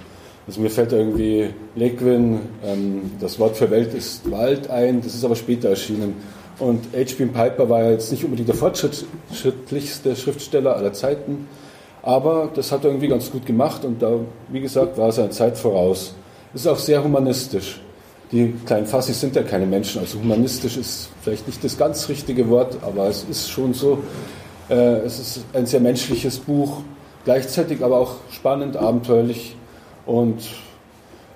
Also 0.46 0.60
mir 0.62 0.70
fällt 0.70 0.92
irgendwie 0.92 1.50
Lequin, 1.76 2.40
ähm, 2.66 3.12
das 3.20 3.40
Wort 3.40 3.56
für 3.56 3.70
Welt 3.70 3.94
ist 3.94 4.30
Wald 4.30 4.70
ein, 4.70 5.02
das 5.02 5.16
ist 5.16 5.24
aber 5.24 5.36
später 5.36 5.70
erschienen. 5.70 6.16
Und 6.60 6.88
H.P. 6.94 7.28
Piper 7.28 7.70
war 7.70 7.84
ja 7.84 7.92
jetzt 7.92 8.12
nicht 8.12 8.26
unbedingt 8.26 8.50
der 8.50 8.56
fortschrittlichste 8.56 10.16
Schriftsteller 10.16 10.76
aller 10.76 10.92
Zeiten, 10.92 11.48
aber 12.02 12.50
das 12.54 12.72
hat 12.72 12.84
er 12.84 12.90
irgendwie 12.90 13.08
ganz 13.08 13.32
gut 13.32 13.46
gemacht 13.46 13.86
und 13.86 14.02
da, 14.02 14.20
wie 14.50 14.60
gesagt, 14.60 14.98
war 14.98 15.12
seiner 15.12 15.32
Zeit 15.32 15.58
voraus. 15.58 16.16
Ist 16.54 16.68
auch 16.68 16.78
sehr 16.78 17.02
humanistisch. 17.04 17.80
Die 18.32 18.53
kleinen 18.65 18.86
Fassis 18.86 19.19
sind 19.19 19.36
ja 19.36 19.41
keine 19.41 19.65
Menschen, 19.65 20.01
also 20.01 20.19
humanistisch 20.19 20.77
ist 20.77 21.09
vielleicht 21.21 21.47
nicht 21.47 21.63
das 21.63 21.77
ganz 21.77 22.07
richtige 22.09 22.47
Wort, 22.49 22.77
aber 22.84 23.07
es 23.07 23.23
ist 23.23 23.49
schon 23.49 23.73
so. 23.73 24.03
Äh, 24.69 24.99
es 24.99 25.19
ist 25.19 25.45
ein 25.53 25.65
sehr 25.65 25.80
menschliches 25.80 26.38
Buch, 26.38 26.82
gleichzeitig 27.25 27.84
aber 27.84 27.97
auch 27.97 28.17
spannend, 28.32 28.77
abenteuerlich 28.77 29.55
und 30.05 30.41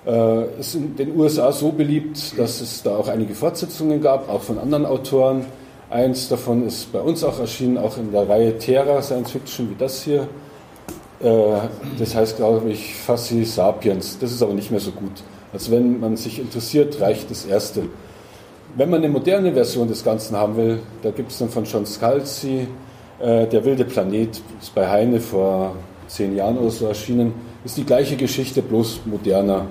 äh, 0.06 0.60
ist 0.60 0.76
in 0.76 0.94
den 0.94 1.18
USA 1.18 1.50
so 1.50 1.72
beliebt, 1.72 2.38
dass 2.38 2.60
es 2.60 2.84
da 2.84 2.96
auch 2.96 3.08
einige 3.08 3.34
Fortsetzungen 3.34 4.00
gab, 4.00 4.28
auch 4.28 4.42
von 4.42 4.58
anderen 4.58 4.86
Autoren. 4.86 5.46
Eins 5.90 6.28
davon 6.28 6.64
ist 6.64 6.92
bei 6.92 7.00
uns 7.00 7.24
auch 7.24 7.40
erschienen, 7.40 7.76
auch 7.76 7.96
in 7.98 8.12
der 8.12 8.28
Reihe 8.28 8.56
Terra 8.58 9.02
Science 9.02 9.32
Fiction, 9.32 9.70
wie 9.70 9.76
das 9.76 10.02
hier. 10.02 10.28
Äh, 11.20 11.28
das 11.98 12.14
heißt, 12.14 12.36
glaube 12.36 12.70
ich, 12.70 12.94
Fassi 12.94 13.44
Sapiens. 13.44 14.16
Das 14.20 14.30
ist 14.30 14.42
aber 14.42 14.54
nicht 14.54 14.70
mehr 14.70 14.80
so 14.80 14.92
gut. 14.92 15.22
Also 15.54 15.70
wenn 15.70 16.00
man 16.00 16.16
sich 16.16 16.40
interessiert, 16.40 17.00
reicht 17.00 17.30
das 17.30 17.46
erste. 17.46 17.84
Wenn 18.76 18.90
man 18.90 19.02
eine 19.02 19.08
moderne 19.08 19.52
Version 19.52 19.86
des 19.86 20.04
Ganzen 20.04 20.36
haben 20.36 20.56
will, 20.56 20.80
da 21.02 21.12
gibt 21.12 21.30
es 21.30 21.38
dann 21.38 21.48
von 21.48 21.64
John 21.64 21.86
Scalzi, 21.86 22.66
äh, 23.20 23.46
Der 23.46 23.64
wilde 23.64 23.84
Planet, 23.84 24.40
ist 24.60 24.74
bei 24.74 24.88
Heine 24.88 25.20
vor 25.20 25.76
zehn 26.08 26.34
Jahren 26.34 26.58
oder 26.58 26.72
so 26.72 26.86
erschienen, 26.86 27.32
ist 27.64 27.76
die 27.76 27.84
gleiche 27.84 28.16
Geschichte, 28.16 28.62
bloß 28.62 29.02
moderner. 29.04 29.66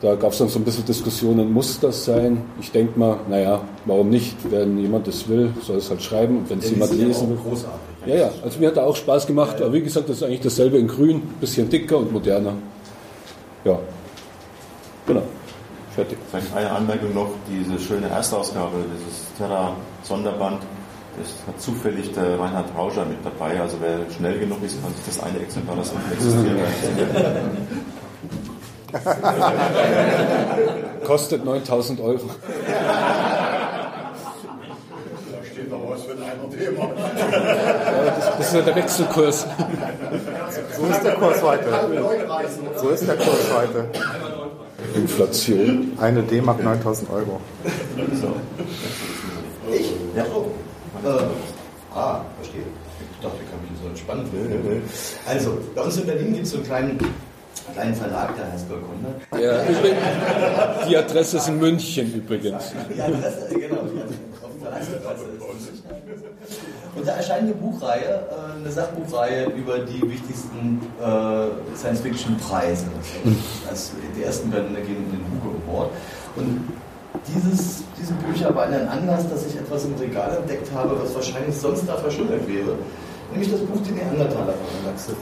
Da 0.00 0.16
gab 0.16 0.32
es 0.32 0.38
dann 0.38 0.48
so 0.48 0.58
ein 0.58 0.64
bisschen 0.64 0.84
Diskussionen, 0.84 1.52
muss 1.52 1.78
das 1.78 2.04
sein? 2.04 2.42
Ich 2.60 2.72
denke 2.72 2.98
mal, 2.98 3.20
naja, 3.30 3.60
warum 3.86 4.10
nicht? 4.10 4.36
Wenn 4.50 4.76
jemand 4.78 5.06
das 5.06 5.28
will, 5.28 5.50
soll 5.62 5.76
es 5.76 5.88
halt 5.88 6.02
schreiben 6.02 6.38
und 6.38 6.50
wenn 6.50 6.58
es 6.58 6.70
jemand 6.70 6.92
lesen 6.92 7.30
will. 7.30 7.36
Großartig. 7.36 7.80
Ja, 8.06 8.14
ja, 8.16 8.30
also 8.42 8.58
mir 8.58 8.68
hat 8.68 8.76
er 8.76 8.86
auch 8.86 8.96
Spaß 8.96 9.28
gemacht, 9.28 9.62
aber 9.62 9.72
wie 9.72 9.80
gesagt, 9.80 10.08
das 10.08 10.16
ist 10.16 10.22
eigentlich 10.24 10.40
dasselbe 10.40 10.76
in 10.76 10.88
grün, 10.88 11.22
bisschen 11.40 11.70
dicker 11.70 11.98
und 11.98 12.12
moderner. 12.12 12.52
Ja, 13.64 13.78
genau. 15.06 15.22
Fertig. 15.94 16.18
Vielleicht 16.30 16.54
eine 16.54 16.70
Anmerkung 16.70 17.14
noch, 17.14 17.30
diese 17.48 17.78
schöne 17.78 18.08
Erstausgabe, 18.08 18.84
dieses 18.96 19.32
Terra-Sonderband, 19.38 20.62
das 21.16 21.28
hat 21.46 21.60
zufällig 21.60 22.12
der 22.12 22.40
Reinhard 22.40 22.76
Rauscher 22.76 23.04
mit 23.04 23.24
dabei. 23.24 23.60
Also 23.60 23.76
wer 23.80 24.00
schnell 24.10 24.40
genug 24.40 24.60
ist, 24.64 24.82
kann 24.82 24.92
sich 24.94 25.04
das 25.06 25.22
eine 25.22 25.38
Exemplar, 25.38 25.76
das 25.76 25.92
unten 25.92 26.12
existiert. 26.12 26.58
Kostet 31.04 31.44
9000 31.44 32.00
Euro. 32.00 32.30
Da 35.30 35.44
steht 35.44 35.70
noch 35.70 35.90
was 35.90 36.04
für 36.04 36.12
ein 36.12 36.50
Thema. 36.50 36.88
Das, 36.96 38.36
das 38.38 38.46
ist 38.46 38.54
ja 38.54 38.62
der 38.62 38.76
Wechselkurs. 38.76 39.46
So 40.76 40.86
ist 40.86 41.04
der 41.04 41.14
Kurs 41.14 41.42
heute. 41.42 41.68
So 42.76 42.88
ist 42.90 43.06
der 43.06 43.16
Kurs 43.16 43.52
heute. 43.56 43.90
Inflation. 44.94 45.92
Eine 46.00 46.22
D-Mark 46.22 46.62
9000 46.62 47.10
Euro. 47.10 47.40
Ich? 49.72 49.92
Ja. 50.14 50.22
Äh, 50.22 51.18
ah, 51.94 52.24
verstehe. 52.36 52.62
Ich 53.12 53.20
dachte, 53.22 53.36
ich 53.42 53.50
kann 53.50 53.60
mich 53.62 53.70
so 53.82 53.88
entspannen. 53.88 54.26
Also, 55.26 55.58
bei 55.74 55.82
uns 55.82 55.96
in 55.96 56.06
Berlin 56.06 56.32
gibt 56.34 56.46
es 56.46 56.50
so 56.52 56.58
einen 56.58 56.66
kleinen, 56.66 56.98
kleinen 57.72 57.94
Verlag, 57.94 58.36
der 58.36 58.52
heißt 58.52 58.66
Golconda. 58.68 59.14
Ja, 59.40 59.62
die 60.88 60.96
Adresse 60.96 61.38
ist 61.38 61.48
in 61.48 61.58
München 61.58 62.14
übrigens. 62.14 62.72
Die 62.94 63.00
Adresse, 63.00 63.48
genau, 63.50 63.82
die 63.82 64.00
Adresse, 64.00 64.18
auf 64.42 64.50
dem 64.50 64.60
Verlagsadresse 64.60 65.24
ist 65.72 65.84
München. 65.88 66.83
Und 66.96 67.06
da 67.06 67.12
erscheint 67.12 67.42
eine 67.42 67.54
Buchreihe, 67.54 68.04
äh, 68.04 68.60
eine 68.60 68.70
Sachbuchreihe 68.70 69.46
über 69.46 69.80
die 69.80 70.00
wichtigsten 70.02 70.80
äh, 71.00 71.76
Science-Fiction-Preise. 71.76 72.86
Die 74.16 74.22
ersten 74.22 74.50
Bände 74.50 74.80
gehen 74.80 74.96
in 74.96 75.10
den 75.10 75.24
Hugo 75.30 75.56
Award. 75.66 75.90
Und 76.36 76.68
dieses, 77.26 77.82
diese 78.00 78.12
Bücher 78.14 78.54
waren 78.54 78.72
ein 78.74 78.88
Anlass, 78.88 79.28
dass 79.28 79.46
ich 79.46 79.56
etwas 79.56 79.84
im 79.84 79.94
Regal 79.96 80.36
entdeckt 80.36 80.70
habe, 80.74 81.00
was 81.00 81.14
wahrscheinlich 81.14 81.56
sonst 81.56 81.88
da 81.88 81.96
verschwunden 81.96 82.40
wäre. 82.46 82.76
Nämlich 83.32 83.50
das 83.50 83.60
Buch 83.60 83.80
Die 83.84 83.92
Neandertaler 83.92 84.54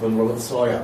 von 0.01 0.19
Robert 0.19 0.41
Sawyer. 0.41 0.83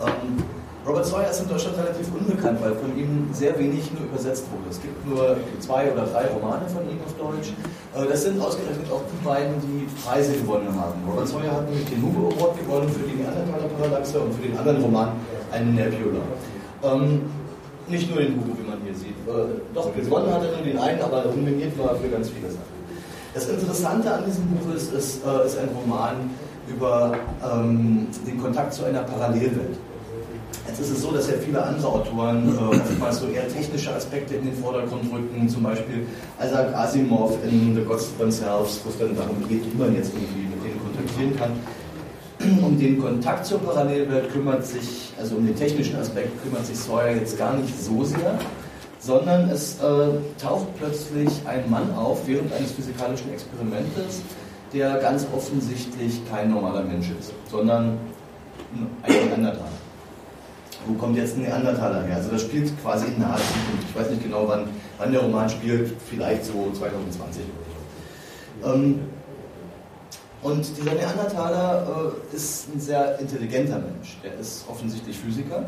Ähm, 0.00 0.42
Robert 0.84 1.06
Sawyer 1.06 1.30
ist 1.30 1.40
in 1.40 1.48
Deutschland 1.48 1.78
relativ 1.78 2.08
unbekannt, 2.12 2.58
weil 2.60 2.74
von 2.74 2.90
ihm 2.98 3.28
sehr 3.32 3.56
wenig 3.56 3.86
nur 3.92 4.02
übersetzt 4.10 4.44
wurde. 4.50 4.66
Es 4.68 4.82
gibt 4.82 5.06
nur 5.06 5.36
zwei 5.60 5.92
oder 5.92 6.06
drei 6.06 6.26
Romane 6.26 6.66
von 6.68 6.82
ihm 6.90 6.98
auf 7.06 7.14
Deutsch. 7.14 7.52
Äh, 7.94 8.08
Das 8.10 8.22
sind 8.22 8.40
ausgerechnet 8.42 8.90
auch 8.90 9.02
die 9.06 9.24
beiden, 9.24 9.54
die 9.62 9.86
Preise 10.02 10.32
gewonnen 10.32 10.74
haben. 10.74 10.98
Robert 11.08 11.28
Sawyer 11.28 11.52
hat 11.52 11.70
nämlich 11.70 11.88
den 11.88 12.02
Hugo 12.02 12.34
Award 12.34 12.58
gewonnen 12.58 12.88
für 12.88 13.06
die 13.06 13.14
Neandertaler-Parallaxe 13.14 14.18
und 14.18 14.34
für 14.34 14.42
den 14.42 14.58
anderen 14.58 14.82
Roman 14.82 15.08
einen 15.52 15.74
Nebula. 15.76 16.22
Ähm, 16.82 17.22
nicht 17.86 18.10
nur 18.10 18.18
den 18.18 18.34
Hugo, 18.34 18.58
wie 18.58 18.68
man 18.68 18.78
hier 18.82 18.94
sieht. 18.94 19.14
Äh, 19.28 19.62
doch, 19.72 19.94
gewonnen 19.94 20.34
hat 20.34 20.42
er 20.42 20.50
nur 20.50 20.66
den 20.66 20.78
einen, 20.78 21.00
aber 21.00 21.24
nominiert 21.26 21.78
war 21.78 21.94
für 21.94 22.08
ganz 22.08 22.28
viele 22.30 22.50
Sachen. 22.50 22.72
Das 23.34 23.46
Interessante 23.48 24.12
an 24.12 24.24
diesem 24.26 24.46
Buch 24.48 24.74
ist, 24.74 24.92
es 24.92 25.20
äh, 25.24 25.46
ist 25.46 25.58
ein 25.58 25.68
Roman 25.78 26.28
über 26.66 27.14
ähm, 27.40 28.08
den 28.26 28.40
Kontakt 28.42 28.74
zu 28.74 28.84
einer 28.84 29.02
Parallelwelt. 29.02 29.78
Jetzt 30.66 30.80
ist 30.80 30.90
es 30.90 31.02
so, 31.02 31.10
dass 31.10 31.28
ja 31.28 31.34
viele 31.44 31.62
andere 31.62 31.88
Autoren 31.88 32.56
äh, 32.56 32.76
oftmals 32.76 33.18
so 33.18 33.26
eher 33.26 33.48
technische 33.48 33.92
Aspekte 33.94 34.36
in 34.36 34.44
den 34.44 34.54
Vordergrund 34.54 35.12
rücken, 35.12 35.48
zum 35.48 35.64
Beispiel 35.64 36.06
Isaac 36.42 36.74
Asimov 36.74 37.36
in 37.44 37.74
The 37.74 37.82
Gods 37.82 38.16
Themselves, 38.16 38.80
wo 38.84 38.90
es 38.90 38.98
dann 38.98 39.16
darum 39.16 39.36
geht, 39.48 39.64
wie 39.64 39.76
man 39.76 39.94
jetzt 39.94 40.12
irgendwie 40.14 40.46
mit 40.46 40.64
denen 40.64 40.80
kontaktieren 40.80 41.36
kann. 41.36 41.52
Um 42.64 42.78
den 42.78 43.00
Kontakt 43.00 43.46
zur 43.46 43.58
Parallelwelt 43.60 44.32
kümmert 44.32 44.66
sich, 44.66 45.12
also 45.18 45.36
um 45.36 45.46
den 45.46 45.56
technischen 45.56 45.96
Aspekt 45.96 46.30
kümmert 46.42 46.66
sich 46.66 46.76
Sawyer 46.76 47.14
jetzt 47.14 47.38
gar 47.38 47.56
nicht 47.56 47.80
so 47.80 48.02
sehr, 48.04 48.38
sondern 48.98 49.48
es 49.50 49.78
äh, 49.80 50.08
taucht 50.40 50.66
plötzlich 50.78 51.28
ein 51.44 51.68
Mann 51.70 51.92
auf 51.94 52.26
während 52.26 52.52
eines 52.52 52.72
physikalischen 52.72 53.32
Experimentes, 53.32 54.22
der 54.72 54.98
ganz 54.98 55.26
offensichtlich 55.34 56.20
kein 56.30 56.50
normaler 56.50 56.82
Mensch 56.82 57.10
ist, 57.18 57.32
sondern 57.50 57.98
ein 59.02 59.12
Neandertaler. 59.12 59.81
Wo 60.86 60.94
kommt 60.94 61.16
jetzt 61.16 61.36
ein 61.36 61.42
Neandertaler 61.42 62.02
her? 62.02 62.16
Also 62.16 62.30
das 62.30 62.42
spielt 62.42 62.72
quasi 62.82 63.06
in 63.06 63.20
naher 63.20 63.36
Zukunft. 63.36 63.88
Ich 63.88 63.96
weiß 63.96 64.10
nicht 64.10 64.22
genau, 64.22 64.48
wann, 64.48 64.68
wann 64.98 65.12
der 65.12 65.20
Roman 65.20 65.48
spielt, 65.48 65.94
vielleicht 66.10 66.44
so 66.44 66.70
2020 66.72 67.42
oder 67.42 68.68
so. 68.68 68.74
Ähm, 68.74 69.00
und 70.42 70.76
dieser 70.76 70.94
Neandertaler 70.94 72.12
äh, 72.32 72.36
ist 72.36 72.74
ein 72.74 72.80
sehr 72.80 73.18
intelligenter 73.20 73.78
Mensch. 73.78 74.18
Der 74.24 74.34
ist 74.40 74.64
offensichtlich 74.68 75.16
Physiker. 75.16 75.66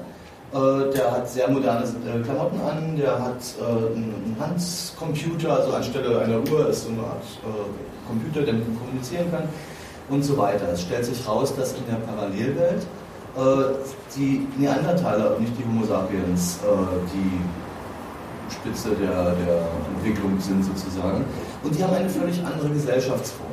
Äh, 0.55 0.93
der 0.93 1.11
hat 1.11 1.29
sehr 1.29 1.49
moderne 1.49 1.85
äh, 1.85 2.23
Klamotten 2.23 2.61
an, 2.61 2.97
der 2.97 3.21
hat 3.21 3.43
äh, 3.61 3.65
einen 3.65 4.37
Handcomputer, 4.39 5.53
also 5.53 5.73
anstelle 5.73 6.21
einer 6.21 6.39
Uhr 6.49 6.69
ist 6.69 6.85
so 6.85 6.91
eine 6.91 7.01
Art 7.01 7.25
Computer, 8.07 8.43
der 8.43 8.55
mit 8.55 8.69
ihm 8.69 8.79
kommunizieren 8.79 9.31
kann 9.33 9.49
und 10.09 10.23
so 10.23 10.37
weiter. 10.37 10.69
Es 10.73 10.83
stellt 10.83 11.05
sich 11.05 11.27
raus, 11.27 11.53
dass 11.57 11.73
in 11.73 11.87
der 11.89 11.97
Parallelwelt 11.97 12.87
die 14.17 14.47
Neandertaler, 14.57 15.39
nicht 15.41 15.53
die 15.59 15.65
Homo 15.65 15.85
sapiens, 15.85 16.61
die 17.13 17.41
Spitze 18.53 18.91
der, 18.91 19.33
der 19.33 19.67
Entwicklung 19.97 20.39
sind 20.39 20.65
sozusagen. 20.65 21.25
Und 21.63 21.77
die 21.77 21.83
haben 21.83 21.95
eine 21.95 22.09
völlig 22.09 22.45
andere 22.45 22.69
Gesellschaftsform. 22.71 23.51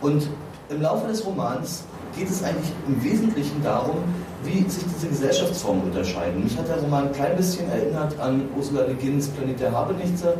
Und 0.00 0.28
im 0.68 0.82
Laufe 0.82 1.08
des 1.08 1.24
Romans 1.24 1.84
geht 2.16 2.28
es 2.28 2.42
eigentlich 2.42 2.72
im 2.86 3.02
Wesentlichen 3.02 3.62
darum, 3.62 3.96
wie 4.44 4.68
sich 4.68 4.84
diese 4.94 5.08
Gesellschaftsformen 5.08 5.84
unterscheiden. 5.84 6.42
Mich 6.44 6.56
hat 6.56 6.68
der 6.68 6.76
Roman 6.76 7.08
ein 7.08 7.12
klein 7.12 7.36
bisschen 7.36 7.68
erinnert 7.70 8.18
an 8.20 8.48
Ursula 8.56 8.82
Le 8.82 8.94
Guin's 8.94 9.28
Planet 9.28 9.60
der 9.60 9.72
Habenichtse, 9.72 10.34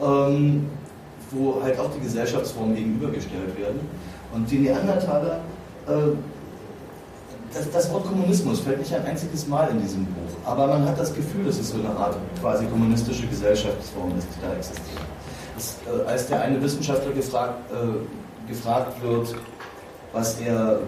ähm, 0.00 0.66
wo 1.30 1.60
halt 1.62 1.78
auch 1.78 1.90
die 1.94 2.00
Gesellschaftsformen 2.00 2.74
gegenübergestellt 2.74 3.58
werden. 3.58 3.80
Und 4.32 4.50
die 4.50 4.58
Neandertaler, 4.58 5.40
äh, 5.86 5.92
das, 7.52 7.70
das, 7.70 7.92
Wort 7.92 8.06
Kommunismus 8.06 8.60
fällt 8.60 8.78
nicht 8.78 8.94
ein 8.94 9.04
einziges 9.04 9.46
Mal 9.46 9.70
in 9.70 9.80
diesem 9.80 10.04
Buch, 10.06 10.30
aber 10.44 10.66
man 10.66 10.86
hat 10.86 10.98
das 10.98 11.14
Gefühl, 11.14 11.44
dass 11.44 11.58
es 11.58 11.70
so 11.70 11.78
eine 11.78 11.90
Art 11.90 12.16
quasi 12.40 12.66
kommunistische 12.66 13.26
Gesellschaftsform 13.26 14.16
ist, 14.18 14.28
die 14.36 14.46
da 14.46 14.54
existiert. 14.54 15.02
Das, 15.56 15.76
äh, 15.86 16.08
als 16.08 16.26
der 16.28 16.42
eine 16.42 16.62
Wissenschaftler 16.62 17.12
gefragt, 17.12 17.54
äh, 17.72 18.48
gefragt 18.48 19.02
wird, 19.02 19.34
was, 20.12 20.40
er, 20.40 20.80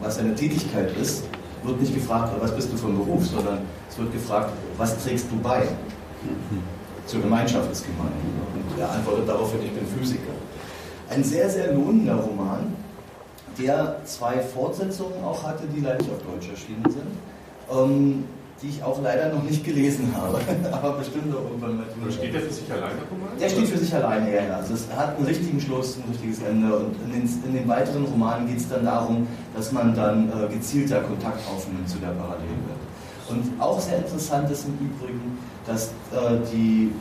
was 0.00 0.16
seine 0.16 0.34
Tätigkeit 0.34 0.96
ist, 0.96 1.24
wird 1.62 1.80
nicht 1.80 1.94
gefragt, 1.94 2.32
was 2.40 2.54
bist 2.54 2.72
du 2.72 2.76
von 2.76 2.96
Beruf, 2.96 3.26
sondern 3.26 3.58
es 3.88 3.98
wird 3.98 4.12
gefragt, 4.12 4.52
was 4.78 5.02
trägst 5.02 5.26
du 5.30 5.38
bei 5.40 5.68
zur 7.06 7.20
Gemeinschaft 7.20 7.70
ist 7.72 7.84
gemeint. 7.84 8.12
Und 8.54 8.80
er 8.80 8.90
antwortet 8.90 9.28
daraufhin, 9.28 9.60
ich 9.64 9.72
bin 9.72 9.86
Physiker. 9.86 10.32
Ein 11.08 11.24
sehr, 11.24 11.50
sehr 11.50 11.72
lohnender 11.72 12.14
Roman, 12.14 12.72
der 13.58 13.96
zwei 14.04 14.38
Fortsetzungen 14.40 15.24
auch 15.24 15.42
hatte, 15.42 15.64
die 15.74 15.80
leider 15.80 15.98
nicht 15.98 16.10
auf 16.10 16.22
Deutsch 16.22 16.48
erschienen 16.50 16.84
sind. 16.88 17.10
Ähm, 17.70 18.24
die 18.62 18.68
ich 18.68 18.82
auch 18.82 19.00
leider 19.02 19.32
noch 19.32 19.42
nicht 19.42 19.64
gelesen 19.64 20.14
habe, 20.14 20.38
aber 20.72 20.98
bestimmt 20.98 21.34
auch 21.34 21.44
irgendwann 21.44 21.78
mal. 21.78 21.84
Aber 22.00 22.12
steht 22.12 22.34
der 22.34 22.42
für 22.42 22.52
sich 22.52 22.70
alleine? 22.70 23.00
Der 23.40 23.48
steht 23.48 23.68
für 23.68 23.78
sich 23.78 23.94
alleine, 23.94 24.34
ja. 24.34 24.56
Also 24.56 24.74
es 24.74 24.86
hat 24.94 25.16
einen 25.16 25.26
richtigen 25.26 25.60
Schluss, 25.60 25.96
ein 25.96 26.04
richtiges 26.10 26.42
Ende 26.42 26.76
und 26.76 26.94
in 27.04 27.12
den, 27.12 27.42
in 27.46 27.54
den 27.54 27.68
weiteren 27.68 28.04
Romanen 28.04 28.46
geht 28.46 28.58
es 28.58 28.68
dann 28.68 28.84
darum, 28.84 29.26
dass 29.56 29.72
man 29.72 29.94
dann 29.94 30.28
äh, 30.28 30.52
gezielter 30.52 31.00
Kontakt 31.00 31.40
aufnimmt 31.48 31.88
zu 31.88 31.98
der 31.98 32.08
Parallelwelt. 32.08 32.80
Und 33.30 33.60
auch 33.60 33.80
sehr 33.80 33.98
interessant 33.98 34.50
ist 34.50 34.66
im 34.66 34.74
Übrigen, 34.86 35.38
dass 35.66 35.86
äh, 36.12 36.38
die 36.52 36.92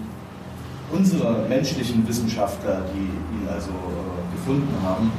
unsere 0.91 1.45
menschlichen 1.49 2.07
Wissenschaftler, 2.07 2.81
die 2.93 2.99
ihn 2.99 3.47
also 3.47 3.69
äh, 3.69 4.35
gefunden 4.35 4.73
haben, 4.83 5.11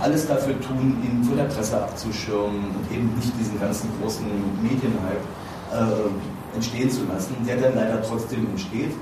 alles 0.00 0.26
dafür 0.26 0.60
tun, 0.60 1.02
ihn 1.02 1.24
von 1.24 1.36
der 1.36 1.44
Presse 1.44 1.80
abzuschirmen 1.80 2.70
und 2.76 2.94
eben 2.94 3.14
nicht 3.16 3.32
diesen 3.38 3.58
ganzen 3.60 3.90
großen 4.00 4.26
Medienhype 4.62 5.24
äh, 5.72 6.54
entstehen 6.54 6.90
zu 6.90 7.04
lassen, 7.04 7.36
der 7.46 7.56
dann 7.56 7.74
leider 7.74 8.02
trotzdem 8.02 8.46
entsteht, 8.46 8.92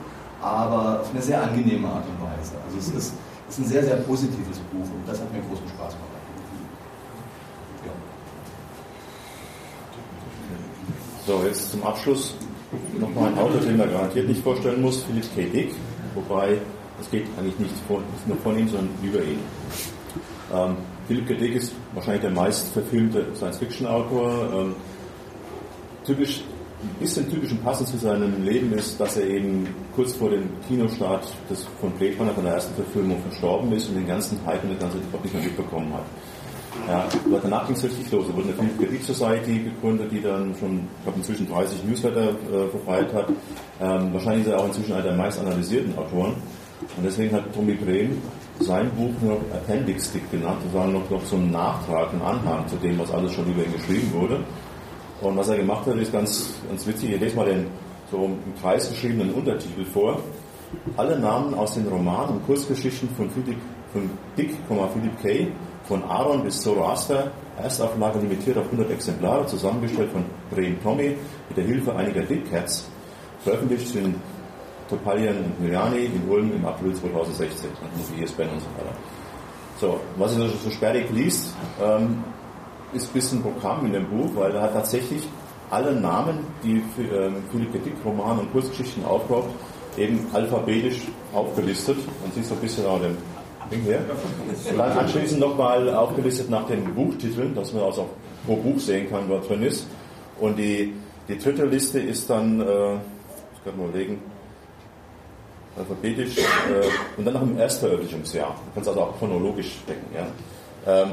aber 0.40 1.00
auf 1.00 1.10
eine 1.10 1.22
sehr 1.22 1.42
angenehme 1.42 1.88
Art 1.88 2.04
und 2.06 2.20
Weise. 2.22 2.52
Also 2.66 2.78
es 2.78 2.88
ist, 2.88 3.14
ist 3.48 3.58
ein 3.58 3.66
sehr, 3.66 3.84
sehr 3.84 3.96
positives 3.96 4.58
Buch 4.72 4.82
und 4.82 5.02
das 5.06 5.20
hat 5.20 5.32
mir 5.32 5.40
großen 5.40 5.68
Spaß 5.68 5.92
gemacht. 5.92 6.10
So, 11.26 11.40
jetzt 11.46 11.72
zum 11.72 11.82
Abschluss 11.82 12.34
nochmal 13.00 13.32
ein 13.32 13.38
Autor, 13.38 13.60
den 13.60 13.78
man 13.78 13.90
garantiert 13.90 14.28
nicht 14.28 14.42
vorstellen 14.42 14.82
muss, 14.82 15.02
Philipp 15.04 15.24
K. 15.34 15.44
Dick, 15.44 15.74
wobei 16.14 16.58
es 17.00 17.10
geht 17.10 17.26
eigentlich 17.38 17.58
nicht, 17.58 17.74
von, 17.88 18.02
nicht 18.12 18.28
nur 18.28 18.36
von 18.38 18.58
ihm, 18.58 18.68
sondern 18.68 18.90
über 19.02 19.22
ihn. 19.22 19.38
Ähm, 20.52 20.76
Philipp 21.06 21.28
K. 21.28 21.34
Dick 21.34 21.54
ist 21.56 21.72
wahrscheinlich 21.94 22.22
der 22.22 22.30
meist 22.30 22.72
verfilmte 22.72 23.26
Science-Fiction-Autor. 23.34 24.52
Ähm, 24.54 24.74
typisch 26.04 26.42
ein 26.84 27.00
bisschen 27.00 27.30
typisch 27.30 27.50
und 27.50 27.64
passend 27.64 27.88
zu 27.88 27.96
seinem 27.96 28.44
Leben 28.44 28.72
ist, 28.74 29.00
dass 29.00 29.16
er 29.16 29.26
eben 29.26 29.66
kurz 29.94 30.12
vor 30.12 30.30
dem 30.30 30.48
Kinostart 30.68 31.26
des, 31.48 31.64
von 31.80 31.90
Blade 31.92 32.16
Runner, 32.18 32.32
von 32.32 32.44
der 32.44 32.54
ersten 32.54 32.74
Verfilmung, 32.74 33.20
verstorben 33.28 33.72
ist 33.72 33.88
und 33.88 33.96
den 33.96 34.06
ganzen 34.06 34.38
Hype 34.44 34.62
und 34.64 34.72
das 34.72 34.80
ganze 34.80 34.98
nicht 34.98 35.34
mehr 35.34 35.42
mitbekommen 35.42 35.92
hat. 35.94 36.04
Ja, 36.88 37.06
danach 37.40 37.66
ging 37.66 37.76
es 37.76 37.84
richtig 37.84 38.10
los. 38.10 38.26
Er 38.28 38.36
wurde 38.36 38.48
eine 38.48 38.56
Philipp 38.56 38.78
Kritik 38.78 39.02
Society 39.04 39.58
gegründet, 39.60 40.10
die 40.12 40.20
dann 40.20 40.54
schon, 40.58 40.80
ich 40.98 41.02
glaube, 41.04 41.18
inzwischen 41.18 41.48
30 41.48 41.84
Newsletter 41.84 42.30
äh, 42.30 42.68
verbreitet 42.70 43.14
hat. 43.14 43.28
Ähm, 43.80 44.12
wahrscheinlich 44.12 44.46
ist 44.46 44.52
er 44.52 44.58
auch 44.58 44.66
inzwischen 44.66 44.92
einer 44.92 45.02
der 45.02 45.14
meist 45.14 45.40
analysierten 45.40 45.96
Autoren. 45.96 46.34
Und 46.96 47.04
deswegen 47.04 47.32
hat 47.34 47.54
Tommy 47.54 47.74
Brehm 47.74 48.20
sein 48.60 48.90
Buch 48.90 49.10
nur 49.20 49.36
Appendix 49.52 50.08
Stick 50.08 50.30
genannt, 50.30 50.58
war 50.72 50.86
noch, 50.86 51.08
noch 51.10 51.24
so 51.24 51.36
ein 51.36 51.50
Nachtrag, 51.50 52.12
ein 52.12 52.22
Anhang 52.22 52.66
zu 52.68 52.76
dem, 52.76 52.98
was 52.98 53.10
alles 53.10 53.32
schon 53.32 53.46
über 53.46 53.64
ihn 53.64 53.72
geschrieben 53.72 54.12
wurde. 54.12 54.40
Und 55.20 55.36
was 55.36 55.48
er 55.48 55.56
gemacht 55.56 55.86
hat, 55.86 55.96
ist 55.96 56.12
ganz, 56.12 56.54
ganz 56.68 56.86
witzig. 56.86 57.14
Ich 57.14 57.20
lese 57.20 57.36
mal 57.36 57.46
den 57.46 57.66
so 58.10 58.24
im 58.24 58.60
Kreis 58.60 58.88
geschriebenen 58.88 59.32
Untertitel 59.32 59.84
vor. 59.84 60.20
Alle 60.96 61.18
Namen 61.18 61.54
aus 61.54 61.74
den 61.74 61.86
Romanen 61.86 62.36
und 62.36 62.46
Kurzgeschichten 62.46 63.08
von, 63.16 63.30
Philipp, 63.30 63.58
von 63.92 64.10
Dick, 64.36 64.56
Philipp 64.68 65.22
K., 65.22 65.52
von 65.84 66.02
Aaron 66.04 66.42
bis 66.42 66.60
Zoroaster, 66.62 67.30
Erstauflage 67.62 68.18
limitiert 68.18 68.56
auf 68.56 68.64
100 68.64 68.90
Exemplare, 68.90 69.46
zusammengestellt 69.46 70.10
von 70.10 70.24
Brehm 70.50 70.82
Tommy 70.82 71.16
mit 71.48 71.56
der 71.56 71.64
Hilfe 71.64 71.94
einiger 71.94 72.22
Dick 72.22 72.50
Cats, 72.50 72.88
veröffentlicht 73.40 73.94
in 73.94 74.14
Topalian 74.94 75.36
und 75.36 75.60
Miriani 75.60 76.06
in 76.06 76.28
Ulm 76.28 76.52
im 76.54 76.64
April 76.64 76.94
2016, 76.94 77.70
und 77.70 78.16
hier 78.16 78.24
ist 78.24 78.36
Ben 78.36 78.48
und 78.48 78.60
so 78.60 78.66
weiter. 78.76 78.94
So, 79.80 80.00
was 80.16 80.36
ihr 80.36 80.48
so 80.48 80.70
sperrig 80.70 81.10
liest, 81.10 81.52
ähm, 81.82 82.22
ist 82.92 83.10
ein 83.10 83.12
bisschen 83.12 83.42
Programm 83.42 83.84
in 83.86 83.92
dem 83.92 84.06
Buch, 84.06 84.30
weil 84.36 84.54
er 84.54 84.62
hat 84.62 84.72
tatsächlich 84.72 85.22
alle 85.70 85.92
Namen, 85.92 86.38
die 86.62 86.82
für 86.94 87.26
ähm, 87.26 87.34
Dick 87.52 87.94
Roman 88.04 88.38
und 88.38 88.52
Kurzgeschichten 88.52 89.04
aufbraucht, 89.04 89.48
eben 89.96 90.26
alphabetisch 90.32 91.02
aufgelistet. 91.32 91.96
Man 92.22 92.32
sieht 92.32 92.46
so 92.46 92.54
ein 92.54 92.60
bisschen 92.60 92.86
auch 92.86 93.00
den 93.00 93.16
Ding 93.70 93.82
hier. 93.82 94.00
Und 94.70 94.78
dann 94.78 94.92
anschließend 94.92 95.40
nochmal 95.40 95.92
aufgelistet 95.92 96.50
nach 96.50 96.66
den 96.66 96.94
Buchtiteln, 96.94 97.54
dass 97.54 97.72
man 97.72 97.82
also 97.82 98.08
pro 98.46 98.56
Buch 98.56 98.78
sehen 98.78 99.10
kann, 99.10 99.28
was 99.28 99.46
drin 99.48 99.62
ist. 99.62 99.86
Und 100.38 100.56
die, 100.56 100.92
die 101.28 101.38
dritte 101.38 101.64
Liste 101.64 101.98
ist 101.98 102.30
dann, 102.30 102.60
äh, 102.60 102.94
ich 102.94 103.64
kann 103.64 103.76
mal 103.76 103.90
legen, 103.92 104.20
alphabetisch 105.76 106.38
äh, 106.38 107.18
und 107.18 107.24
dann 107.24 107.34
nach 107.34 107.40
dem 107.40 107.58
Erstveröffentlichungsjahr. 107.58 108.48
Du 108.48 108.74
kannst 108.74 108.88
also 108.88 109.00
auch 109.00 109.18
chronologisch 109.18 109.72
stecken. 109.82 110.06
Ja. 110.14 111.02
Ähm, 111.02 111.10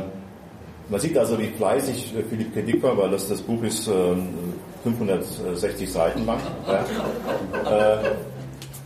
man 0.89 0.99
sieht 0.99 1.17
also, 1.17 1.39
wie 1.39 1.47
fleißig 1.47 2.13
äh, 2.17 2.23
Philipp 2.23 2.53
Kedick 2.53 2.83
war, 2.83 2.97
weil 2.97 3.11
das, 3.11 3.27
das 3.27 3.41
Buch 3.41 3.63
ist 3.63 3.87
äh, 3.87 4.15
560 4.83 5.91
Seiten 5.91 6.25
lang. 6.25 6.39
Ja. 6.67 7.99
Äh, 8.01 8.11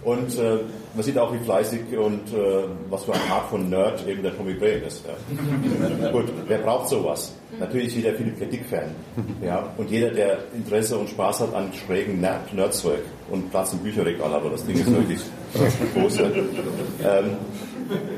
und 0.04 0.38
äh, 0.38 0.60
man 0.96 1.04
sieht 1.04 1.18
auch, 1.18 1.34
wie 1.34 1.40
fleißig 1.40 1.98
und 1.98 2.34
äh, 2.34 2.64
was 2.90 3.04
für 3.04 3.14
eine 3.14 3.24
Art 3.32 3.50
von 3.50 3.70
Nerd 3.70 4.08
eben 4.08 4.24
der 4.24 4.36
Tommy 4.36 4.54
Brain 4.54 4.82
ist. 4.84 5.04
Ja. 5.06 6.10
Gut, 6.12 6.26
wer 6.48 6.58
braucht 6.60 6.90
sowas? 6.90 7.34
Natürlich 7.60 7.96
jeder 7.96 8.14
Philipp 8.14 8.40
Kedick-Fan. 8.40 8.96
Ja, 9.44 9.70
und 9.78 9.90
jeder, 9.90 10.10
der 10.12 10.40
Interesse 10.54 10.98
und 10.98 11.10
Spaß 11.10 11.42
hat 11.42 11.54
an 11.54 11.72
schrägen 11.74 12.22
Nerd 12.22 12.54
Nerdzeug 12.54 13.02
und 13.30 13.50
Platz 13.52 13.74
im 13.74 13.80
Bücherregal 13.80 14.30
hat, 14.30 14.42
aber 14.42 14.52
das 14.52 14.66
Ding 14.66 14.76
ist 14.76 14.92
wirklich 14.92 15.20
groß. 15.94 16.20
Ähm, 16.20 17.38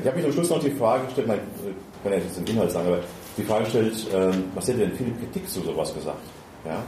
ich 0.00 0.06
habe 0.06 0.16
mich 0.16 0.26
am 0.26 0.32
Schluss 0.32 0.50
noch 0.50 0.60
die 0.60 0.70
Frage 0.70 1.04
gestellt, 1.04 1.28
ich 1.28 2.02
kann 2.02 2.12
ja 2.12 2.18
jetzt 2.18 2.36
den 2.38 2.46
Inhalt 2.46 2.70
sagen, 2.70 2.88
aber 2.88 3.00
die 3.36 3.42
Frage 3.42 3.66
stellt, 3.66 4.06
ähm, 4.14 4.44
was 4.54 4.68
hätte 4.68 4.78
denn 4.78 4.92
Philipp 4.92 5.18
Kritik 5.18 5.48
zu 5.48 5.60
sowas 5.60 5.92
gesagt? 5.94 6.18
Ja? 6.64 6.82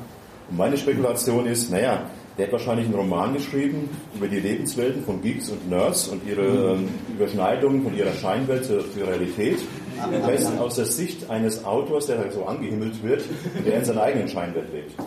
Und 0.50 0.56
meine 0.56 0.76
Spekulation 0.76 1.46
ist, 1.46 1.70
naja, 1.70 2.02
der 2.40 2.46
hat 2.46 2.52
wahrscheinlich 2.54 2.86
einen 2.86 2.94
Roman 2.94 3.34
geschrieben 3.34 3.90
über 4.14 4.26
die 4.26 4.40
Lebenswelten 4.40 5.04
von 5.04 5.20
Geeks 5.20 5.50
und 5.50 5.68
Nerds 5.68 6.08
und 6.08 6.26
ihre 6.26 6.72
ähm, 6.72 6.88
Überschneidungen 7.14 7.82
von 7.82 7.94
ihrer 7.94 8.14
Scheinwelt 8.14 8.64
zur, 8.64 8.80
zur 8.94 9.08
Realität. 9.08 9.58
Am 10.02 10.26
besten 10.26 10.58
aus 10.58 10.76
der 10.76 10.86
Sicht 10.86 11.28
eines 11.28 11.66
Autors, 11.66 12.06
der 12.06 12.16
da 12.16 12.30
so 12.30 12.46
angehimmelt 12.46 13.02
wird, 13.02 13.24
der 13.66 13.80
in 13.80 13.84
seiner 13.84 14.04
eigenen 14.04 14.28
Scheinwelt 14.28 14.72
lebt. 14.72 14.92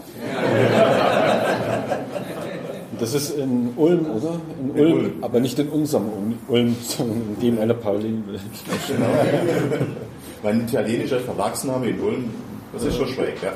Das 2.99 3.15
ist 3.15 3.31
in 3.31 3.73
Ulm, 3.75 4.05
oder? 4.05 4.39
In 4.61 4.69
Ulm, 4.69 4.77
in 4.77 4.93
Ulm. 4.93 5.11
aber 5.21 5.39
nicht 5.39 5.57
in 5.57 5.67
unserem 5.69 6.35
Ulm, 6.47 6.75
sondern 6.83 7.21
in 7.21 7.39
dem 7.41 7.59
einer 7.59 7.73
Parallelwelt. 7.73 8.39
Genau. 8.87 9.07
Mein 10.43 10.61
italienischer 10.61 11.19
Verlagsname 11.19 11.87
in 11.87 11.99
Ulm, 11.99 12.29
das 12.71 12.83
ist 12.83 12.95
schon 12.95 13.07
schräg, 13.07 13.41
ja. 13.41 13.53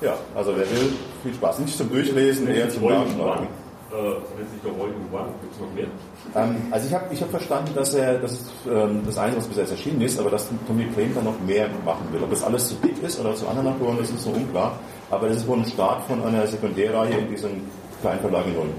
Ja, 0.00 0.14
also 0.34 0.52
wer 0.56 0.70
will, 0.70 0.92
viel 1.22 1.34
Spaß. 1.34 1.58
Nicht 1.60 1.76
zum 1.76 1.90
Durchlesen, 1.90 2.48
eher 2.48 2.68
zum 2.68 2.84
Nachschlagen. 2.84 3.48
wenn 3.90 4.48
sich 4.48 4.60
der 4.62 4.72
Roy 4.72 4.90
Dubois, 4.90 5.26
gibt 5.40 5.54
es 5.54 5.60
noch 5.60 5.72
mehr? 5.72 5.86
Ähm, 6.34 6.56
also 6.70 6.86
ich 6.86 6.94
habe 6.94 7.04
ich 7.12 7.22
hab 7.22 7.30
verstanden, 7.30 7.72
dass 7.74 7.94
er, 7.94 8.18
das 8.18 8.32
ist 8.32 8.46
ähm, 8.70 9.02
das 9.06 9.18
eine, 9.18 9.36
was 9.36 9.46
bis 9.46 9.56
jetzt 9.56 9.70
erschienen 9.70 10.00
ist, 10.02 10.18
aber 10.18 10.30
dass 10.30 10.48
Tommy 10.66 10.86
Crane 10.94 11.14
dann 11.14 11.24
noch 11.24 11.38
mehr 11.46 11.68
machen 11.84 12.06
will. 12.12 12.22
Ob 12.22 12.30
das 12.30 12.42
alles 12.42 12.68
zu 12.68 12.74
dick 12.76 13.02
ist 13.02 13.20
oder 13.20 13.34
zu 13.34 13.46
anderen 13.48 13.68
Autoren, 13.68 13.98
das 13.98 14.10
ist 14.10 14.22
so 14.22 14.30
unklar. 14.30 14.78
Aber 15.10 15.28
das 15.28 15.38
ist 15.38 15.46
wohl 15.46 15.58
ein 15.58 15.64
Start 15.64 16.04
von 16.04 16.22
einer 16.24 16.46
Sekundärreihe 16.46 17.18
in 17.18 17.30
diesem 17.30 17.62
kleinen 18.00 18.20
Verlag 18.20 18.46
in 18.46 18.56
Ulm. 18.56 18.70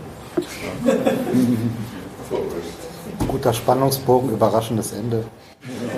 Ja. 0.85 0.93
Guter 3.27 3.53
Spannungsbogen, 3.53 4.31
überraschendes 4.31 4.91
Ende. 4.91 5.23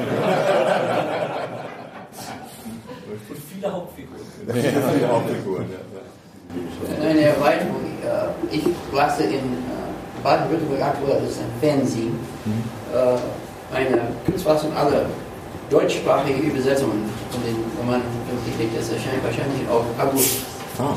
viele 3.59 3.73
Hauptfiguren. 3.73 4.21
Ja, 4.47 4.53
viele 4.93 5.07
Hauptfiguren, 5.07 5.65
ja. 5.71 7.09
Eine 7.09 7.21
Erweiterung. 7.21 7.85
Äh, 8.03 8.55
ich 8.55 8.63
lasse 8.93 9.23
in 9.23 9.33
äh, 9.33 10.23
Baden-Württemberg 10.23 10.81
aktuell 10.81 11.23
ist 11.23 11.39
ein 11.39 11.51
Fernsehen. 11.59 12.17
Äh, 12.93 13.75
eine 13.75 14.01
Kurzfassung 14.25 14.75
aller 14.75 15.05
deutschsprachige 15.69 16.39
Übersetzungen 16.39 17.05
von 17.29 17.43
den 17.43 17.57
Romanen 17.77 18.03
veröffentlicht. 18.25 18.71
Das 18.75 18.89
erscheint 18.89 19.23
wahrscheinlich 19.23 19.67
auch 19.69 19.85
August. 20.03 20.39
Ah. 20.79 20.95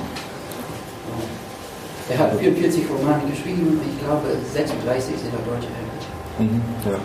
Er 2.09 2.19
hat 2.19 2.39
44 2.39 2.85
Romane 2.91 3.23
geschrieben, 3.31 3.81
ich 3.87 4.05
glaube 4.05 4.29
36 4.53 5.15
sind 5.19 5.35
auf 5.35 5.45
Deutsch 5.47 5.69
eigentlich. 5.69 6.51
Mhm. 6.51 6.63
Ja. 6.87 6.99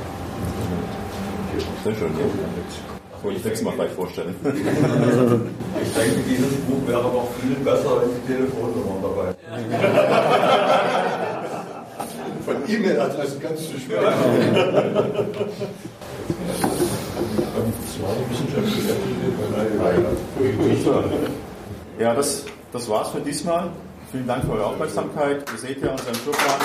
Sehr 1.83 1.95
schön, 1.95 2.11
ja. 2.17 2.96
Wollte 3.24 3.39
ich 3.39 3.45
nächstes 3.45 3.65
Mal 3.65 3.76
gleich 3.76 3.91
vorstellen. 3.91 4.36
ich 4.43 5.93
denke, 5.93 6.20
dieses 6.30 6.55
Buch 6.68 6.88
wäre 6.88 7.03
noch 7.03 7.28
viel 7.41 7.55
besser, 7.63 8.01
wenn 8.01 8.09
die 8.15 8.34
Telefonnummern 8.34 9.01
dabei 9.01 9.36
Von 12.45 12.55
E-Mail-Adressen 12.68 13.41
kannst 13.41 13.74
du 13.74 13.80
schwer. 13.80 14.13
Ja, 21.99 22.13
das, 22.13 22.45
das 22.72 22.89
war's 22.89 23.09
für 23.09 23.22
diesmal. 23.22 23.72
Vielen 24.11 24.28
Dank 24.28 24.45
für 24.45 24.51
eure 24.53 24.68
Aufmerksamkeit. 24.68 25.43
Ihr 25.51 25.59
seht 25.59 25.82
ja 25.82 25.91
unseren 25.91 26.15
Flugplan. 26.15 26.59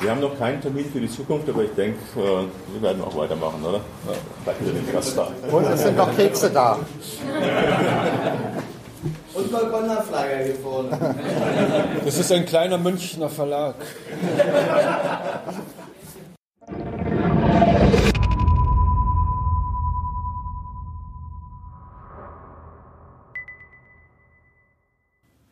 Wir 0.00 0.10
haben 0.10 0.20
noch 0.20 0.38
keinen 0.38 0.62
Termin 0.62 0.90
für 0.90 1.00
die 1.00 1.10
Zukunft, 1.10 1.46
aber 1.48 1.62
ich 1.62 1.72
denke, 1.72 1.98
äh, 2.16 2.22
wir 2.72 2.82
werden 2.82 3.02
auch 3.04 3.14
weitermachen, 3.16 3.62
oder? 3.62 3.80
Und 5.52 5.66
es 5.66 5.82
sind 5.82 5.96
noch 5.96 6.16
Kekse 6.16 6.50
da. 6.50 6.78
Und 9.34 9.52
Balkonauflager 9.52 10.44
gefunden. 10.44 10.96
Das 12.04 12.18
ist 12.18 12.32
ein 12.32 12.46
kleiner 12.46 12.78
Münchner 12.78 13.28
Verlag. 13.28 13.74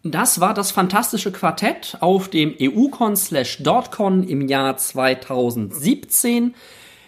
Das 0.05 0.38
war 0.38 0.55
das 0.55 0.70
fantastische 0.70 1.32
Quartett 1.32 1.96
auf 1.99 2.28
dem 2.28 2.55
EUCon 2.61 3.16
slash 3.16 3.59
DortCon 3.64 4.22
im 4.22 4.46
Jahr 4.46 4.76
2017. 4.76 6.55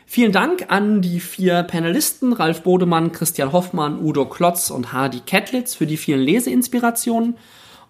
Vielen 0.07 0.33
Dank 0.33 0.67
an 0.73 1.01
die 1.01 1.21
vier 1.21 1.63
Panelisten, 1.63 2.33
Ralf 2.33 2.63
Bodemann, 2.63 3.13
Christian 3.13 3.53
Hoffmann, 3.53 4.03
Udo 4.03 4.27
Klotz 4.27 4.71
und 4.71 4.93
Hardy 4.93 5.21
Kettlitz 5.21 5.77
für 5.77 5.87
die 5.87 5.97
vielen 5.97 6.19
Leseinspirationen. 6.19 7.37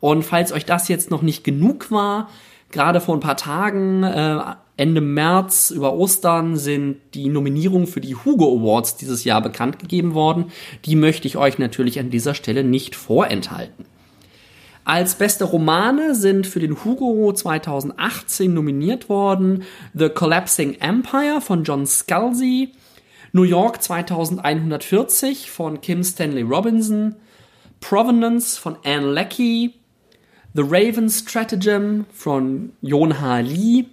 Und 0.00 0.22
falls 0.22 0.52
euch 0.52 0.66
das 0.66 0.88
jetzt 0.88 1.10
noch 1.10 1.22
nicht 1.22 1.44
genug 1.44 1.90
war, 1.90 2.28
gerade 2.70 3.00
vor 3.00 3.16
ein 3.16 3.20
paar 3.20 3.38
Tagen, 3.38 4.02
äh, 4.02 4.38
Ende 4.76 5.00
März 5.00 5.70
über 5.70 5.94
Ostern 5.94 6.58
sind 6.58 6.98
die 7.14 7.30
Nominierungen 7.30 7.86
für 7.86 8.02
die 8.02 8.16
Hugo 8.16 8.54
Awards 8.54 8.98
dieses 8.98 9.24
Jahr 9.24 9.40
bekannt 9.40 9.78
gegeben 9.78 10.12
worden. 10.12 10.52
Die 10.84 10.96
möchte 10.96 11.26
ich 11.26 11.38
euch 11.38 11.58
natürlich 11.58 11.98
an 11.98 12.10
dieser 12.10 12.34
Stelle 12.34 12.64
nicht 12.64 12.96
vorenthalten. 12.96 13.86
Als 14.84 15.14
beste 15.14 15.44
Romane 15.44 16.14
sind 16.14 16.46
für 16.46 16.58
den 16.58 16.84
Hugo 16.84 17.32
2018 17.32 18.52
nominiert 18.52 19.08
worden 19.08 19.64
The 19.94 20.08
Collapsing 20.08 20.74
Empire 20.80 21.40
von 21.40 21.64
John 21.64 21.86
Scalzi, 21.86 22.72
New 23.32 23.42
York 23.42 23.82
2140 23.82 25.50
von 25.50 25.80
Kim 25.80 26.02
Stanley 26.02 26.42
Robinson, 26.42 27.16
Provenance 27.80 28.58
von 28.58 28.76
Anne 28.84 29.12
Leckie, 29.12 29.74
The 30.54 30.62
Raven 30.64 31.08
Stratagem 31.10 32.06
von 32.12 32.72
Jon 32.80 33.20
H. 33.20 33.40
Lee, 33.40 33.84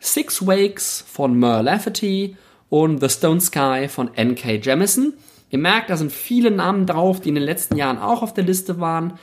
Six 0.00 0.46
Wakes 0.46 1.04
von 1.06 1.38
Merle 1.38 1.62
Lafferty 1.62 2.36
und 2.68 3.00
The 3.00 3.08
Stone 3.08 3.40
Sky 3.40 3.86
von 3.88 4.12
N.K. 4.14 4.56
Jemison. 4.56 5.14
Ihr 5.50 5.58
merkt, 5.58 5.88
da 5.90 5.96
sind 5.96 6.12
viele 6.12 6.50
Namen 6.50 6.86
drauf, 6.86 7.20
die 7.20 7.28
in 7.28 7.36
den 7.36 7.44
letzten 7.44 7.76
Jahren 7.76 7.98
auch 7.98 8.22
auf 8.22 8.34
der 8.34 8.44
Liste 8.44 8.80
waren 8.80 9.18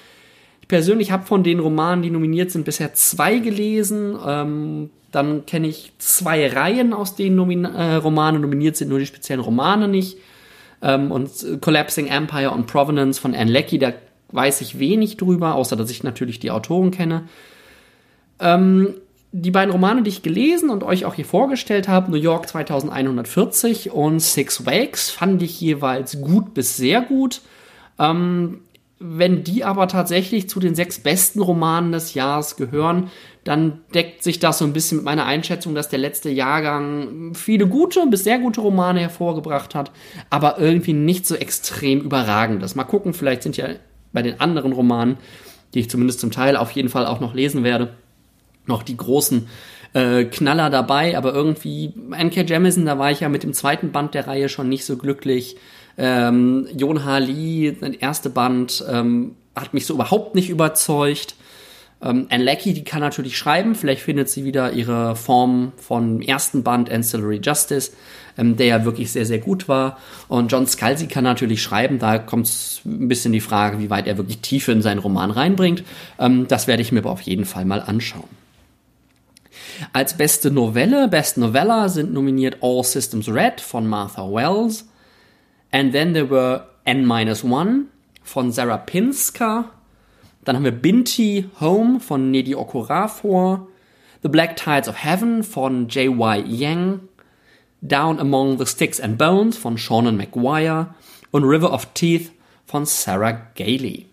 persönlich 0.70 1.12
habe 1.12 1.26
von 1.26 1.44
den 1.44 1.60
Romanen, 1.60 2.02
die 2.02 2.12
nominiert 2.12 2.52
sind, 2.52 2.64
bisher 2.64 2.94
zwei 2.94 3.40
gelesen. 3.40 4.18
Ähm, 4.26 4.92
dann 5.12 5.46
kenne 5.46 5.68
ich 5.68 5.92
zwei 5.98 6.48
Reihen, 6.48 6.94
aus 6.94 7.16
denen 7.16 7.36
Nomin 7.36 7.66
äh, 7.66 7.96
Romane 7.96 8.40
nominiert 8.40 8.78
sind, 8.78 8.88
nur 8.88 9.00
die 9.00 9.08
speziellen 9.08 9.42
Romane 9.42 9.90
nicht. 9.90 10.18
Ähm, 10.82 11.12
und 11.12 11.30
Collapsing 11.60 12.08
Empire 12.08 12.52
und 12.52 12.68
Provenance 12.68 13.20
von 13.20 13.36
Anne 13.36 13.52
Leckie, 13.52 13.80
da 13.80 13.94
weiß 14.32 14.62
ich 14.62 14.78
wenig 14.80 15.18
drüber, 15.18 15.56
außer 15.56 15.76
dass 15.76 15.90
ich 15.90 16.04
natürlich 16.04 16.40
die 16.40 16.52
Autoren 16.52 16.92
kenne. 16.92 17.24
Ähm, 18.40 18.94
die 19.32 19.52
beiden 19.52 19.72
Romane, 19.72 20.04
die 20.04 20.10
ich 20.10 20.22
gelesen 20.22 20.70
und 20.70 20.84
euch 20.84 21.06
auch 21.06 21.16
hier 21.16 21.26
vorgestellt 21.26 21.88
habe, 21.88 22.12
New 22.12 22.18
York 22.18 22.48
2140 22.48 23.92
und 23.92 24.20
Six 24.20 24.68
Wakes, 24.68 25.10
fand 25.10 25.42
ich 25.42 25.60
jeweils 25.60 26.22
gut 26.22 26.54
bis 26.54 26.78
sehr 26.78 27.02
gut. 27.02 27.42
Ähm, 27.98 28.62
wenn 29.00 29.46
die 29.46 29.64
aber 29.64 29.88
tatsächlich 29.88 30.50
zu 30.50 30.60
den 30.60 30.76
sechs 30.76 31.00
besten 31.00 31.42
Romanen 31.42 31.94
des 31.94 32.14
Jahres 32.14 32.58
gehören, 32.58 33.10
dann 33.46 33.80
deckt 33.96 34.24
sich 34.24 34.40
das 34.40 34.58
so 34.58 34.66
ein 34.66 34.74
bisschen 34.74 34.98
mit 34.98 35.06
meiner 35.06 35.26
Einschätzung, 35.26 35.74
dass 35.74 35.88
der 35.88 36.00
letzte 36.00 36.30
Jahrgang 36.30 37.34
viele 37.34 37.66
gute 37.68 38.06
bis 38.08 38.26
sehr 38.26 38.40
gute 38.40 38.60
Romane 38.60 39.00
hervorgebracht 39.00 39.74
hat, 39.74 39.92
aber 40.30 40.60
irgendwie 40.60 40.94
nicht 40.94 41.26
so 41.26 41.36
extrem 41.36 42.02
überragendes. 42.02 42.76
Mal 42.76 42.84
gucken, 42.84 43.14
vielleicht 43.14 43.44
sind 43.44 43.56
ja 43.56 43.70
bei 44.12 44.22
den 44.22 44.42
anderen 44.42 44.74
Romanen, 44.74 45.18
die 45.74 45.80
ich 45.80 45.90
zumindest 45.90 46.20
zum 46.20 46.32
Teil 46.32 46.58
auf 46.58 46.72
jeden 46.72 46.90
Fall 46.90 47.06
auch 47.06 47.22
noch 47.22 47.34
lesen 47.34 47.64
werde, 47.64 47.96
noch 48.66 48.84
die 48.84 48.98
großen 48.98 49.48
äh, 49.94 50.26
Knaller 50.26 50.70
dabei, 50.70 51.18
aber 51.18 51.34
irgendwie 51.34 51.94
N.K. 52.12 52.42
Jemison, 52.42 52.86
da 52.86 53.00
war 53.00 53.12
ich 53.12 53.22
ja 53.22 53.30
mit 53.30 53.44
dem 53.44 53.54
zweiten 53.54 53.92
Band 53.92 54.14
der 54.14 54.28
Reihe 54.28 54.50
schon 54.50 54.68
nicht 54.68 54.86
so 54.86 54.98
glücklich. 54.98 55.56
Ähm, 56.00 56.68
Jon 56.76 57.04
H. 57.04 57.18
Lee, 57.18 57.72
der 57.74 58.02
erste 58.02 58.30
Band, 58.30 58.84
ähm, 58.90 59.36
hat 59.54 59.74
mich 59.74 59.86
so 59.86 59.96
überhaupt 59.96 60.34
nicht 60.34 60.50
überzeugt. 60.50 61.36
Ähm, 62.02 62.28
Anne 62.30 62.46
Leckie, 62.46 62.74
die 62.74 62.86
kann 62.86 63.02
natürlich 63.02 63.38
schreiben, 63.38 63.76
vielleicht 63.76 64.02
findet 64.02 64.30
sie 64.30 64.46
wieder 64.46 64.72
ihre 64.72 65.18
Form 65.18 65.74
vom 65.76 66.22
ersten 66.22 66.64
Band 66.64 66.90
Ancillary 66.90 67.42
Justice, 67.44 67.92
ähm, 68.38 68.56
der 68.56 68.68
ja 68.68 68.86
wirklich 68.86 69.12
sehr, 69.12 69.26
sehr 69.26 69.40
gut 69.40 69.68
war. 69.68 69.98
Und 70.30 70.50
John 70.50 70.66
Scalzi 70.66 71.08
kann 71.08 71.26
natürlich 71.26 71.62
schreiben, 71.62 72.00
da 72.00 72.18
kommt 72.18 72.48
es 72.48 72.80
ein 72.86 73.10
bisschen 73.10 73.34
die 73.34 73.42
Frage, 73.42 73.80
wie 73.80 73.90
weit 73.90 74.08
er 74.08 74.18
wirklich 74.18 74.40
Tiefe 74.40 74.72
in 74.72 74.82
seinen 74.82 75.00
Roman 75.00 75.32
reinbringt. 75.32 75.84
Ähm, 76.18 76.48
das 76.48 76.68
werde 76.68 76.82
ich 76.82 76.94
mir 76.94 77.00
aber 77.00 77.12
auf 77.12 77.22
jeden 77.22 77.44
Fall 77.44 77.66
mal 77.66 77.82
anschauen. 77.82 78.30
Als 79.92 80.16
beste 80.16 80.52
Novelle, 80.52 81.10
Best 81.10 81.38
Novella 81.38 81.90
sind 81.90 82.14
nominiert 82.14 82.58
All 82.62 82.84
Systems 82.86 83.28
Red 83.28 83.60
von 83.60 83.88
Martha 83.88 84.24
Wells, 84.24 84.86
And 85.72 85.94
then 85.94 86.14
there 86.14 86.30
were 86.30 86.66
N-1 86.86 87.86
von 88.24 88.52
Sarah 88.52 88.78
Pinska. 88.78 89.66
Dann 90.44 90.56
haben 90.56 90.64
wir 90.64 90.72
Binti 90.72 91.50
Home 91.60 92.00
von 92.00 92.32
Nedi 92.32 92.56
Okorafor. 92.56 93.68
The 94.22 94.30
Black 94.30 94.56
Tides 94.58 94.88
of 94.88 95.04
Heaven 95.04 95.44
von 95.44 95.88
J.Y. 95.88 96.44
Yang. 96.46 97.02
Down 97.82 98.20
Among 98.20 98.58
the 98.58 98.66
Sticks 98.66 99.00
and 99.00 99.18
Bones 99.18 99.58
von 99.58 99.78
Seanan 99.78 100.18
McGuire. 100.18 100.96
Und 101.32 101.44
River 101.44 101.72
of 101.72 101.94
Teeth 101.94 102.32
von 102.66 102.86
Sarah 102.86 103.48
Gailey. 103.56 104.08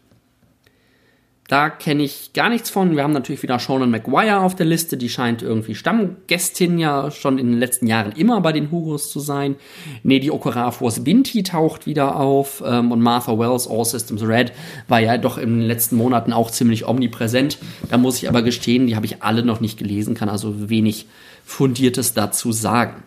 Da 1.49 1.71
kenne 1.71 2.03
ich 2.03 2.33
gar 2.33 2.49
nichts 2.49 2.71
von. 2.71 2.97
Wir 2.97 3.05
haben 3.05 3.13
natürlich 3.13 3.43
wieder 3.43 3.61
Seanan 3.61 3.91
McGuire 3.91 4.41
auf 4.41 4.57
der 4.57 4.67
Liste. 4.67 4.97
Die 4.97 5.09
scheint 5.09 5.43
irgendwie 5.43 5.77
Stammgästin 5.77 6.79
ja 6.79 7.13
schon 7.13 7.39
in 7.39 7.47
den 7.47 7.59
letzten 7.59 7.87
Jahren 7.87 8.13
immer 8.13 8.41
bei 8.41 8.51
den 8.53 8.73
Hugos 8.73 9.11
zu 9.11 9.21
sein. 9.21 9.55
Nedi 10.03 10.33
Okorafors 10.33 11.05
Binti 11.05 11.45
taucht 11.45 11.87
wieder 11.87 12.17
auf. 12.17 12.65
Ähm, 12.67 12.91
und 12.91 13.01
Martha 13.01 13.39
Wells 13.39 13.69
All 13.69 13.85
Systems 13.85 14.23
Red 14.23 14.53
war 14.89 14.99
ja 14.99 15.19
doch 15.19 15.39
in 15.39 15.61
den 15.61 15.69
letzten 15.69 15.97
Monaten 15.97 16.33
auch 16.33 16.51
ziemlich 16.51 16.85
omnipräsent. 16.85 17.59
Da 17.91 17.97
muss 17.97 18.17
ich 18.17 18.29
aber 18.29 18.43
gestehen, 18.43 18.89
die 18.89 18.97
habe 18.97 19.07
ich 19.07 19.23
alle 19.23 19.45
noch 19.45 19.61
nicht 19.61 19.79
gelesen, 19.79 20.15
kann 20.17 20.29
also 20.29 20.69
wenig 20.69 21.07
Fundiertes 21.45 22.13
dazu 22.13 22.51
sagen. 22.51 23.05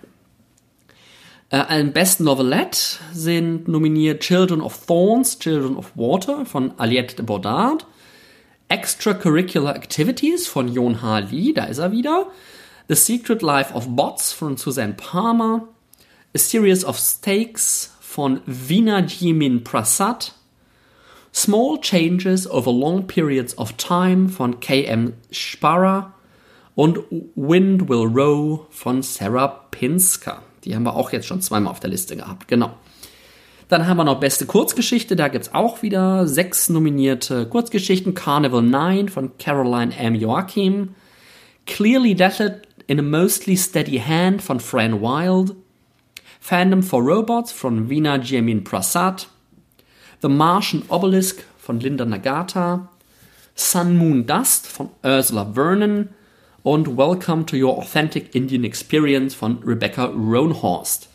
Äh, 1.50 1.84
Best 1.86 2.22
Novelette 2.22 3.00
sind 3.12 3.68
nominiert 3.68 4.22
Children 4.22 4.62
of 4.62 4.86
Thorns, 4.86 5.40
Children 5.40 5.76
of 5.76 5.92
Water 5.96 6.46
von 6.46 6.72
Aliette 6.78 7.18
de 7.18 7.26
Bodard, 7.26 7.86
Extracurricular 8.70 9.76
Activities 9.76 10.48
von 10.48 10.72
Jon 10.72 11.02
H. 11.02 11.20
Lee, 11.32 11.54
da 11.54 11.66
ist 11.66 11.80
er 11.80 11.92
wieder, 11.92 12.28
The 12.88 12.94
Secret 12.94 13.42
Life 13.42 13.74
of 13.74 13.88
Bots 13.96 14.32
von 14.32 14.58
Suzanne 14.58 14.94
Palmer, 14.94 15.68
A 16.36 16.38
Series 16.38 16.86
of 16.86 16.98
Stakes 17.00 17.96
von 18.00 18.42
Vina 18.46 19.00
Jimin 19.00 19.64
Prasad, 19.64 20.34
Small 21.34 21.80
Changes 21.82 22.48
over 22.48 22.72
Long 22.72 23.08
Periods 23.08 23.58
of 23.58 23.74
Time 23.74 24.30
von 24.30 24.60
K.M. 24.60 25.14
Sparra 25.32 26.14
und 26.76 27.00
Wind 27.36 27.90
Will 27.90 28.06
Row 28.06 28.68
von 28.70 29.02
Sarah 29.02 29.48
Pinsker. 29.72 30.44
Die 30.64 30.76
haben 30.76 30.84
wir 30.84 30.96
auch 30.96 31.12
jetzt 31.12 31.26
schon 31.26 31.42
zweimal 31.42 31.72
auf 31.72 31.80
der 31.80 31.90
Liste 31.90 32.16
gehabt, 32.16 32.48
genau. 32.48 32.76
Dann 33.70 33.86
haben 33.86 33.98
wir 33.98 34.04
noch 34.04 34.20
beste 34.20 34.48
Kurzgeschichte, 34.48 35.16
da 35.16 35.28
gibt 35.28 35.46
es 35.46 35.54
auch 35.54 35.84
wieder 35.84 36.28
sechs 36.28 36.70
nominierte 36.70 37.46
Kurzgeschichten. 37.46 38.16
Carnival 38.16 38.64
9 38.64 39.10
von 39.10 39.38
Caroline 39.38 39.96
M. 39.96 40.16
Joachim. 40.16 40.96
Clearly 41.68 42.16
Death 42.16 42.42
in 42.88 42.98
a 42.98 43.04
Mostly 43.04 43.56
Steady 43.56 44.00
Hand 44.00 44.42
von 44.42 44.60
Fran 44.60 45.02
Wild. 45.02 45.56
Fandom 46.40 46.82
for 46.82 47.04
Robots 47.04 47.52
von 47.52 47.88
Vina 47.88 48.18
Jamin 48.18 48.64
Prasad. 48.64 49.28
The 50.24 50.30
Martian 50.30 50.82
Obelisk 50.90 51.44
von 51.60 51.80
Linda 51.80 52.06
Nagata. 52.06 52.90
Sun 53.54 54.00
Moon 54.00 54.26
Dust 54.26 54.66
von 54.66 54.90
Ursula 55.04 55.46
Vernon 55.54 56.10
und 56.64 56.98
Welcome 56.98 57.46
to 57.46 57.56
Your 57.56 57.78
Authentic 57.78 58.34
Indian 58.34 58.64
Experience 58.64 59.36
von 59.36 59.60
Rebecca 59.64 60.06
Roanhorst. 60.06 61.08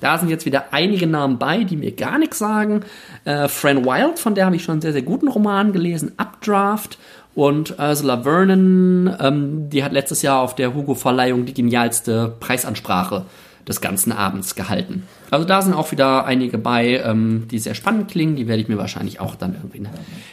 Da 0.00 0.18
sind 0.18 0.28
jetzt 0.28 0.46
wieder 0.46 0.72
einige 0.72 1.06
Namen 1.06 1.38
bei, 1.38 1.64
die 1.64 1.76
mir 1.76 1.92
gar 1.92 2.18
nichts 2.18 2.38
sagen. 2.38 2.80
Äh, 3.24 3.48
Fran 3.48 3.84
Wild, 3.84 4.18
von 4.18 4.34
der 4.34 4.46
habe 4.46 4.56
ich 4.56 4.62
schon 4.62 4.74
einen 4.74 4.82
sehr, 4.82 4.92
sehr 4.92 5.02
guten 5.02 5.28
Roman 5.28 5.72
gelesen, 5.72 6.12
Updraft. 6.16 6.98
Und 7.34 7.78
Ursula 7.78 8.22
Vernon, 8.22 9.14
ähm, 9.20 9.68
die 9.68 9.84
hat 9.84 9.92
letztes 9.92 10.22
Jahr 10.22 10.40
auf 10.40 10.54
der 10.54 10.74
Hugo-Verleihung 10.74 11.44
die 11.44 11.52
genialste 11.52 12.34
Preisansprache 12.40 13.26
des 13.68 13.80
ganzen 13.80 14.12
Abends 14.12 14.54
gehalten. 14.54 15.02
Also 15.30 15.44
da 15.44 15.60
sind 15.60 15.74
auch 15.74 15.90
wieder 15.92 16.24
einige 16.24 16.56
bei, 16.56 17.00
ähm, 17.04 17.46
die 17.50 17.58
sehr 17.58 17.74
spannend 17.74 18.10
klingen. 18.10 18.36
Die 18.36 18.48
werde 18.48 18.62
ich 18.62 18.68
mir 18.68 18.78
wahrscheinlich 18.78 19.20
auch 19.20 19.34
dann 19.34 19.54
irgendwie 19.54 19.78
in 19.78 19.84
der 19.84 19.92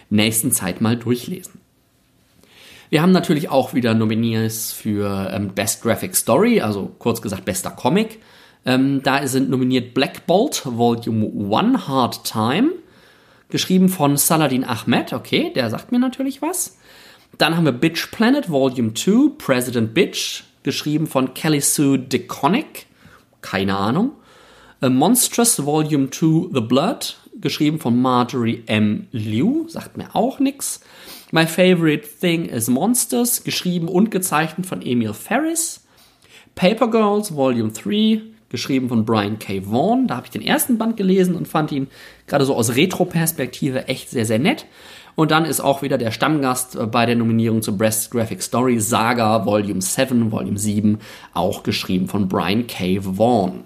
nächsten 0.09 0.51
Zeit 0.51 0.81
mal 0.81 0.95
durchlesen. 0.95 1.59
Wir 2.89 3.01
haben 3.01 3.11
natürlich 3.11 3.49
auch 3.49 3.73
wieder 3.73 3.95
Nominees 3.95 4.71
für 4.71 5.31
ähm, 5.33 5.49
Best 5.55 5.81
Graphic 5.81 6.15
Story, 6.15 6.61
also 6.61 6.91
kurz 6.99 7.23
gesagt 7.23 7.43
bester 7.43 7.71
Comic. 7.71 8.19
Ähm, 8.65 9.01
da 9.03 9.27
sind 9.27 9.49
nominiert 9.49 9.93
Black 9.93 10.25
Bolt 10.25 10.63
Volume 10.65 11.31
1 11.55 11.87
Hard 11.87 12.23
Time, 12.23 12.71
geschrieben 13.49 13.89
von 13.89 14.17
Saladin 14.17 14.63
Ahmed, 14.63 15.13
okay, 15.13 15.51
der 15.53 15.69
sagt 15.69 15.91
mir 15.91 15.99
natürlich 15.99 16.41
was. 16.41 16.77
Dann 17.37 17.57
haben 17.57 17.65
wir 17.65 17.71
Bitch 17.71 18.11
Planet 18.11 18.49
Volume 18.49 18.93
2 18.93 19.33
President 19.37 19.93
Bitch, 19.93 20.43
geschrieben 20.63 21.07
von 21.07 21.33
Kelly 21.33 21.61
Sue 21.61 21.99
DeConnick, 21.99 22.85
keine 23.41 23.75
Ahnung. 23.75 24.11
A 24.81 24.89
Monstrous 24.89 25.65
Volume 25.65 26.09
2 26.09 26.53
The 26.53 26.61
Blood, 26.61 27.17
geschrieben 27.39 27.79
von 27.79 28.01
Marjorie 28.01 28.63
M. 28.67 29.07
Liu, 29.11 29.67
sagt 29.67 29.97
mir 29.97 30.15
auch 30.15 30.39
nichts. 30.39 30.81
My 31.31 31.47
Favorite 31.47 32.07
Thing 32.21 32.45
is 32.45 32.69
Monsters, 32.69 33.43
geschrieben 33.43 33.87
und 33.87 34.11
gezeichnet 34.11 34.65
von 34.65 34.81
Emil 34.81 35.13
Ferris. 35.13 35.81
Paper 36.55 36.87
Girls 36.89 37.35
Volume 37.35 37.71
3, 37.71 38.21
geschrieben 38.53 38.87
von 38.87 39.03
Brian 39.03 39.39
K. 39.39 39.65
Vaughan. 39.65 40.07
Da 40.07 40.15
habe 40.15 40.27
ich 40.27 40.31
den 40.31 40.43
ersten 40.43 40.77
Band 40.77 40.95
gelesen 40.95 41.35
und 41.35 41.47
fand 41.47 41.71
ihn 41.71 41.87
gerade 42.27 42.45
so 42.45 42.55
aus 42.55 42.75
Retro-Perspektive 42.75 43.87
echt 43.87 44.11
sehr, 44.11 44.27
sehr 44.27 44.37
nett. 44.37 44.67
Und 45.15 45.31
dann 45.31 45.43
ist 45.43 45.59
auch 45.59 45.81
wieder 45.81 45.97
der 45.97 46.11
Stammgast 46.11 46.77
bei 46.91 47.07
der 47.07 47.15
Nominierung 47.15 47.63
zur 47.63 47.77
Breast 47.77 48.11
Graphic 48.11 48.43
Story 48.43 48.79
Saga 48.79 49.45
Volume 49.45 49.81
7, 49.81 50.31
Volume 50.31 50.59
7, 50.59 50.99
auch 51.33 51.63
geschrieben 51.63 52.07
von 52.07 52.27
Brian 52.29 52.67
K. 52.67 52.99
Vaughan. 53.01 53.63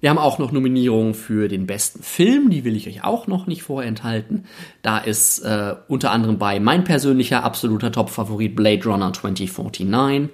Wir 0.00 0.10
haben 0.10 0.18
auch 0.18 0.38
noch 0.38 0.52
Nominierungen 0.52 1.14
für 1.14 1.48
den 1.48 1.66
besten 1.66 2.02
Film, 2.02 2.50
die 2.50 2.64
will 2.64 2.76
ich 2.76 2.86
euch 2.88 3.04
auch 3.04 3.26
noch 3.26 3.46
nicht 3.46 3.62
vorenthalten. 3.62 4.44
Da 4.82 4.98
ist 4.98 5.38
äh, 5.38 5.76
unter 5.88 6.10
anderem 6.10 6.36
bei 6.36 6.60
mein 6.60 6.84
persönlicher 6.84 7.42
absoluter 7.42 7.90
Top-Favorit 7.90 8.54
Blade 8.54 8.84
Runner 8.84 9.14
2049. 9.14 10.28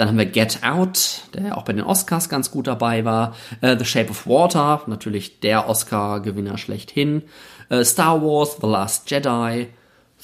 Dann 0.00 0.08
haben 0.08 0.18
wir 0.18 0.24
Get 0.24 0.60
Out, 0.62 1.24
der 1.34 1.58
auch 1.58 1.66
bei 1.66 1.74
den 1.74 1.84
Oscars 1.84 2.30
ganz 2.30 2.50
gut 2.50 2.66
dabei 2.66 3.04
war. 3.04 3.36
Äh, 3.60 3.76
The 3.78 3.84
Shape 3.84 4.08
of 4.08 4.26
Water, 4.26 4.80
natürlich 4.86 5.40
der 5.40 5.68
Oscar-Gewinner 5.68 6.56
schlechthin. 6.56 7.24
Äh, 7.68 7.84
Star 7.84 8.22
Wars, 8.22 8.56
The 8.62 8.66
Last 8.66 9.10
Jedi, 9.10 9.66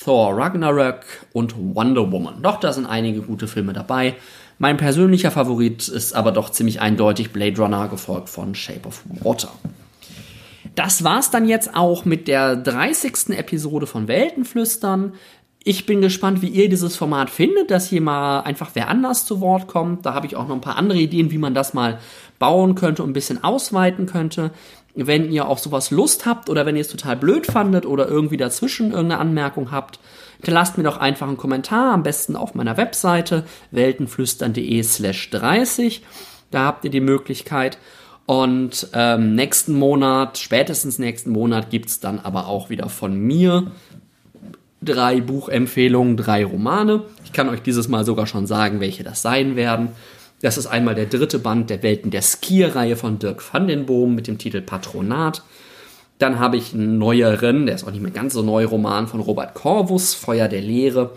Thor 0.03 0.35
Ragnarok 0.35 1.01
und 1.35 1.55
Wonder 1.59 2.11
Woman. 2.11 2.41
Doch, 2.41 2.59
da 2.59 2.73
sind 2.73 2.87
einige 2.87 3.21
gute 3.21 3.49
Filme 3.49 3.75
dabei. 3.75 4.15
Mein 4.59 4.79
persönlicher 4.79 5.31
Favorit 5.31 5.89
ist 5.89 6.15
aber 6.15 6.33
doch 6.33 6.49
ziemlich 6.49 6.81
eindeutig 6.81 7.31
Blade 7.31 7.61
Runner, 7.61 7.89
gefolgt 7.89 8.31
von 8.31 8.55
Shape 8.55 8.89
of 8.89 9.03
Water. 9.21 9.51
Das 10.77 11.05
war's 11.05 11.31
dann 11.31 11.49
jetzt 11.49 11.75
auch 11.75 12.05
mit 12.05 12.29
der 12.29 12.55
30. 12.55 13.31
Episode 13.37 13.87
von 13.87 14.09
Weltenflüstern. 14.09 15.15
Ich 15.69 15.85
bin 15.85 16.01
gespannt, 16.01 16.43
wie 16.43 16.49
ihr 16.49 16.69
dieses 16.69 16.95
Format 16.95 17.29
findet, 17.29 17.73
dass 17.73 17.89
hier 17.89 18.01
mal 18.01 18.43
einfach 18.43 18.71
wer 18.75 18.87
anders 18.87 19.27
zu 19.27 19.41
Wort 19.41 19.67
kommt. 19.67 20.07
Da 20.07 20.15
habe 20.15 20.25
ich 20.25 20.37
auch 20.37 20.47
noch 20.47 20.55
ein 20.55 20.61
paar 20.61 20.77
andere 20.77 21.01
Ideen, 21.01 21.33
wie 21.33 21.39
man 21.39 21.55
das 21.55 21.75
mal 21.75 21.99
bauen 22.39 22.77
könnte 22.77 23.03
und 23.03 23.11
ein 23.11 23.15
bisschen 23.15 23.43
ausweiten 23.43 24.07
könnte. 24.07 24.53
Wenn 24.95 25.33
ihr 25.33 25.49
auf 25.49 25.59
sowas 25.59 25.91
Lust 25.91 26.25
habt 26.25 26.49
oder 26.51 26.67
wenn 26.67 26.77
ihr 26.77 26.83
es 26.83 26.89
total 26.89 27.17
blöd 27.17 27.47
fandet 27.47 27.85
oder 27.85 28.07
irgendwie 28.07 28.37
dazwischen 28.37 28.93
irgendeine 28.93 29.21
Anmerkung 29.21 29.73
habt, 29.73 29.99
hinterlasst 30.37 30.79
mir 30.79 30.85
doch 30.85 30.99
einfach 30.99 31.27
einen 31.27 31.37
Kommentar, 31.37 31.95
am 31.95 32.05
besten 32.05 32.37
auf 32.37 32.55
meiner 32.55 32.77
Webseite 32.77 33.43
weltenflüstern.de 33.73 34.81
slash 34.85 35.31
30. 35.31 36.05
Da 36.53 36.63
habt 36.63 36.85
ihr 36.85 36.93
die 36.93 37.01
Möglichkeit. 37.01 37.79
Und 38.25 38.87
ähm, 38.93 39.35
nächsten 39.35 39.77
Monat, 39.77 40.39
spätestens 40.39 41.01
nächsten 41.01 41.33
Monat, 41.33 41.71
gibt's 41.71 41.99
dann 41.99 42.21
aber 42.21 42.47
auch 42.47 42.71
wieder 42.71 42.89
von 42.89 43.19
mir 43.19 43.73
drei 44.87 45.21
Buchempfehlungen, 45.21 46.17
drei 46.17 46.45
Romane. 46.45 47.03
Ich 47.25 47.33
kann 47.33 47.49
euch 47.49 47.61
dieses 47.61 47.89
Mal 47.89 48.05
sogar 48.05 48.27
schon 48.27 48.47
sagen, 48.47 48.81
welche 48.81 49.05
das 49.05 49.21
sein 49.21 49.57
werden. 49.57 49.91
Das 50.41 50.59
ist 50.59 50.67
einmal 50.67 50.95
der 50.95 51.07
dritte 51.07 51.39
Band 51.39 51.71
der 51.71 51.83
Welten 51.83 52.11
der 52.11 52.23
Skier-Reihe 52.23 52.97
von 52.97 53.19
Dirk 53.19 53.43
van 53.53 53.69
den 53.69 53.87
Boom 53.87 54.15
mit 54.15 54.27
dem 54.27 54.39
Titel 54.39 54.61
Patronat. 54.61 55.43
Dann 56.19 56.39
habe 56.39 56.57
ich 56.57 56.73
einen 56.73 56.99
neueren, 56.99 57.67
der 57.67 57.75
ist 57.75 57.85
auch 57.85 57.91
nicht 57.91 58.03
mehr 58.03 58.11
ganz 58.11 58.33
so 58.35 58.43
neu, 58.43 58.65
Roman 58.65 59.07
von 59.07 59.21
Robert 59.21 59.55
Corvus, 59.55 60.15
Feuer 60.15 60.49
der 60.49 60.63
Lehre. 60.63 61.13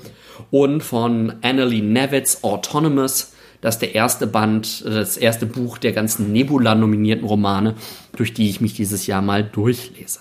Und 0.51 0.81
von 0.83 1.33
Annalie 1.41 1.83
Nevitz, 1.83 2.39
Autonomous. 2.43 3.33
Das 3.61 3.75
ist 3.75 3.81
der 3.81 3.95
erste 3.95 4.25
Band, 4.25 4.83
äh, 4.85 4.91
das 4.91 5.17
erste 5.17 5.45
Buch 5.45 5.77
der 5.77 5.91
ganzen 5.91 6.31
Nebula-nominierten 6.31 7.27
Romane, 7.27 7.75
durch 8.15 8.33
die 8.33 8.49
ich 8.49 8.61
mich 8.61 8.73
dieses 8.73 9.05
Jahr 9.05 9.21
mal 9.21 9.43
durchlese. 9.43 10.19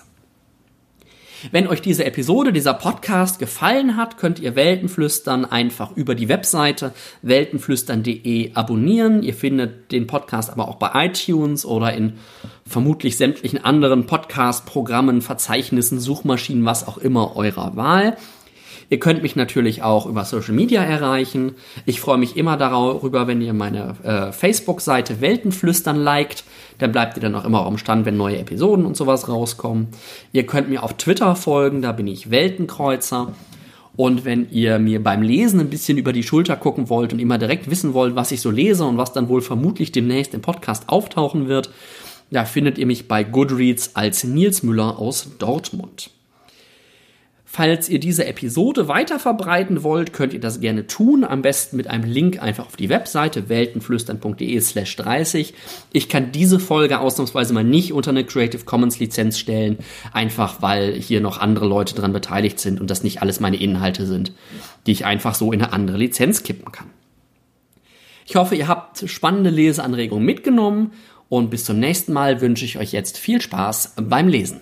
Wenn 1.51 1.67
euch 1.67 1.81
diese 1.81 2.05
Episode, 2.05 2.51
dieser 2.51 2.73
Podcast 2.73 3.39
gefallen 3.39 3.95
hat, 3.95 4.17
könnt 4.17 4.39
ihr 4.39 4.55
Weltenflüstern 4.55 5.45
einfach 5.45 5.95
über 5.95 6.15
die 6.15 6.29
Webseite 6.29 6.93
weltenflüstern.de 7.21 8.51
abonnieren. 8.55 9.23
Ihr 9.23 9.33
findet 9.33 9.91
den 9.91 10.07
Podcast 10.07 10.49
aber 10.49 10.67
auch 10.67 10.75
bei 10.75 11.05
iTunes 11.05 11.65
oder 11.65 11.93
in 11.93 12.13
vermutlich 12.65 13.17
sämtlichen 13.17 13.63
anderen 13.63 14.05
Podcast-Programmen, 14.05 15.21
Verzeichnissen, 15.21 15.99
Suchmaschinen, 15.99 16.65
was 16.65 16.87
auch 16.87 16.97
immer 16.97 17.35
eurer 17.35 17.75
Wahl. 17.75 18.17
Ihr 18.89 18.99
könnt 18.99 19.21
mich 19.21 19.35
natürlich 19.35 19.83
auch 19.83 20.07
über 20.07 20.25
Social 20.25 20.53
Media 20.53 20.83
erreichen. 20.83 21.53
Ich 21.85 22.01
freue 22.01 22.17
mich 22.17 22.35
immer 22.35 22.57
darüber, 22.57 23.27
wenn 23.27 23.39
ihr 23.39 23.53
meine 23.53 23.95
äh, 24.03 24.31
Facebook-Seite 24.31 25.21
Weltenflüstern 25.21 25.95
liked. 25.95 26.43
Dann 26.79 26.91
bleibt 26.91 27.15
ihr 27.15 27.21
dann 27.21 27.35
auch 27.35 27.45
immer 27.45 27.65
am 27.65 27.77
Stand, 27.77 28.05
wenn 28.05 28.17
neue 28.17 28.39
Episoden 28.39 28.85
und 28.85 28.97
sowas 28.97 29.29
rauskommen. 29.29 29.89
Ihr 30.31 30.45
könnt 30.47 30.69
mir 30.69 30.81
auf 30.81 30.95
Twitter 30.95 31.35
folgen, 31.35 31.83
da 31.83 31.91
bin 31.91 32.07
ich 32.07 32.31
Weltenkreuzer. 32.31 33.33
Und 33.95 34.25
wenn 34.25 34.49
ihr 34.49 34.79
mir 34.79 35.03
beim 35.03 35.21
Lesen 35.21 35.59
ein 35.59 35.69
bisschen 35.69 35.97
über 35.97 36.13
die 36.13 36.23
Schulter 36.23 36.55
gucken 36.55 36.89
wollt 36.89 37.13
und 37.13 37.19
immer 37.19 37.37
direkt 37.37 37.69
wissen 37.69 37.93
wollt, 37.93 38.15
was 38.15 38.31
ich 38.31 38.41
so 38.41 38.49
lese 38.49 38.85
und 38.85 38.97
was 38.97 39.13
dann 39.13 39.29
wohl 39.29 39.41
vermutlich 39.41 39.91
demnächst 39.91 40.33
im 40.33 40.41
Podcast 40.41 40.87
auftauchen 40.87 41.47
wird, 41.47 41.69
da 42.31 42.45
findet 42.45 42.77
ihr 42.77 42.85
mich 42.85 43.07
bei 43.07 43.23
Goodreads 43.23 43.95
als 43.95 44.23
Nils 44.23 44.63
Müller 44.63 44.97
aus 44.97 45.27
Dortmund. 45.37 46.11
Falls 47.51 47.89
ihr 47.89 47.99
diese 47.99 48.27
Episode 48.27 48.87
weiter 48.87 49.17
verbreiten 49.17 49.81
wollt, 49.81 50.13
könnt 50.13 50.33
ihr 50.33 50.39
das 50.39 50.61
gerne 50.61 50.85
tun. 50.85 51.23
Am 51.23 51.41
besten 51.41 51.77
mit 51.77 51.87
einem 51.87 52.03
Link 52.03 52.39
einfach 52.39 52.67
auf 52.67 52.75
die 52.75 52.89
Webseite 52.89 53.49
weltenflüstern.de 53.49 54.61
slash 54.61 54.95
30. 54.95 55.55
Ich 55.91 56.09
kann 56.09 56.31
diese 56.31 56.59
Folge 56.59 56.99
ausnahmsweise 56.99 57.55
mal 57.55 57.63
nicht 57.63 57.91
unter 57.91 58.11
eine 58.11 58.23
Creative 58.23 58.65
Commons 58.65 58.99
Lizenz 58.99 59.39
stellen, 59.39 59.79
einfach 60.13 60.61
weil 60.61 60.93
hier 60.93 61.21
noch 61.21 61.39
andere 61.39 61.65
Leute 61.65 61.95
dran 61.95 62.13
beteiligt 62.13 62.59
sind 62.59 62.79
und 62.79 62.91
das 62.91 63.03
nicht 63.03 63.23
alles 63.23 63.39
meine 63.39 63.57
Inhalte 63.57 64.05
sind, 64.05 64.31
die 64.85 64.91
ich 64.91 65.05
einfach 65.05 65.33
so 65.33 65.51
in 65.51 65.63
eine 65.63 65.73
andere 65.73 65.97
Lizenz 65.97 66.43
kippen 66.43 66.71
kann. 66.71 66.91
Ich 68.27 68.35
hoffe, 68.35 68.55
ihr 68.55 68.67
habt 68.67 69.09
spannende 69.09 69.49
Leseanregungen 69.49 70.23
mitgenommen 70.23 70.91
und 71.29 71.49
bis 71.49 71.65
zum 71.65 71.79
nächsten 71.79 72.13
Mal 72.13 72.41
wünsche 72.41 72.63
ich 72.63 72.77
euch 72.77 72.91
jetzt 72.91 73.17
viel 73.17 73.41
Spaß 73.41 73.95
beim 73.97 74.27
Lesen. 74.27 74.61